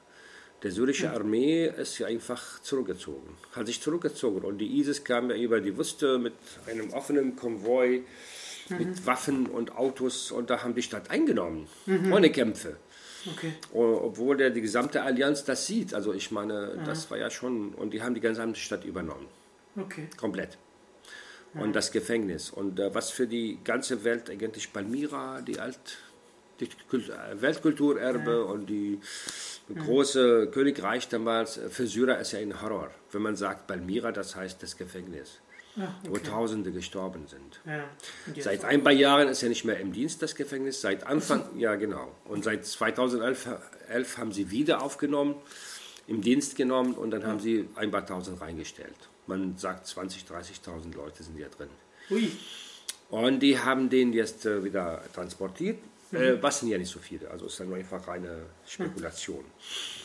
Die 0.64 0.70
syrische 0.70 1.12
Armee 1.12 1.66
ist 1.68 1.98
ja 1.98 2.08
einfach 2.08 2.60
zurückgezogen, 2.62 3.36
hat 3.52 3.68
sich 3.68 3.80
zurückgezogen 3.80 4.44
und 4.44 4.58
die 4.58 4.80
ISIS 4.80 5.04
kam 5.04 5.30
ja 5.30 5.36
über 5.36 5.60
die 5.60 5.78
Wüste 5.78 6.18
mit 6.18 6.34
einem 6.66 6.92
offenen 6.92 7.36
Konvoi, 7.36 8.02
mhm. 8.68 8.76
mit 8.76 9.06
Waffen 9.06 9.46
und 9.46 9.76
Autos 9.76 10.32
und 10.32 10.50
da 10.50 10.64
haben 10.64 10.74
die 10.74 10.82
Stadt 10.82 11.10
eingenommen, 11.10 11.68
mhm. 11.86 12.12
ohne 12.12 12.30
Kämpfe. 12.30 12.76
Okay. 13.24 13.52
Obwohl 13.72 14.36
der, 14.36 14.50
die 14.50 14.60
gesamte 14.60 15.02
Allianz 15.02 15.44
das 15.44 15.66
sieht. 15.66 15.94
Also 15.94 16.12
ich 16.12 16.30
meine, 16.32 16.74
mhm. 16.76 16.84
das 16.86 17.08
war 17.10 17.18
ja 17.18 17.30
schon, 17.30 17.74
und 17.74 17.92
die 17.92 18.02
haben 18.02 18.14
die 18.14 18.20
gesamte 18.20 18.58
Stadt 18.58 18.84
übernommen. 18.84 19.26
Okay. 19.76 20.08
Komplett 20.16 20.58
und 21.54 21.74
das 21.74 21.92
Gefängnis. 21.92 22.50
Und 22.50 22.78
äh, 22.78 22.94
was 22.94 23.10
für 23.10 23.26
die 23.26 23.58
ganze 23.64 24.04
Welt 24.04 24.30
eigentlich 24.30 24.72
Palmyra, 24.72 25.40
die 25.40 25.58
Alt, 25.58 25.98
die 26.60 26.66
äh, 26.66 27.40
Weltkulturerbe 27.40 28.30
ja. 28.30 28.38
und 28.38 28.66
die 28.66 29.00
große 29.74 30.44
ja. 30.44 30.50
Königreich 30.50 31.08
damals, 31.08 31.56
äh, 31.56 31.68
für 31.68 31.86
Syrer 31.86 32.18
ist 32.18 32.32
ja 32.32 32.38
ein 32.40 32.60
Horror. 32.60 32.90
Wenn 33.12 33.22
man 33.22 33.36
sagt 33.36 33.66
Palmyra, 33.66 34.12
das 34.12 34.36
heißt 34.36 34.62
das 34.62 34.76
Gefängnis. 34.76 35.40
Ja, 35.76 35.94
okay. 36.02 36.10
wo 36.10 36.16
Tausende 36.16 36.72
gestorben 36.72 37.28
sind. 37.28 37.60
Seit 38.42 38.64
ein 38.64 38.82
paar 38.82 38.92
Jahren 38.92 39.28
ist 39.28 39.42
ja 39.42 39.48
nicht 39.48 39.64
mehr 39.64 39.78
im 39.78 39.92
Dienst 39.92 40.20
das 40.22 40.34
Gefängnis. 40.34 40.80
Seit 40.80 41.06
Anfang, 41.06 41.44
ja 41.56 41.76
genau. 41.76 42.10
Und 42.24 42.42
seit 42.42 42.66
2011 42.66 43.46
haben 44.16 44.32
sie 44.32 44.50
wieder 44.50 44.82
aufgenommen, 44.82 45.36
im 46.08 46.20
Dienst 46.20 46.56
genommen 46.56 46.94
und 46.94 47.12
dann 47.12 47.24
haben 47.24 47.38
sie 47.38 47.68
ein 47.76 47.92
paar 47.92 48.04
Tausend 48.04 48.40
reingestellt. 48.40 48.96
Man 49.28 49.56
sagt 49.56 49.86
20.000, 49.86 50.26
30.000 50.26 50.94
Leute 50.94 51.22
sind 51.22 51.38
ja 51.38 51.48
drin. 51.48 51.68
Ui. 52.10 52.32
Und 53.10 53.40
die 53.40 53.58
haben 53.58 53.88
den 53.88 54.12
jetzt 54.12 54.44
äh, 54.46 54.64
wieder 54.64 55.02
transportiert. 55.14 55.78
Mhm. 56.10 56.18
Äh, 56.18 56.42
was 56.42 56.60
sind 56.60 56.68
ja 56.68 56.78
nicht 56.78 56.90
so 56.90 56.98
viele, 56.98 57.30
also 57.30 57.46
ist 57.46 57.60
dann 57.60 57.72
einfach 57.72 58.06
eine 58.08 58.46
Spekulation. 58.66 59.44
Mhm. 59.44 59.98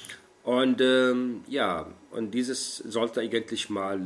Und 0.44 0.82
ähm, 0.82 1.44
ja, 1.48 1.88
und 2.12 2.32
dieses 2.32 2.78
sollte 2.78 3.22
eigentlich 3.22 3.70
mal. 3.70 4.06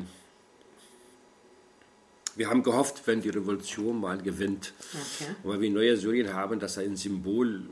Wir 2.35 2.51
haben 2.51 2.61
gehofft, 2.61 3.01
wenn 3.07 3.21
die 3.21 3.29
Revolution 3.29 3.99
mal 3.99 4.19
gewinnt, 4.19 4.73
okay. 4.93 5.31
weil 5.41 5.59
wir 5.59 5.71
neue 5.71 5.97
Syrien 5.97 6.35
haben, 6.35 6.59
dass 6.59 6.77
ein 6.77 6.95
Symbol, 6.95 7.63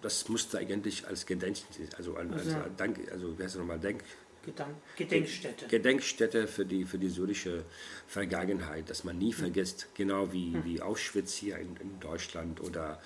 das 0.00 0.28
musste 0.28 0.58
eigentlich 0.58 1.04
als 1.08 1.26
Gedenkstätte, 1.26 1.96
also, 1.98 2.14
als, 2.14 2.30
also, 2.32 2.56
Dank, 2.76 3.00
also 3.10 3.36
wie 3.36 3.42
heißt 3.42 3.56
es 3.56 3.58
nochmal, 3.58 3.80
Denk, 3.80 4.04
Gedank 4.44 4.76
Gedenkstätte. 4.96 5.66
Gedenkstätte 5.66 6.46
für 6.46 6.66
die, 6.66 6.84
für 6.84 6.98
die 6.98 7.08
syrische 7.08 7.64
Vergangenheit, 8.06 8.90
dass 8.90 9.04
man 9.04 9.18
nie 9.18 9.32
mhm. 9.32 9.38
vergisst, 9.38 9.88
genau 9.94 10.32
wie, 10.32 10.50
mhm. 10.50 10.64
wie 10.64 10.82
Auschwitz 10.82 11.34
hier 11.34 11.58
in, 11.58 11.76
in, 11.76 12.00
Deutschland 12.00 12.60
oder, 12.60 13.00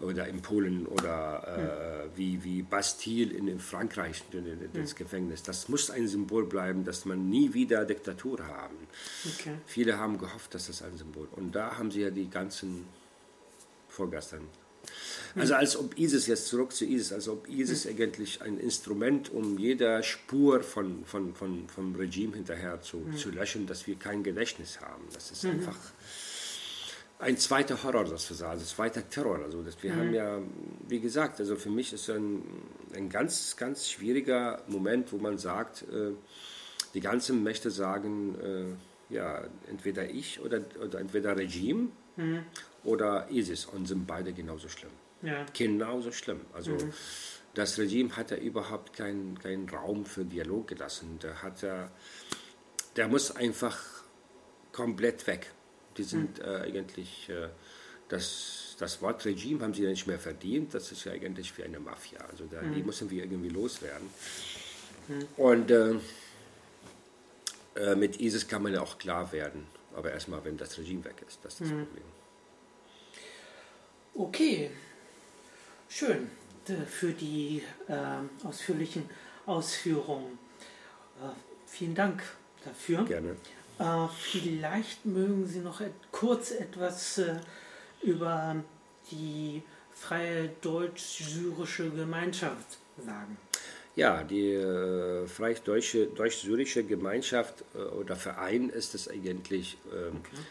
oder 0.00 0.26
in 0.28 0.40
Polen 0.40 0.86
oder 0.86 2.06
mhm. 2.06 2.16
wie, 2.16 2.44
wie 2.44 2.62
Bastille 2.62 3.34
in, 3.34 3.48
in 3.48 3.60
Frankreich, 3.60 4.22
das 4.72 4.94
Gefängnis. 4.96 5.42
Das 5.42 5.68
muss 5.68 5.90
ein 5.90 6.08
Symbol 6.08 6.46
bleiben, 6.46 6.84
dass 6.84 7.04
man 7.04 7.28
nie 7.28 7.52
wieder 7.52 7.84
Diktatur 7.84 8.46
haben. 8.46 8.76
Okay. 9.26 9.54
Viele 9.66 9.98
haben 9.98 10.18
gehofft, 10.18 10.54
dass 10.54 10.68
das 10.68 10.82
ein 10.82 10.96
Symbol 10.96 11.28
Und 11.32 11.54
da 11.54 11.76
haben 11.76 11.90
sie 11.90 12.00
ja 12.00 12.10
die 12.10 12.30
ganzen 12.30 12.86
vorgestern 13.88 14.48
also 15.34 15.54
als 15.54 15.76
ob 15.76 15.98
ISIS, 15.98 16.26
jetzt 16.26 16.46
zurück 16.46 16.72
zu 16.72 16.84
ISIS, 16.84 17.12
als 17.12 17.28
ob 17.28 17.48
ISIS 17.48 17.86
eigentlich 17.86 18.42
ein 18.42 18.58
Instrument, 18.58 19.30
um 19.30 19.58
jeder 19.58 20.02
Spur 20.02 20.62
von, 20.62 21.04
von, 21.04 21.34
von, 21.34 21.68
vom 21.68 21.94
Regime 21.94 22.34
hinterher 22.34 22.80
zu, 22.82 22.98
mhm. 22.98 23.16
zu 23.16 23.30
löschen, 23.30 23.66
dass 23.66 23.86
wir 23.86 23.96
kein 23.96 24.22
Gedächtnis 24.22 24.80
haben. 24.80 25.04
Das 25.14 25.30
ist 25.30 25.44
mhm. 25.44 25.52
einfach 25.52 25.78
ein 27.18 27.38
zweiter 27.38 27.82
Horror 27.82 28.06
sozusagen, 28.06 28.52
also 28.52 28.64
zweiter 28.64 29.08
Terror. 29.08 29.38
Also 29.44 29.62
das, 29.62 29.80
wir 29.82 29.92
mhm. 29.92 29.96
haben 29.98 30.14
ja, 30.14 30.38
wie 30.88 31.00
gesagt, 31.00 31.40
also 31.40 31.56
für 31.56 31.70
mich 31.70 31.92
ist 31.92 32.10
ein, 32.10 32.42
ein 32.94 33.08
ganz, 33.08 33.56
ganz 33.56 33.88
schwieriger 33.88 34.62
Moment, 34.66 35.12
wo 35.12 35.18
man 35.18 35.38
sagt, 35.38 35.82
äh, 35.82 36.12
die 36.94 37.00
ganzen 37.00 37.42
Mächte 37.42 37.70
sagen, 37.70 38.34
äh, 39.10 39.14
ja, 39.14 39.44
entweder 39.68 40.10
ich 40.10 40.40
oder, 40.40 40.62
oder 40.84 40.98
entweder 40.98 41.36
Regime 41.36 41.88
mhm. 42.16 42.44
Oder 42.84 43.30
ISIS 43.30 43.66
und 43.66 43.86
sind 43.86 44.06
beide 44.06 44.32
genauso 44.32 44.68
schlimm. 44.68 44.92
Ja. 45.22 45.46
Genauso 45.52 46.12
schlimm. 46.12 46.40
Also 46.52 46.72
mhm. 46.72 46.92
das 47.54 47.78
Regime 47.78 48.16
hat 48.16 48.30
ja 48.30 48.36
überhaupt 48.36 48.92
keinen 48.92 49.38
kein 49.38 49.68
Raum 49.68 50.04
für 50.04 50.24
Dialog 50.24 50.68
gelassen. 50.68 51.18
Der, 51.22 51.42
hat 51.42 51.62
ja, 51.62 51.90
der 52.96 53.08
muss 53.08 53.34
einfach 53.34 53.78
komplett 54.72 55.26
weg. 55.26 55.50
Die 55.96 56.02
sind 56.02 56.38
mhm. 56.38 56.44
äh, 56.44 56.56
eigentlich, 56.62 57.28
äh, 57.28 57.48
das, 58.08 58.76
das 58.78 59.00
Wort 59.00 59.24
Regime 59.24 59.62
haben 59.62 59.74
sie 59.74 59.84
ja 59.84 59.90
nicht 59.90 60.06
mehr 60.06 60.18
verdient. 60.18 60.74
Das 60.74 60.90
ist 60.90 61.04
ja 61.04 61.12
eigentlich 61.12 61.56
wie 61.56 61.62
eine 61.62 61.78
Mafia. 61.78 62.20
Also 62.30 62.46
da, 62.50 62.62
mhm. 62.62 62.74
die 62.74 62.82
müssen 62.82 63.10
wir 63.10 63.22
irgendwie 63.22 63.50
loswerden. 63.50 64.08
Mhm. 65.08 65.26
Und 65.36 65.70
äh, 65.70 65.94
äh, 67.76 67.94
mit 67.94 68.20
ISIS 68.20 68.48
kann 68.48 68.62
man 68.62 68.74
ja 68.74 68.80
auch 68.80 68.98
klar 68.98 69.30
werden. 69.32 69.66
Aber 69.94 70.10
erstmal, 70.10 70.44
wenn 70.44 70.56
das 70.56 70.76
Regime 70.78 71.04
weg 71.04 71.22
ist, 71.26 71.38
das 71.44 71.54
ist 71.54 71.60
das 71.60 71.68
mhm. 71.68 71.86
Problem. 71.86 72.04
Okay, 74.14 74.70
Schön 75.94 76.30
äh, 76.68 76.86
für 76.86 77.12
die 77.12 77.62
äh, 77.86 78.46
ausführlichen 78.46 79.10
Ausführungen. 79.44 80.38
Äh, 81.20 81.28
vielen 81.66 81.94
Dank 81.94 82.22
dafür. 82.64 83.04
Gerne. 83.04 83.36
Äh, 83.78 84.08
vielleicht 84.18 85.04
mögen 85.04 85.46
Sie 85.46 85.58
noch 85.58 85.82
et 85.82 85.92
kurz 86.10 86.50
etwas 86.50 87.18
äh, 87.18 87.34
über 88.02 88.56
die 89.10 89.62
freie 89.92 90.48
deutsch-syrische 90.62 91.90
Gemeinschaft 91.90 92.78
sagen. 93.04 93.36
Ja, 93.94 94.24
die 94.24 94.52
äh, 94.54 95.26
freie-deutsche 95.26 96.06
deutsch-syrische 96.06 96.84
Gemeinschaft 96.84 97.64
äh, 97.74 97.78
oder 97.80 98.16
Verein 98.16 98.70
ist 98.70 98.94
es 98.94 99.10
eigentlich 99.10 99.76
ähm, 99.92 100.20
okay. 100.20 100.42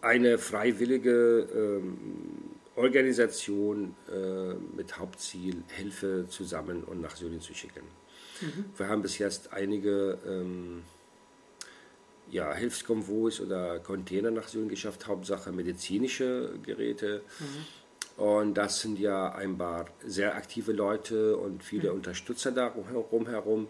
eine 0.00 0.38
freiwillige 0.38 1.46
ähm, 1.54 2.57
Organisation 2.78 3.94
äh, 4.10 4.54
mit 4.76 4.98
Hauptziel, 4.98 5.62
Hilfe 5.68 6.26
zu 6.28 6.44
sammeln 6.44 6.84
und 6.84 7.00
nach 7.00 7.16
Syrien 7.16 7.40
zu 7.40 7.54
schicken. 7.54 7.82
Mhm. 8.40 8.64
Wir 8.76 8.88
haben 8.88 9.02
bis 9.02 9.18
jetzt 9.18 9.52
einige 9.52 10.18
ähm, 10.26 10.82
ja, 12.30 12.54
Hilfskonvois 12.54 13.40
oder 13.40 13.80
Container 13.80 14.30
nach 14.30 14.48
Syrien 14.48 14.68
geschafft, 14.68 15.06
Hauptsache 15.06 15.52
medizinische 15.52 16.52
Geräte. 16.62 17.22
Mhm. 17.38 18.22
Und 18.22 18.54
das 18.54 18.80
sind 18.80 18.98
ja 18.98 19.32
ein 19.32 19.56
paar 19.56 19.86
sehr 20.04 20.34
aktive 20.34 20.72
Leute 20.72 21.36
und 21.36 21.62
viele 21.62 21.90
mhm. 21.90 21.96
Unterstützer 21.96 22.52
da 22.52 22.68
rumherum. 22.68 23.68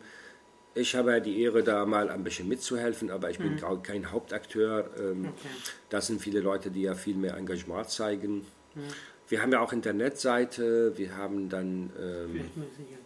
Ich 0.75 0.95
habe 0.95 1.13
ja 1.13 1.21
die 1.21 1.43
Ehre, 1.43 1.63
da 1.63 1.85
mal 1.87 2.09
ein 2.09 2.25
bisschen 2.25 2.49
mitzuhelfen, 2.49 3.11
aber 3.11 3.31
ich 3.31 3.39
bin 3.39 3.55
mhm. 3.55 3.83
kein 3.83 4.11
Hauptakteur. 4.11 4.91
Ähm, 4.99 5.27
okay. 5.27 5.49
Das 5.91 6.07
sind 6.07 6.21
viele 6.21 6.41
Leute, 6.41 6.71
die 6.71 6.83
ja 6.83 6.95
viel 6.95 7.17
mehr 7.17 7.37
Engagement 7.37 7.91
zeigen. 7.91 8.47
Mhm. 8.75 8.83
Wir 9.29 9.43
haben 9.43 9.53
ja 9.53 9.61
auch 9.61 9.73
Internetseite, 9.73 10.97
wir 10.97 11.17
haben 11.17 11.49
dann. 11.49 11.91
Ähm, 11.99 12.31
Vielleicht 12.33 12.57
müssen 12.57 12.87
Sie 12.89 12.97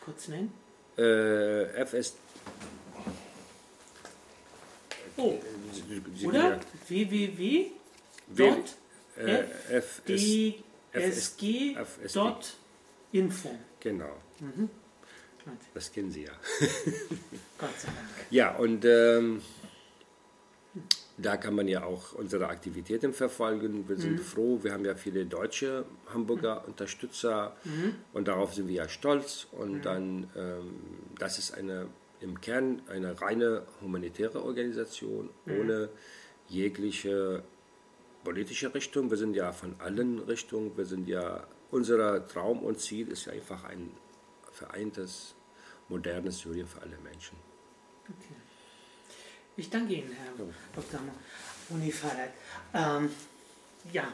kurz 0.00 0.28
nennen. 0.28 0.52
Äh, 0.96 1.84
FS. 1.84 2.14
Oh. 5.18 5.38
Oder? 6.24 6.60
www. 6.88 7.70
fdsg.info. 10.92 13.50
Genau. 13.80 14.16
Mhm. 14.40 14.70
Das 15.74 15.92
kennen 15.92 16.10
Sie 16.10 16.24
ja. 16.24 16.32
Gott 17.58 17.70
sei 17.78 17.86
Dank. 17.86 17.98
Ja, 18.30 18.56
und 18.56 18.84
ähm, 18.84 19.40
da 21.18 21.36
kann 21.36 21.54
man 21.54 21.66
ja 21.66 21.84
auch 21.84 22.12
unsere 22.12 22.48
Aktivitäten 22.48 23.12
verfolgen. 23.12 23.88
Wir 23.88 23.96
sind 23.96 24.14
mhm. 24.14 24.18
froh, 24.18 24.58
wir 24.62 24.72
haben 24.72 24.84
ja 24.84 24.94
viele 24.94 25.24
deutsche 25.24 25.86
Hamburger 26.12 26.60
mhm. 26.60 26.68
Unterstützer 26.68 27.56
mhm. 27.64 27.94
und 28.12 28.28
darauf 28.28 28.54
sind 28.54 28.68
wir 28.68 28.74
ja 28.74 28.88
stolz. 28.88 29.46
Und 29.52 29.82
dann, 29.82 30.28
ähm, 30.36 30.74
das 31.18 31.38
ist 31.38 31.54
eine 31.54 31.86
im 32.20 32.40
Kern 32.40 32.82
eine 32.88 33.20
reine 33.20 33.62
humanitäre 33.82 34.42
Organisation 34.42 35.28
ohne 35.46 35.90
jegliche 36.48 37.42
politische 38.24 38.74
Richtung. 38.74 39.10
Wir 39.10 39.16
sind 39.16 39.34
ja 39.34 39.52
von 39.52 39.74
allen 39.80 40.18
Richtungen, 40.20 40.76
wir 40.76 40.86
sind 40.86 41.08
ja, 41.08 41.46
unser 41.70 42.26
Traum 42.26 42.62
und 42.62 42.80
Ziel 42.80 43.08
ist 43.08 43.26
ja 43.26 43.32
einfach 43.32 43.64
ein 43.64 43.90
vereintes, 44.50 45.34
modernes 45.88 46.38
Syrien 46.38 46.66
für 46.66 46.80
alle 46.80 46.98
Menschen. 46.98 47.36
Okay. 48.08 48.34
Ich 49.56 49.70
danke 49.70 49.94
Ihnen, 49.94 50.12
Herr. 50.12 50.46
Dr. 50.74 51.00
Unifalet. 51.70 52.30
Ähm, 52.74 53.10
ja, 53.92 54.04